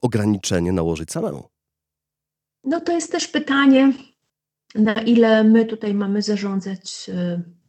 ograniczenie 0.02 0.72
nałożyć 0.72 1.10
samemu. 1.10 1.48
No 2.64 2.80
to 2.80 2.92
jest 2.92 3.12
też 3.12 3.28
pytanie, 3.28 3.92
na 4.74 4.92
ile 4.92 5.44
my 5.44 5.64
tutaj 5.64 5.94
mamy 5.94 6.22
zarządzać 6.22 7.06
y, 7.08 7.61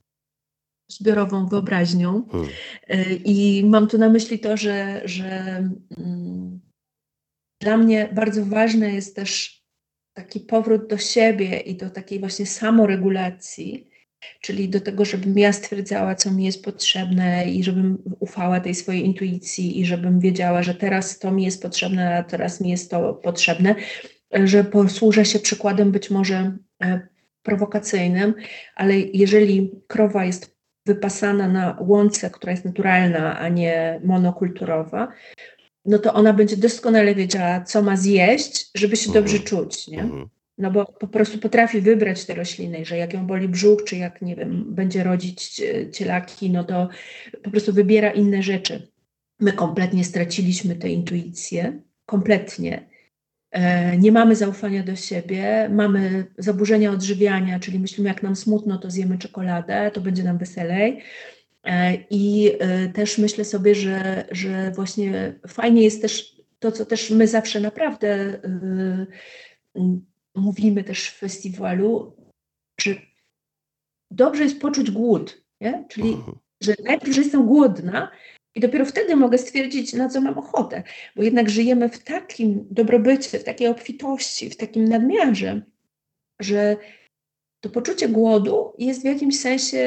zbiorową 0.88 1.46
wyobraźnią. 1.46 2.26
Hmm. 2.32 2.50
Y, 2.89 3.19
I 3.26 3.65
mam 3.65 3.88
tu 3.88 3.98
na 3.98 4.10
myśli 4.10 4.39
to, 4.39 4.58
że, 4.58 5.02
że 5.06 5.30
mm, 5.98 6.62
dla 7.62 7.78
mnie 7.78 8.10
bardzo 8.13 8.46
ważny 8.46 8.93
jest 8.93 9.15
też 9.15 9.63
taki 10.13 10.39
powrót 10.39 10.88
do 10.88 10.98
siebie 10.98 11.60
i 11.60 11.76
do 11.76 11.89
takiej 11.89 12.19
właśnie 12.19 12.46
samoregulacji, 12.46 13.89
czyli 14.41 14.69
do 14.69 14.82
tego, 14.82 15.06
żebym 15.06 15.38
ja 15.38 15.54
stwierdzała, 15.54 16.15
co 16.15 16.32
mi 16.32 16.46
jest 16.46 16.63
potrzebne 16.63 17.46
i 17.50 17.63
żebym 17.63 17.98
ufała 18.19 18.60
tej 18.60 18.76
swojej 18.76 19.06
intuicji 19.06 19.80
i 19.80 19.86
żebym 19.86 20.19
wiedziała, 20.19 20.63
że 20.63 20.76
teraz 20.76 21.19
to 21.19 21.32
mi 21.32 21.43
jest 21.43 21.62
potrzebne, 21.62 22.17
a 22.17 22.24
teraz 22.24 22.62
mi 22.62 22.69
jest 22.69 22.91
to 22.91 23.13
potrzebne, 23.13 23.76
że 24.34 24.63
posłużę 24.63 25.26
się 25.26 25.39
przykładem 25.39 25.91
być 25.91 26.10
może 26.10 26.58
e, 26.84 27.08
prowokacyjnym, 27.43 28.34
ale 28.76 29.00
jeżeli 29.00 29.72
krowa 29.88 30.26
jest 30.26 30.52
wypasana 30.86 31.48
na 31.48 31.78
łące, 31.80 32.30
która 32.30 32.52
jest 32.52 32.65
naturalna, 32.65 33.39
a 33.39 33.50
nie 33.50 34.02
monokulturowa, 34.04 35.08
no 35.86 36.00
to 36.00 36.13
ona 36.13 36.34
będzie 36.34 36.58
doskonale 36.58 37.15
wiedziała, 37.15 37.62
co 37.62 37.82
ma 37.82 37.98
zjeść, 37.98 38.72
żeby 38.76 38.96
się 38.96 39.12
dobrze 39.12 39.38
mhm. 39.38 39.43
czuć, 39.43 39.88
nie? 39.88 40.02
Mhm. 40.02 40.30
No 40.58 40.72
bo 40.72 40.86
po 40.86 41.08
prostu 41.08 41.38
potrafi 41.38 41.82
wybrać 41.82 42.26
te 42.26 42.36
rośliny, 42.36 42.86
że 42.86 42.98
jak 42.98 43.13
ją 43.13 43.28
boli 43.28 43.48
brzuch, 43.48 43.84
czy 43.84 43.96
jak, 43.96 44.22
nie 44.22 44.36
wiem, 44.36 44.76
będzie 44.76 45.04
rodzić 45.04 45.62
cielaki, 45.91 46.50
no 46.50 46.63
to 46.63 46.89
po 47.43 47.52
prostu 47.52 47.74
wybiera 47.74 48.12
inne 48.12 48.43
rzeczy. 48.43 48.88
My 49.40 49.54
kompletnie 49.54 50.04
straciliśmy 50.04 50.75
tę 50.75 50.90
intuicję, 50.90 51.81
kompletnie. 52.06 52.92
E, 53.54 53.97
nie 53.97 54.12
mamy 54.12 54.35
zaufania 54.35 54.83
do 54.83 54.95
siebie, 54.95 55.69
mamy 55.69 56.25
zaburzenia 56.37 56.91
odżywiania, 56.91 57.60
czyli 57.60 57.79
myślimy, 57.79 58.10
jak 58.10 58.23
nam 58.23 58.35
smutno, 58.35 58.77
to 58.77 58.91
zjemy 58.91 59.17
czekoladę, 59.17 59.91
to 59.93 60.01
będzie 60.01 60.23
nam 60.23 60.37
weselej. 60.37 61.01
E, 61.63 61.97
I 62.10 62.51
e, 62.60 62.87
też 62.89 63.17
myślę 63.17 63.45
sobie, 63.45 63.75
że, 63.75 64.25
że 64.31 64.71
właśnie 64.71 65.39
fajnie 65.47 65.83
jest 65.83 66.01
też 66.01 66.41
to, 66.60 66.71
co 66.71 66.85
też 66.85 67.10
my 67.10 67.27
zawsze 67.27 67.60
naprawdę 67.60 68.39
mówimy 70.35 70.83
też 70.83 71.10
w 71.10 71.17
festiwalu, 71.17 72.15
że 72.81 72.95
dobrze 74.12 74.43
jest 74.43 74.62
poczuć 74.62 74.91
głód, 74.91 75.43
nie? 75.62 75.85
czyli 75.89 76.10
mhm. 76.10 76.37
że 76.62 76.73
najpierw, 76.83 77.15
że 77.15 77.21
jestem 77.21 77.45
głodna 77.45 78.12
i 78.56 78.60
dopiero 78.60 78.85
wtedy 78.85 79.15
mogę 79.15 79.37
stwierdzić, 79.37 79.93
na 79.93 80.10
co 80.10 80.21
mam 80.21 80.37
ochotę, 80.37 80.83
bo 81.15 81.23
jednak 81.23 81.49
żyjemy 81.49 81.89
w 81.89 82.04
takim 82.04 82.67
dobrobycie, 82.71 83.39
w 83.39 83.43
takiej 83.43 83.67
obfitości, 83.67 84.49
w 84.49 84.58
takim 84.58 84.85
nadmiarze, 84.85 85.62
że 86.39 86.77
to 87.63 87.69
poczucie 87.69 88.10
głodu 88.10 88.73
jest 88.77 89.01
w 89.01 89.06
jakimś 89.06 89.39
sensie, 89.39 89.77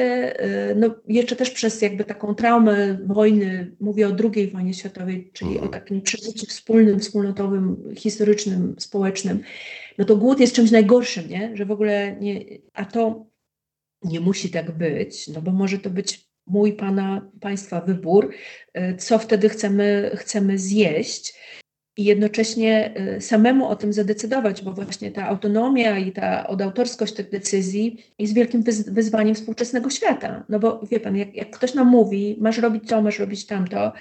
y, 0.71 0.75
no 0.75 0.95
jeszcze 1.07 1.35
też 1.35 1.49
przez 1.49 1.81
jakby 1.81 2.03
taką 2.03 2.35
traumę 2.35 2.97
wojny, 3.05 3.75
mówię 3.79 4.07
o 4.07 4.15
II 4.33 4.47
wojnie 4.47 4.73
światowej, 4.73 5.31
czyli 5.33 5.51
o 5.51 5.53
mhm. 5.53 5.71
takim 5.71 6.01
przeżyciu 6.01 6.45
wspólnym, 6.45 6.99
wspólnotowym, 6.99 7.93
historycznym, 7.95 8.75
społecznym, 8.77 9.39
no 9.97 10.05
to 10.05 10.17
głód 10.17 10.39
jest 10.39 10.55
czymś 10.55 10.71
najgorszym, 10.71 11.29
nie? 11.29 11.51
Że 11.53 11.65
w 11.65 11.71
ogóle 11.71 12.15
nie, 12.19 12.45
a 12.73 12.85
to 12.85 13.25
nie 14.03 14.19
musi 14.19 14.49
tak 14.49 14.71
być, 14.71 15.27
no 15.27 15.41
bo 15.41 15.51
może 15.51 15.79
to 15.79 15.89
być 15.89 16.26
mój, 16.47 16.73
pana, 16.73 17.31
państwa 17.41 17.81
wybór, 17.81 18.33
y, 18.77 18.95
co 18.97 19.19
wtedy 19.19 19.49
chcemy, 19.49 20.11
chcemy 20.15 20.57
zjeść 20.57 21.33
i 21.97 22.03
jednocześnie 22.03 22.93
y, 23.17 23.21
samemu 23.21 23.67
o 23.67 23.75
tym 23.75 23.93
zadecydować, 23.93 24.61
bo 24.61 24.73
właśnie 24.73 25.11
ta 25.11 25.27
autonomia 25.27 25.99
i 25.99 26.11
ta 26.11 26.47
odautorskość 26.47 27.13
tych 27.13 27.29
decyzji 27.29 28.05
jest 28.19 28.33
wielkim 28.33 28.63
wyzwaniem 28.87 29.35
współczesnego 29.35 29.89
świata. 29.89 30.45
No 30.49 30.59
bo 30.59 30.81
wie 30.91 30.99
pan, 30.99 31.15
jak, 31.17 31.35
jak 31.35 31.49
ktoś 31.49 31.73
nam 31.73 31.87
mówi, 31.87 32.37
masz 32.39 32.57
robić 32.57 32.89
to, 32.89 33.01
masz 33.01 33.19
robić 33.19 33.45
tamto, 33.45 33.93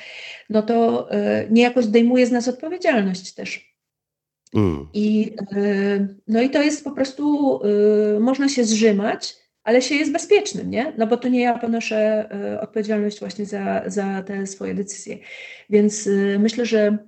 no 0.51 0.62
to 0.62 1.09
y, 1.14 1.16
niejako 1.51 1.82
zdejmuje 1.82 2.26
z 2.26 2.32
nas 2.32 2.49
odpowiedzialność 2.49 3.34
też. 3.34 3.76
Mm. 4.55 4.88
I, 4.94 5.32
y, 5.57 6.16
no 6.28 6.42
i 6.42 6.51
to 6.51 6.62
jest 6.62 6.84
po 6.84 6.90
prostu, 6.90 7.61
można 8.20 8.49
się 8.49 8.64
zrzymać, 8.64 9.45
ale 9.66 9.82
się 9.82 9.94
jest 9.94 10.12
bezpiecznym, 10.12 10.70
nie? 10.70 10.92
No 10.98 11.06
bo 11.06 11.16
to 11.16 11.28
nie 11.28 11.40
ja 11.40 11.58
ponoszę 11.58 12.28
odpowiedzialność 12.60 13.20
właśnie 13.20 13.46
za, 13.46 13.82
za 13.86 14.22
te 14.22 14.46
swoje 14.46 14.74
decyzje. 14.74 15.18
Więc 15.70 16.08
myślę, 16.38 16.66
że 16.66 16.98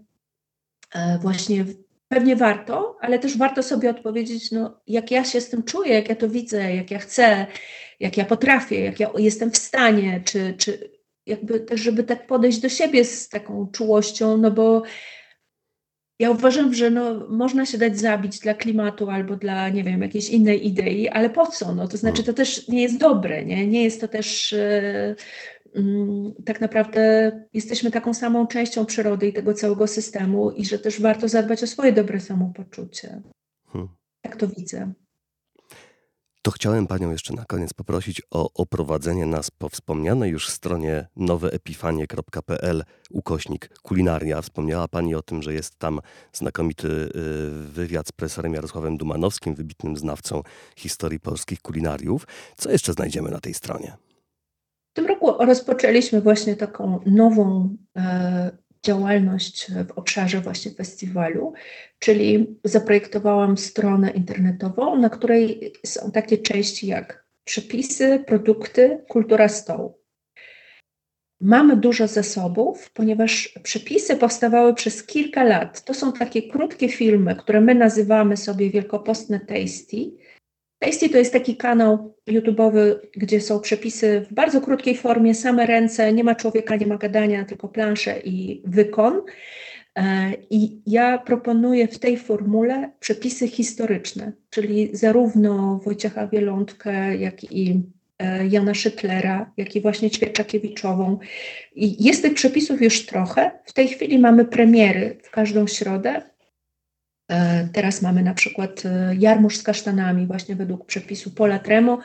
E, 0.95 1.19
właśnie 1.19 1.65
pewnie 2.09 2.37
warto, 2.37 2.97
ale 3.01 3.19
też 3.19 3.39
warto 3.39 3.63
sobie 3.63 3.91
odpowiedzieć, 3.91 4.51
no, 4.51 4.81
jak 4.87 5.11
ja 5.11 5.25
się 5.25 5.41
z 5.41 5.51
tym 5.51 5.63
czuję, 5.63 5.95
jak 5.95 6.09
ja 6.09 6.17
to 6.17 6.29
widzę, 6.29 6.75
jak 6.75 6.91
ja 6.91 6.99
chcę, 6.99 7.47
jak 8.01 8.17
ja 8.17 8.25
potrafię, 8.25 8.81
jak 8.85 9.01
ja 9.01 9.11
jestem 9.19 9.51
w 9.51 9.57
stanie, 9.57 10.23
czy, 10.25 10.55
czy 10.59 10.91
jakby 11.27 11.61
też, 11.61 11.81
żeby 11.81 12.05
tak 12.05 12.27
podejść 12.27 12.59
do 12.61 12.69
siebie 12.69 13.05
z 13.05 13.29
taką 13.29 13.67
czułością, 13.73 14.37
no 14.37 14.51
bo 14.51 14.83
ja 16.19 16.31
uważam, 16.31 16.75
że 16.75 16.91
no, 16.91 17.27
można 17.29 17.67
się 17.67 17.79
dać 17.79 17.99
zabić 17.99 18.39
dla 18.39 18.55
klimatu 18.55 19.11
albo 19.11 19.37
dla, 19.37 19.69
nie 19.69 19.85
wiem, 19.85 20.03
jakiejś 20.03 20.31
innej 20.31 20.67
idei, 20.67 21.09
ale 21.09 21.31
po 21.31 21.47
co? 21.47 21.75
No, 21.75 21.89
to 21.89 21.97
znaczy, 21.97 22.23
to 22.23 22.33
też 22.33 22.69
nie 22.69 22.83
jest 22.83 22.99
dobre, 22.99 23.45
nie? 23.45 23.67
Nie 23.67 23.85
jest 23.85 24.01
to 24.01 24.09
też... 24.09 24.53
Yy, 24.53 25.17
tak 26.45 26.61
naprawdę 26.61 27.33
jesteśmy 27.53 27.91
taką 27.91 28.15
samą 28.15 28.47
częścią 28.47 28.87
przyrody 28.87 29.29
i 29.29 29.33
tego 29.33 29.55
całego 29.55 29.87
systemu, 29.87 30.51
i 30.51 30.65
że 30.65 30.79
też 30.79 31.01
warto 31.01 31.29
zadbać 31.29 31.63
o 31.63 31.67
swoje 31.67 31.93
dobre 31.93 32.21
samopoczucie. 32.21 33.23
Hmm. 33.67 33.89
Tak 34.23 34.37
to 34.37 34.49
widzę. 34.49 34.93
To 36.43 36.51
chciałem 36.51 36.87
Panią 36.87 37.11
jeszcze 37.11 37.35
na 37.35 37.45
koniec 37.45 37.73
poprosić 37.73 38.23
o 38.31 38.51
oprowadzenie 38.55 39.27
nas 39.27 39.51
po 39.51 39.69
wspomnianej 39.69 40.31
już 40.31 40.49
stronie 40.49 41.09
noweepifanie.pl 41.17 42.85
ukośnik 43.11 43.71
kulinaria. 43.83 44.43
Wspomniała 44.43 44.89
Pani 44.89 45.15
o 45.15 45.23
tym, 45.23 45.43
że 45.43 45.55
jest 45.55 45.79
tam 45.79 46.01
znakomity 46.33 46.89
y, 46.89 47.11
wywiad 47.51 48.09
z 48.09 48.13
profesorem 48.13 48.55
Jarosławem 48.55 48.97
Dumanowskim, 48.97 49.55
wybitnym 49.55 49.97
znawcą 49.97 50.43
historii 50.77 51.21
polskich 51.21 51.63
kulinariów. 51.63 52.27
Co 52.57 52.71
jeszcze 52.71 52.93
znajdziemy 52.93 53.31
na 53.31 53.41
tej 53.41 53.55
stronie? 53.55 53.97
tym 54.99 55.07
roku 55.07 55.45
rozpoczęliśmy 55.45 56.21
właśnie 56.21 56.57
taką 56.57 57.01
nową 57.07 57.77
e, 57.97 58.51
działalność 58.83 59.71
w 59.89 59.99
obszarze 59.99 60.41
właśnie 60.41 60.71
festiwalu, 60.71 61.53
czyli 61.99 62.57
zaprojektowałam 62.65 63.57
stronę 63.57 64.11
internetową, 64.11 64.99
na 64.99 65.11
której 65.11 65.73
są 65.87 66.11
takie 66.11 66.39
części 66.39 66.87
jak 66.87 67.25
przepisy, 67.45 68.25
produkty, 68.27 69.05
kultura 69.09 69.49
stołu. 69.49 69.99
Mamy 71.41 71.77
dużo 71.77 72.07
zasobów, 72.09 72.91
ponieważ 72.91 73.59
przepisy 73.63 74.17
powstawały 74.17 74.75
przez 74.75 75.07
kilka 75.07 75.45
lat. 75.45 75.85
To 75.85 75.95
są 75.95 76.13
takie 76.13 76.43
krótkie 76.43 76.89
filmy, 76.89 77.37
które 77.37 77.61
my 77.61 77.75
nazywamy 77.75 78.37
sobie 78.37 78.71
Wielkopostne 78.71 79.41
Tasty 79.41 79.97
Tasty 80.79 81.09
to 81.09 81.19
jest 81.19 81.33
taki 81.33 81.57
kanał 81.57 82.15
YouTube'owy, 82.27 82.95
gdzie 83.17 83.41
są 83.41 83.61
przepisy 83.61 84.27
w 84.31 84.35
bardzo 84.35 84.61
krótkiej 84.61 84.97
formie, 84.97 85.35
same 85.35 85.67
ręce, 85.67 86.13
nie 86.13 86.25
ma 86.25 86.35
człowieka, 86.35 86.77
nie 86.77 86.87
ma 86.87 86.97
gadania, 86.97 87.45
tylko 87.45 87.69
plansze 87.69 88.21
i 88.25 88.63
wykon. 88.65 89.23
E, 89.97 90.33
I 90.51 90.81
ja 90.87 91.19
proponuję 91.19 91.89
w 91.89 91.99
tej 91.99 92.17
formule 92.17 92.91
przepisy 93.01 93.49
historyczne, 93.49 94.33
czyli 94.51 94.91
zarówno 94.93 95.81
Wojciecha 95.85 96.27
Wielątkę, 96.27 97.17
jak 97.17 97.53
i 97.53 97.83
e, 98.19 98.47
Jana 98.47 98.75
Szyklera, 98.75 99.53
jak 99.57 99.77
i 99.77 99.81
właśnie 99.81 100.11
Ćwierczakiewiczową. 100.11 101.19
I 101.75 102.05
jest 102.05 102.23
tych 102.23 102.35
przepisów 102.35 102.83
już 102.83 103.07
trochę. 103.07 103.51
W 103.65 103.73
tej 103.73 103.89
chwili 103.89 104.19
mamy 104.19 104.45
premiery 104.45 105.17
w 105.23 105.31
każdą 105.31 105.67
środę. 105.67 106.23
E, 107.29 107.69
teraz 107.73 108.03
mamy 108.03 108.23
na 108.23 108.35
przykład 108.35 108.83
e, 108.85 109.17
jarmuż 109.19 109.57
z 109.57 109.63
kasztanami, 109.63 110.27
właśnie 110.27 110.57
według 110.57 110.87
przepisu 110.87 111.31
Pola 111.31 111.59
Tremo, 111.59 111.99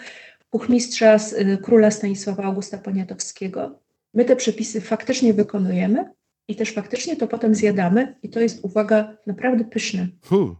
kuchmistrza 0.50 1.16
e, 1.16 1.58
króla 1.58 1.92
Stanisława 1.92 2.44
Augusta 2.44 2.78
Poniatowskiego. 2.78 3.80
My 4.14 4.26
te 4.26 4.36
przepisy 4.36 4.82
faktycznie 4.82 5.34
wykonujemy 5.34 6.14
i 6.48 6.56
też 6.56 6.74
faktycznie 6.74 7.16
to 7.16 7.28
potem 7.28 7.56
zjadamy 7.56 8.16
i 8.24 8.30
to 8.30 8.40
jest, 8.40 8.66
uwaga, 8.66 9.18
naprawdę 9.28 9.66
pyszne. 9.66 10.08
Hmm. 10.24 10.56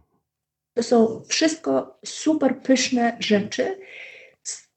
To 0.74 0.82
są 0.82 1.22
wszystko 1.28 1.98
super 2.04 2.58
pyszne 2.62 3.16
rzeczy, 3.20 3.78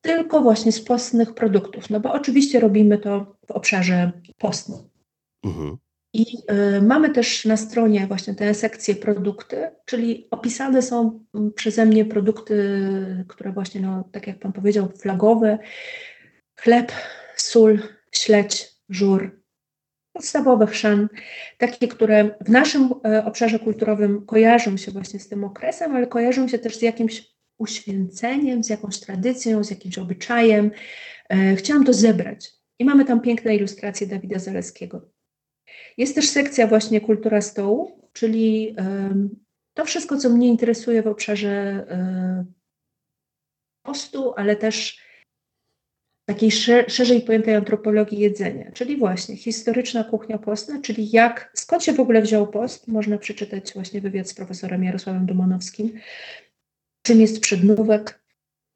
tylko 0.02 0.42
właśnie 0.42 0.72
z 0.72 0.82
postnych 0.82 1.34
produktów. 1.34 1.90
No 1.90 2.00
bo 2.00 2.14
oczywiście 2.14 2.60
robimy 2.60 2.98
to 2.98 3.36
w 3.48 3.52
obszarze 3.52 4.12
postnym. 4.38 4.80
Mhm. 5.44 5.78
I 6.14 6.26
y, 6.78 6.82
mamy 6.82 7.10
też 7.10 7.46
na 7.46 7.58
stronie 7.58 8.08
właśnie 8.08 8.36
tę 8.36 8.54
sekcję 8.54 8.96
produkty, 8.96 9.70
czyli 9.86 10.28
opisane 10.32 10.82
są 10.82 11.26
przeze 11.56 11.86
mnie 11.86 12.06
produkty, 12.06 12.80
które 13.28 13.52
właśnie, 13.52 13.82
no, 13.82 14.10
tak 14.12 14.28
jak 14.28 14.40
Pan 14.40 14.54
powiedział, 14.54 14.92
flagowe, 15.02 15.58
chleb, 16.56 16.92
sól, 17.36 17.80
śledź, 18.12 18.68
żur, 18.90 19.42
podstawowy 20.18 20.68
chrzan, 20.68 21.08
takie, 21.58 21.88
które 21.88 22.36
w 22.42 22.50
naszym 22.50 22.90
e, 23.06 23.26
obszarze 23.26 23.60
kulturowym 23.60 24.26
kojarzą 24.26 24.78
się 24.78 24.92
właśnie 24.92 25.20
z 25.20 25.30
tym 25.30 25.44
okresem, 25.44 25.96
ale 25.96 26.08
kojarzą 26.08 26.48
się 26.48 26.60
też 26.60 26.78
z 26.78 26.82
jakimś 26.82 27.38
uświęceniem, 27.58 28.64
z 28.64 28.70
jakąś 28.70 29.00
tradycją, 29.00 29.64
z 29.64 29.70
jakimś 29.70 29.98
obyczajem. 29.98 30.72
E, 31.30 31.56
chciałam 31.56 31.84
to 31.84 31.94
zebrać. 31.94 32.52
I 32.80 32.86
mamy 32.86 33.06
tam 33.06 33.22
piękne 33.22 33.56
ilustracje 33.56 34.08
Dawida 34.08 34.40
Zaleskiego. 34.40 35.17
Jest 35.98 36.16
też 36.16 36.30
sekcja 36.30 36.68
właśnie 36.68 37.02
kultura 37.02 37.42
stołu, 37.42 38.10
czyli 38.14 38.76
to 39.74 39.86
wszystko, 39.86 40.18
co 40.18 40.30
mnie 40.30 40.48
interesuje 40.48 41.04
w 41.04 41.08
obszarze 41.08 41.86
postu, 43.84 44.34
ale 44.38 44.56
też 44.56 45.08
takiej 46.26 46.52
szerzej 46.88 47.22
pojętej 47.22 47.56
antropologii 47.56 48.20
jedzenia, 48.20 48.72
czyli 48.72 48.98
właśnie 48.98 49.38
historyczna 49.38 50.04
kuchnia 50.04 50.38
postna, 50.38 50.82
czyli 50.82 51.12
jak, 51.12 51.52
skąd 51.54 51.84
się 51.84 51.94
w 51.94 52.00
ogóle 52.00 52.22
wziął 52.22 52.48
post, 52.48 52.88
można 52.88 53.18
przeczytać 53.18 53.74
właśnie 53.74 54.02
wywiad 54.02 54.30
z 54.30 54.34
profesorem 54.34 54.84
Jarosławem 54.84 55.26
Dumanowskim, 55.26 56.00
czym 57.02 57.22
jest 57.22 57.40
przednówek, 57.40 58.27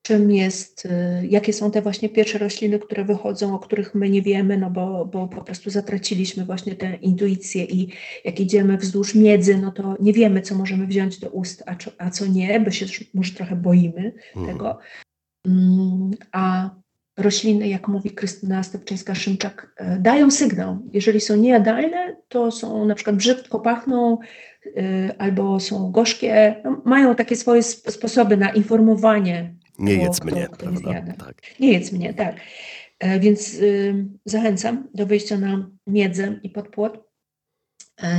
czym 0.01 0.31
jest, 0.31 0.85
y, 0.85 1.27
jakie 1.27 1.53
są 1.53 1.71
te 1.71 1.81
właśnie 1.81 2.09
pierwsze 2.09 2.37
rośliny, 2.37 2.79
które 2.79 3.05
wychodzą, 3.05 3.55
o 3.55 3.59
których 3.59 3.95
my 3.95 4.09
nie 4.09 4.21
wiemy, 4.21 4.57
no 4.57 4.69
bo, 4.69 5.05
bo 5.05 5.27
po 5.27 5.41
prostu 5.41 5.69
zatraciliśmy 5.69 6.45
właśnie 6.45 6.75
tę 6.75 6.95
intuicję 6.95 7.65
i 7.65 7.89
jak 8.25 8.39
idziemy 8.39 8.77
wzdłuż 8.77 9.15
miedzy, 9.15 9.57
no 9.57 9.71
to 9.71 9.95
nie 9.99 10.13
wiemy, 10.13 10.41
co 10.41 10.55
możemy 10.55 10.87
wziąć 10.87 11.19
do 11.19 11.29
ust, 11.29 11.63
a, 11.65 11.75
a 11.97 12.09
co 12.09 12.25
nie, 12.25 12.59
bo 12.59 12.71
się 12.71 12.85
może 13.13 13.33
trochę 13.33 13.55
boimy 13.55 14.13
mhm. 14.35 14.53
tego. 14.53 14.79
Mm, 15.47 16.11
a 16.31 16.69
rośliny, 17.17 17.67
jak 17.67 17.87
mówi 17.87 18.11
Krystyna 18.11 18.61
Stepczyńska-Szymczak, 18.61 19.67
e, 19.77 19.99
dają 19.99 20.31
sygnał. 20.31 20.79
Jeżeli 20.93 21.21
są 21.21 21.35
niejadalne, 21.35 22.15
to 22.27 22.51
są 22.51 22.85
na 22.85 22.95
przykład 22.95 23.15
brzydko 23.15 23.59
pachną, 23.59 24.17
y, 24.65 25.11
albo 25.17 25.59
są 25.59 25.91
gorzkie, 25.91 26.61
no, 26.63 26.81
mają 26.85 27.15
takie 27.15 27.35
swoje 27.35 27.63
sposoby 27.63 28.37
na 28.37 28.49
informowanie 28.49 29.60
nie 29.81 29.93
jedz 29.93 30.23
mnie, 30.23 30.47
prawda? 30.57 30.93
Tak. 31.17 31.59
Nie 31.59 31.73
jedz 31.73 31.91
mnie, 31.91 32.13
tak. 32.13 32.35
E, 32.99 33.19
więc 33.19 33.53
y, 33.53 34.05
zachęcam 34.25 34.87
do 34.93 35.05
wyjścia 35.05 35.37
na 35.37 35.69
miedzę 35.87 36.39
i 36.43 36.49
podpłot. 36.49 37.09
E, 38.03 38.11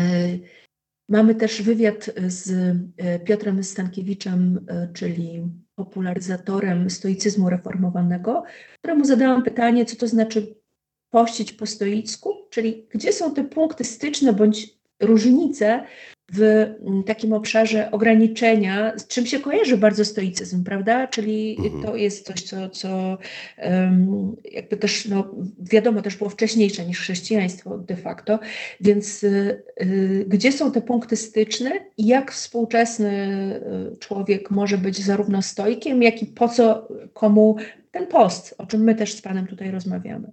Mamy 1.08 1.34
też 1.34 1.62
wywiad 1.62 2.10
z 2.26 2.50
e, 2.98 3.18
Piotrem 3.18 3.64
Stankiewiczem, 3.64 4.66
czyli 4.94 5.42
popularyzatorem 5.74 6.90
stoicyzmu 6.90 7.50
reformowanego, 7.50 8.42
któremu 8.78 9.04
zadałam 9.04 9.42
pytanie, 9.42 9.84
co 9.84 9.96
to 9.96 10.08
znaczy 10.08 10.54
pościć 11.10 11.52
po 11.52 11.66
stoicku, 11.66 12.34
czyli 12.50 12.86
gdzie 12.90 13.12
są 13.12 13.34
te 13.34 13.44
punkty 13.44 13.84
styczne 13.84 14.32
bądź 14.32 14.78
różnice 15.00 15.84
w 16.32 16.40
mm, 16.40 17.04
takim 17.04 17.32
obszarze 17.32 17.90
ograniczenia, 17.90 18.92
z 18.98 19.06
czym 19.06 19.26
się 19.26 19.40
kojarzy 19.40 19.76
bardzo 19.76 20.04
stoicyzm, 20.04 20.64
prawda? 20.64 21.06
Czyli 21.06 21.56
mhm. 21.58 21.82
to 21.82 21.96
jest 21.96 22.26
coś, 22.26 22.42
co, 22.42 22.68
co 22.68 23.18
um, 23.58 24.36
jakby 24.52 24.76
też, 24.76 25.06
no, 25.06 25.34
wiadomo, 25.58 26.02
też 26.02 26.16
było 26.16 26.30
wcześniejsze 26.30 26.86
niż 26.86 27.00
chrześcijaństwo 27.00 27.78
de 27.78 27.96
facto, 27.96 28.38
więc 28.80 29.24
y, 29.24 29.62
y, 29.82 30.24
gdzie 30.28 30.52
są 30.52 30.72
te 30.72 30.80
punkty 30.80 31.16
styczne 31.16 31.70
i 31.98 32.06
jak 32.06 32.32
współczesny 32.32 33.10
y, 33.94 33.96
człowiek 33.96 34.50
może 34.50 34.78
być 34.78 35.04
zarówno 35.04 35.42
stoikiem, 35.42 36.02
jak 36.02 36.22
i 36.22 36.26
po 36.26 36.48
co 36.48 36.88
komu 37.12 37.56
ten 37.90 38.06
post, 38.06 38.54
o 38.58 38.66
czym 38.66 38.84
my 38.84 38.94
też 38.94 39.14
z 39.14 39.22
Panem 39.22 39.46
tutaj 39.46 39.70
rozmawiamy. 39.70 40.32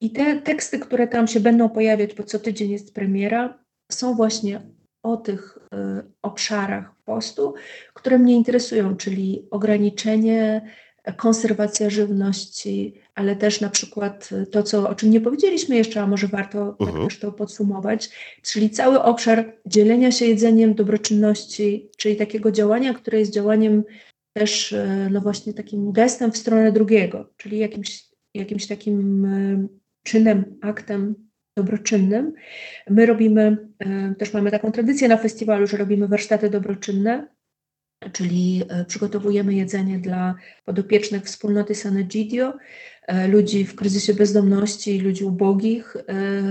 I 0.00 0.10
te 0.10 0.36
teksty, 0.36 0.78
które 0.78 1.08
tam 1.08 1.26
się 1.26 1.40
będą 1.40 1.68
pojawiać, 1.68 2.14
bo 2.14 2.22
co 2.22 2.38
tydzień 2.38 2.70
jest 2.70 2.94
premiera, 2.94 3.58
są 3.88 4.14
właśnie 4.14 4.60
o 5.02 5.16
tych 5.16 5.58
y, 5.58 6.02
obszarach 6.22 6.94
postu, 7.04 7.54
które 7.94 8.18
mnie 8.18 8.34
interesują, 8.34 8.96
czyli 8.96 9.46
ograniczenie, 9.50 10.62
konserwacja 11.16 11.90
żywności, 11.90 12.94
ale 13.14 13.36
też 13.36 13.60
na 13.60 13.68
przykład 13.68 14.30
to, 14.50 14.62
co, 14.62 14.88
o 14.88 14.94
czym 14.94 15.10
nie 15.10 15.20
powiedzieliśmy 15.20 15.76
jeszcze, 15.76 16.00
a 16.00 16.06
może 16.06 16.28
warto 16.28 16.76
tak 16.78 16.88
mhm. 16.88 17.08
też 17.08 17.18
to 17.18 17.32
podsumować, 17.32 18.10
czyli 18.42 18.70
cały 18.70 19.02
obszar 19.02 19.56
dzielenia 19.66 20.12
się 20.12 20.26
jedzeniem, 20.26 20.74
dobroczynności, 20.74 21.90
czyli 21.96 22.16
takiego 22.16 22.52
działania, 22.52 22.94
które 22.94 23.18
jest 23.18 23.32
działaniem 23.32 23.84
też, 24.32 24.72
y, 24.72 25.08
no 25.10 25.20
właśnie 25.20 25.54
takim 25.54 25.92
gestem 25.92 26.32
w 26.32 26.36
stronę 26.36 26.72
drugiego, 26.72 27.30
czyli 27.36 27.58
jakimś, 27.58 28.04
jakimś 28.34 28.66
takim 28.66 29.24
y, 29.24 29.68
czynem, 30.02 30.58
aktem 30.62 31.29
dobroczynnym. 31.62 32.32
My 32.90 33.06
robimy, 33.06 33.56
e, 33.78 34.14
też 34.18 34.32
mamy 34.32 34.50
taką 34.50 34.72
tradycję 34.72 35.08
na 35.08 35.16
festiwalu, 35.16 35.66
że 35.66 35.76
robimy 35.76 36.08
warsztaty 36.08 36.50
dobroczynne, 36.50 37.26
czyli 38.12 38.62
e, 38.68 38.84
przygotowujemy 38.84 39.54
jedzenie 39.54 39.98
dla 39.98 40.34
podopiecznych 40.64 41.24
wspólnoty 41.24 41.74
Sanegidio, 41.74 42.52
e, 43.06 43.28
ludzi 43.28 43.64
w 43.64 43.74
kryzysie 43.74 44.14
bezdomności, 44.14 45.00
ludzi 45.00 45.24
ubogich, 45.24 45.96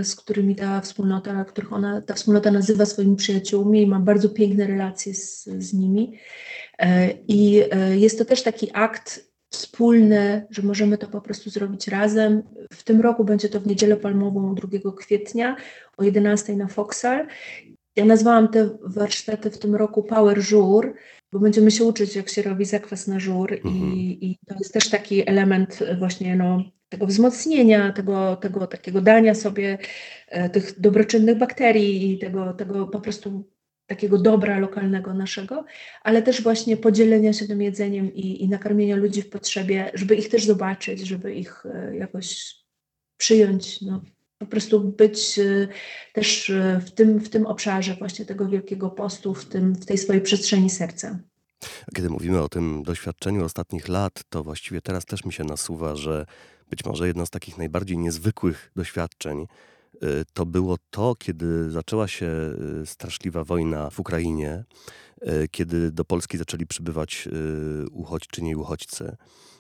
z 0.04 0.16
którymi 0.16 0.56
ta 0.56 0.82
wspólnota, 0.82 1.46
których 1.46 1.74
ona, 1.74 2.02
ta 2.02 2.14
wspólnota 2.14 2.52
nazywa 2.52 2.86
swoimi 2.86 3.16
przyjaciółmi 3.16 3.82
i 3.82 3.88
ma 3.88 4.00
bardzo 4.00 4.30
piękne 4.30 4.68
relacje 4.68 5.14
z, 5.14 5.44
z 5.44 5.74
nimi. 5.74 6.20
I 7.28 7.64
jest 7.96 8.18
to 8.18 8.26
też 8.26 8.44
taki 8.44 8.70
akt 8.74 9.29
wspólne, 9.50 10.48
że 10.50 10.62
możemy 10.62 10.98
to 10.98 11.08
po 11.08 11.22
prostu 11.22 11.50
zrobić 11.50 11.88
razem. 11.88 12.44
W 12.74 12.84
tym 12.84 13.02
roku 13.02 13.24
będzie 13.24 13.50
to 13.50 13.60
w 13.60 13.68
niedzielę 13.68 13.98
palmową 13.98 14.56
2 14.56 14.68
kwietnia 14.98 15.56
o 15.98 16.04
11 16.04 16.56
na 16.56 16.68
Foxal. 16.68 17.28
Ja 17.96 18.06
nazwałam 18.06 18.48
te 18.48 18.70
warsztaty 18.84 19.52
w 19.52 19.58
tym 19.58 19.76
roku 19.76 20.04
Power 20.04 20.40
Jour, 20.52 20.94
bo 21.32 21.40
będziemy 21.40 21.72
się 21.72 21.84
uczyć, 21.84 22.16
jak 22.16 22.30
się 22.30 22.42
robi 22.42 22.66
zakwas 22.66 23.08
na 23.08 23.20
żur 23.20 23.54
mhm. 23.54 23.94
i, 23.94 24.18
i, 24.22 24.38
to 24.48 24.56
jest 24.60 24.74
też 24.74 24.90
taki 24.90 25.30
element 25.30 25.80
właśnie 26.00 26.36
no, 26.36 26.64
tego 26.90 27.08
wzmocnienia, 27.08 27.94
tego, 27.94 28.36
tego 28.36 28.68
takiego 28.68 29.02
dania 29.02 29.36
sobie 29.36 29.78
e, 30.28 30.50
tych 30.50 30.80
dobroczynnych 30.80 31.38
bakterii 31.38 32.12
i 32.12 32.20
tego, 32.20 32.54
tego 32.54 32.88
po 32.88 33.00
prostu 33.00 33.50
takiego 33.90 34.18
dobra 34.18 34.60
lokalnego 34.60 35.14
naszego, 35.14 35.66
ale 36.04 36.22
też 36.22 36.44
właśnie 36.44 36.78
podzielenia 36.78 37.34
się 37.34 37.48
tym 37.48 37.62
jedzeniem 37.62 38.14
i, 38.14 38.44
i 38.44 38.50
nakarmienia 38.50 38.96
ludzi 38.96 39.22
w 39.22 39.30
potrzebie, 39.30 39.92
żeby 39.94 40.16
ich 40.16 40.30
też 40.30 40.46
zobaczyć, 40.46 41.00
żeby 41.00 41.34
ich 41.34 41.66
e, 41.66 41.96
jakoś 41.96 42.56
przyjąć, 43.18 43.82
no, 43.82 44.02
po 44.38 44.46
prostu 44.46 44.80
być 44.80 45.40
e, 45.40 45.68
też 46.14 46.50
e, 46.50 46.82
w 46.86 46.92
tym, 46.92 47.20
w 47.20 47.30
tym 47.30 47.46
obszarze 47.46 47.96
właśnie 47.96 48.26
tego 48.26 48.48
wielkiego 48.48 48.90
postu, 48.90 49.34
w, 49.34 49.46
tym, 49.46 49.74
w 49.74 49.86
tej 49.86 49.98
swojej 49.98 50.22
przestrzeni 50.22 50.70
serca. 50.70 51.20
Kiedy 51.96 52.10
mówimy 52.10 52.42
o 52.42 52.50
tym 52.50 52.84
doświadczeniu 52.84 53.46
ostatnich 53.46 53.88
lat, 53.88 54.24
to 54.30 54.44
właściwie 54.44 54.82
teraz 54.82 55.06
też 55.06 55.26
mi 55.26 55.34
się 55.34 55.44
nasuwa, 55.44 55.96
że 55.96 56.26
być 56.70 56.86
może 56.86 57.08
jedno 57.08 57.26
z 57.26 57.30
takich 57.30 57.58
najbardziej 57.58 57.98
niezwykłych 57.98 58.72
doświadczeń 58.76 59.48
to 60.34 60.46
było 60.46 60.78
to, 60.90 61.16
kiedy 61.16 61.72
zaczęła 61.72 62.08
się 62.08 62.28
y, 62.82 62.86
straszliwa 62.86 63.44
wojna 63.44 63.90
w 63.90 64.00
Ukrainie, 64.00 64.64
y, 65.22 65.48
kiedy 65.52 65.92
do 65.92 66.06
Polski 66.06 66.38
zaczęli 66.38 66.68
przybywać 66.68 67.28
uchodźczynie 67.92 68.52
i 68.52 68.56
uchodźcy. 68.56 69.16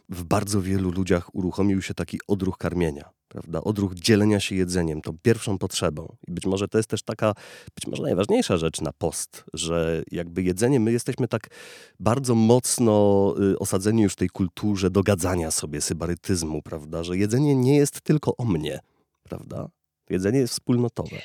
W 0.09 0.23
bardzo 0.23 0.61
wielu 0.61 0.91
ludziach 0.91 1.35
uruchomił 1.35 1.81
się 1.81 1.93
taki 1.93 2.19
odruch 2.27 2.57
karmienia, 2.57 3.09
prawda? 3.27 3.61
Odruch 3.61 3.93
dzielenia 3.93 4.39
się 4.39 4.55
jedzeniem, 4.55 5.01
tą 5.01 5.17
pierwszą 5.21 5.57
potrzebą. 5.57 6.15
I 6.27 6.31
być 6.31 6.45
może 6.45 6.67
to 6.67 6.77
jest 6.77 6.89
też 6.89 7.03
taka, 7.03 7.33
być 7.75 7.87
może 7.87 8.03
najważniejsza 8.03 8.57
rzecz 8.57 8.81
na 8.81 8.93
post, 8.93 9.43
że 9.53 10.03
jakby 10.11 10.43
jedzenie, 10.43 10.79
my 10.79 10.91
jesteśmy 10.91 11.27
tak 11.27 11.47
bardzo 11.99 12.35
mocno 12.35 13.25
osadzeni 13.59 14.01
już 14.01 14.13
w 14.13 14.15
tej 14.15 14.29
kulturze 14.29 14.89
dogadzania 14.89 15.51
sobie, 15.51 15.81
sybarytyzmu, 15.81 16.61
prawda? 16.61 17.03
Że 17.03 17.17
jedzenie 17.17 17.55
nie 17.55 17.75
jest 17.75 18.01
tylko 18.01 18.37
o 18.37 18.45
mnie, 18.45 18.79
prawda? 19.23 19.69
Jedzenie 20.09 20.39
jest 20.39 20.53
wspólnotowe. 20.53 21.17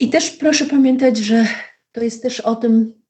I 0.00 0.10
też 0.10 0.30
proszę 0.30 0.66
pamiętać, 0.66 1.16
że 1.16 1.46
to 1.92 2.04
jest 2.04 2.22
też 2.22 2.40
o 2.40 2.56
tym, 2.56 3.02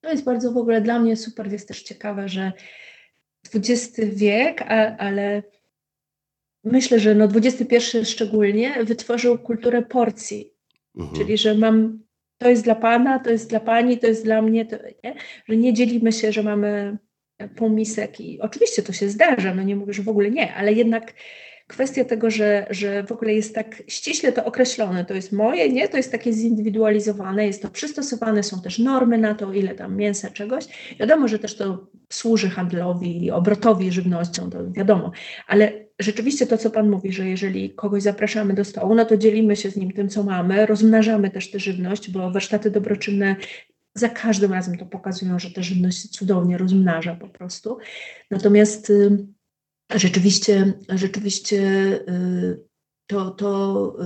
to 0.00 0.10
jest 0.10 0.24
bardzo 0.24 0.52
w 0.52 0.56
ogóle 0.56 0.80
dla 0.80 0.98
mnie 0.98 1.16
super, 1.16 1.52
jest 1.52 1.68
też 1.68 1.82
ciekawe, 1.82 2.28
że 2.28 2.52
XX 3.54 4.00
wiek, 4.14 4.62
a, 4.62 4.96
ale 4.96 5.42
myślę, 6.64 7.00
że 7.00 7.14
no 7.14 7.24
XXI 7.24 7.76
szczególnie 8.04 8.84
wytworzył 8.84 9.38
kulturę 9.38 9.82
porcji. 9.82 10.52
Mhm. 10.96 11.16
Czyli, 11.16 11.38
że 11.38 11.54
mam, 11.54 12.02
to 12.38 12.48
jest 12.48 12.64
dla 12.64 12.74
pana, 12.74 13.18
to 13.18 13.30
jest 13.30 13.50
dla 13.50 13.60
pani, 13.60 13.98
to 13.98 14.06
jest 14.06 14.24
dla 14.24 14.42
mnie, 14.42 14.66
to, 14.66 14.76
nie? 15.04 15.14
że 15.48 15.56
nie 15.56 15.72
dzielimy 15.72 16.12
się, 16.12 16.32
że 16.32 16.42
mamy 16.42 16.98
pół 17.56 17.70
misek 17.70 18.20
i 18.20 18.40
oczywiście 18.40 18.82
to 18.82 18.92
się 18.92 19.08
zdarza, 19.08 19.54
no 19.54 19.62
nie 19.62 19.76
mówię, 19.76 19.92
że 19.92 20.02
w 20.02 20.08
ogóle 20.08 20.30
nie, 20.30 20.54
ale 20.54 20.72
jednak 20.72 21.14
kwestia 21.66 22.04
tego, 22.04 22.30
że, 22.30 22.66
że 22.70 23.04
w 23.04 23.12
ogóle 23.12 23.34
jest 23.34 23.54
tak 23.54 23.82
ściśle 23.88 24.32
to 24.32 24.44
określone, 24.44 25.04
to 25.04 25.14
jest 25.14 25.32
moje, 25.32 25.72
nie, 25.72 25.88
to 25.88 25.96
jest 25.96 26.12
takie 26.12 26.32
zindywidualizowane, 26.32 27.46
jest 27.46 27.62
to 27.62 27.68
przystosowane, 27.68 28.42
są 28.42 28.60
też 28.60 28.78
normy 28.78 29.18
na 29.18 29.34
to, 29.34 29.52
ile 29.52 29.74
tam 29.74 29.96
mięsa, 29.96 30.30
czegoś. 30.30 30.64
Wiadomo, 31.00 31.28
że 31.28 31.38
też 31.38 31.56
to 31.56 31.86
służy 32.12 32.50
handlowi, 32.50 33.30
obrotowi 33.30 33.92
żywnością, 33.92 34.50
to 34.50 34.70
wiadomo, 34.70 35.10
ale 35.46 35.72
rzeczywiście 35.98 36.46
to, 36.46 36.58
co 36.58 36.70
Pan 36.70 36.90
mówi, 36.90 37.12
że 37.12 37.28
jeżeli 37.28 37.74
kogoś 37.74 38.02
zapraszamy 38.02 38.54
do 38.54 38.64
stołu, 38.64 38.94
no 38.94 39.04
to 39.04 39.16
dzielimy 39.16 39.56
się 39.56 39.70
z 39.70 39.76
nim 39.76 39.92
tym, 39.92 40.08
co 40.08 40.22
mamy, 40.22 40.66
rozmnażamy 40.66 41.30
też 41.30 41.50
tę 41.50 41.58
żywność, 41.58 42.10
bo 42.10 42.30
warsztaty 42.30 42.70
dobroczynne 42.70 43.36
za 43.94 44.08
każdym 44.08 44.52
razem 44.52 44.78
to 44.78 44.86
pokazują, 44.86 45.38
że 45.38 45.50
ta 45.50 45.62
żywność 45.62 46.02
się 46.02 46.08
cudownie 46.08 46.58
rozmnaża 46.58 47.14
po 47.14 47.28
prostu. 47.28 47.78
Natomiast 48.30 48.92
rzeczywiście, 49.94 50.72
rzeczywiście 50.88 51.60
y, 52.08 52.60
to, 53.06 53.30
to 53.30 53.96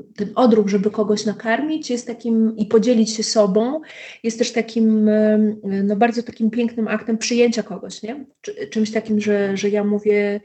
y, 0.00 0.14
ten 0.16 0.32
odruch, 0.34 0.68
żeby 0.68 0.90
kogoś 0.90 1.26
nakarmić 1.26 1.90
jest 1.90 2.06
takim 2.06 2.56
i 2.56 2.66
podzielić 2.66 3.10
się 3.10 3.22
sobą, 3.22 3.80
jest 4.22 4.38
też 4.38 4.52
takim 4.52 5.08
y, 5.08 5.56
no 5.84 5.96
bardzo 5.96 6.22
takim 6.22 6.50
pięknym 6.50 6.88
aktem 6.88 7.18
przyjęcia 7.18 7.62
kogoś, 7.62 8.02
nie? 8.02 8.26
Czymś 8.70 8.92
takim, 8.92 9.20
że, 9.20 9.56
że 9.56 9.68
ja 9.68 9.84
mówię, 9.84 10.40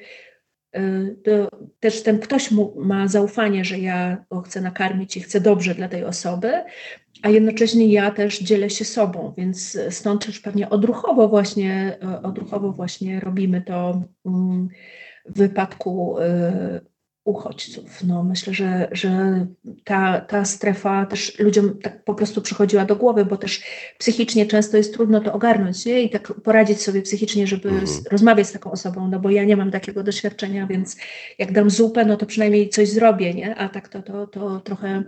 też 1.80 2.04
ten 2.04 2.20
ktoś 2.20 2.50
ma 2.76 3.08
zaufanie, 3.08 3.66
że 3.66 3.80
ja 3.80 4.26
go 4.32 4.42
chcę 4.42 4.62
nakarmić 4.62 5.18
i 5.18 5.22
chcę 5.22 5.42
dobrze 5.42 5.76
dla 5.76 5.90
tej 5.90 6.04
osoby, 6.04 6.52
a 7.26 7.30
jednocześnie 7.30 7.88
ja 7.88 8.12
też 8.12 8.40
dzielę 8.40 8.70
się 8.70 8.86
sobą, 8.86 9.34
więc 9.38 9.78
stąd 9.90 10.26
też 10.26 10.40
pewnie 10.40 10.70
odruchowo 10.70 11.28
właśnie, 11.28 11.98
odruchowo 12.24 12.72
właśnie 12.72 13.20
robimy 13.20 13.62
to 13.62 14.02
mm, 14.26 14.70
w 15.26 15.38
wypadku 15.38 16.20
y, 16.20 16.82
uchodźców. 17.24 18.04
No, 18.04 18.24
myślę, 18.24 18.54
że, 18.54 18.88
że 18.92 19.46
ta, 19.84 20.22
ta 20.22 20.46
strefa 20.46 21.06
też 21.06 21.40
ludziom 21.40 21.80
tak 21.82 22.04
po 22.04 22.16
prostu 22.16 22.42
przychodziła 22.42 22.86
do 22.86 22.96
głowy, 22.96 23.26
bo 23.26 23.38
też 23.38 23.64
psychicznie 23.98 24.46
często 24.46 24.78
jest 24.78 24.94
trudno 24.94 25.22
to 25.22 25.34
ogarnąć 25.34 25.86
nie? 25.86 26.02
i 26.02 26.10
tak 26.10 26.34
poradzić 26.34 26.82
sobie 26.82 27.02
psychicznie, 27.02 27.48
żeby 27.48 27.70
mhm. 27.70 27.88
rozmawiać 28.12 28.48
z 28.48 28.52
taką 28.52 28.72
osobą, 28.72 29.08
no 29.08 29.20
bo 29.20 29.30
ja 29.30 29.44
nie 29.44 29.58
mam 29.58 29.72
takiego 29.72 30.04
doświadczenia, 30.04 30.68
więc 30.68 30.98
jak 31.40 31.52
dam 31.52 31.70
zupę, 31.70 32.06
no 32.06 32.18
to 32.18 32.26
przynajmniej 32.26 32.70
coś 32.70 32.90
zrobię, 32.90 33.34
nie? 33.34 33.56
a 33.56 33.70
tak 33.70 33.90
to, 33.90 34.02
to, 34.02 34.28
to 34.28 34.60
trochę 34.60 35.04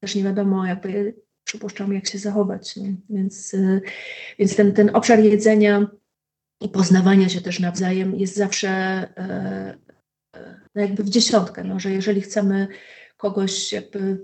też 0.00 0.14
nie 0.14 0.24
wiadomo 0.24 0.66
jakby 0.66 1.23
przypuszczam, 1.44 1.92
jak 1.92 2.08
się 2.08 2.18
zachować. 2.18 2.74
Więc, 3.10 3.54
y, 3.54 3.80
więc 4.38 4.56
ten, 4.56 4.72
ten 4.72 4.90
obszar 4.96 5.20
jedzenia 5.20 5.86
i 6.60 6.68
poznawania 6.68 7.28
się 7.28 7.40
też 7.40 7.60
nawzajem 7.60 8.16
jest 8.16 8.36
zawsze 8.36 8.68
e, 8.68 9.78
e, 10.36 10.60
no 10.74 10.82
jakby 10.82 11.04
w 11.04 11.10
dziesiątkę, 11.10 11.64
no, 11.64 11.80
że 11.80 11.90
jeżeli 11.90 12.20
chcemy 12.20 12.68
kogoś 13.16 13.72
jakby 13.72 14.18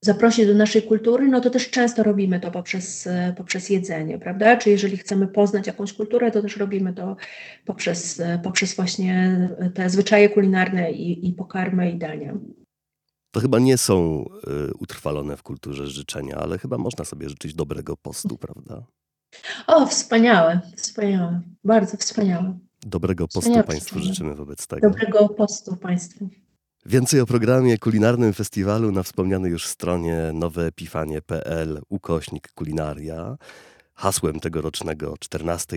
zaprosić 0.00 0.46
do 0.46 0.54
naszej 0.54 0.82
kultury, 0.82 1.28
no 1.28 1.40
to 1.40 1.50
też 1.50 1.70
często 1.70 2.02
robimy 2.02 2.40
to 2.40 2.50
poprzez, 2.50 3.08
poprzez 3.36 3.70
jedzenie, 3.70 4.18
prawda? 4.18 4.56
Czy 4.56 4.70
jeżeli 4.70 4.96
chcemy 4.96 5.28
poznać 5.28 5.66
jakąś 5.66 5.92
kulturę, 5.92 6.30
to 6.30 6.42
też 6.42 6.56
robimy 6.56 6.92
to 6.92 7.16
poprzez, 7.64 8.22
poprzez 8.42 8.74
właśnie 8.74 9.48
te 9.74 9.90
zwyczaje 9.90 10.28
kulinarne 10.28 10.92
i, 10.92 11.28
i 11.28 11.32
pokarmy 11.32 11.90
i 11.90 11.98
dania. 11.98 12.34
To 13.30 13.40
chyba 13.40 13.58
nie 13.58 13.78
są 13.78 14.24
y, 14.70 14.74
utrwalone 14.74 15.36
w 15.36 15.42
kulturze 15.42 15.86
życzenia, 15.86 16.36
ale 16.36 16.58
chyba 16.58 16.78
można 16.78 17.04
sobie 17.04 17.28
życzyć 17.28 17.54
dobrego 17.54 17.96
postu, 17.96 18.38
prawda? 18.38 18.86
O, 19.66 19.86
wspaniałe, 19.86 20.60
wspaniałe, 20.76 21.40
bardzo 21.64 21.96
wspaniałe. 21.96 22.58
Dobrego 22.86 23.24
postu 23.26 23.40
Wspaniałe 23.40 23.64
Państwu 23.64 23.94
życzenia. 23.98 24.14
życzymy 24.14 24.34
wobec 24.34 24.66
tego. 24.66 24.88
Dobrego 24.90 25.28
postu 25.28 25.76
Państwu. 25.76 26.28
Więcej 26.86 27.20
o 27.20 27.26
programie 27.26 27.78
kulinarnym 27.78 28.32
festiwalu 28.32 28.92
na 28.92 29.02
wspomnianej 29.02 29.50
już 29.50 29.66
stronie 29.66 30.30
noweepifanie.pl 30.34 31.80
ukośnik 31.88 32.52
kulinaria. 32.52 33.36
Hasłem 33.94 34.40
tegorocznego 34.40 35.14
14 35.20 35.76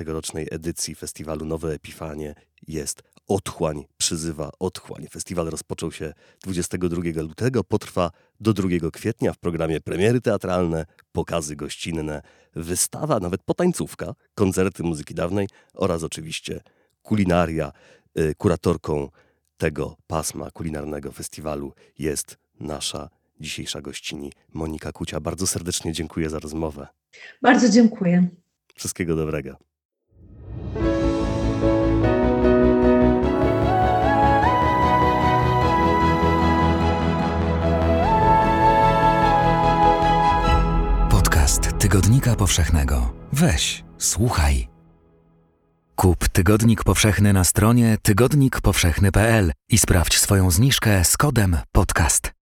tegorocznej 0.00 0.48
edycji 0.50 0.94
festiwalu 0.94 1.44
Nowe 1.44 1.72
Epifanie 1.72 2.34
jest 2.68 3.02
Otchłań 3.28 3.84
przyzywa 3.96 4.50
otchłań. 4.58 5.06
Festiwal 5.10 5.46
rozpoczął 5.46 5.92
się 5.92 6.12
22 6.42 7.22
lutego, 7.22 7.64
potrwa 7.64 8.10
do 8.40 8.52
2 8.52 8.68
kwietnia 8.92 9.32
w 9.32 9.38
programie 9.38 9.80
premiery 9.80 10.20
teatralne, 10.20 10.86
pokazy 11.12 11.56
gościnne, 11.56 12.22
wystawa, 12.54 13.20
nawet 13.20 13.42
potańcówka, 13.42 14.14
koncerty 14.34 14.82
muzyki 14.82 15.14
dawnej 15.14 15.48
oraz 15.74 16.02
oczywiście 16.02 16.60
kulinaria. 17.02 17.72
Y, 18.18 18.34
Kuratorką 18.34 19.08
tego 19.56 19.96
pasma 20.06 20.50
kulinarnego 20.50 21.12
festiwalu 21.12 21.72
jest 21.98 22.38
nasza 22.60 23.08
dzisiejsza 23.40 23.80
gościni 23.80 24.32
Monika 24.52 24.92
Kucia. 24.92 25.20
Bardzo 25.20 25.46
serdecznie 25.46 25.92
dziękuję 25.92 26.30
za 26.30 26.38
rozmowę. 26.38 26.86
Bardzo 27.42 27.68
dziękuję. 27.68 28.28
Wszystkiego 28.74 29.16
dobrego. 29.16 29.69
Podcast 41.10 41.78
Tygodnika 41.78 42.36
Powszechnego. 42.36 43.12
Weź, 43.32 43.84
słuchaj. 43.98 44.68
Kup 45.96 46.28
Tygodnik 46.28 46.84
Powszechny 46.84 47.32
na 47.32 47.44
stronie 47.44 47.96
tygodnikpowszechny.pl 48.02 49.52
i 49.68 49.78
sprawdź 49.78 50.18
swoją 50.18 50.50
zniżkę 50.50 51.04
z 51.04 51.16
kodem 51.16 51.56
podcast. 51.72 52.32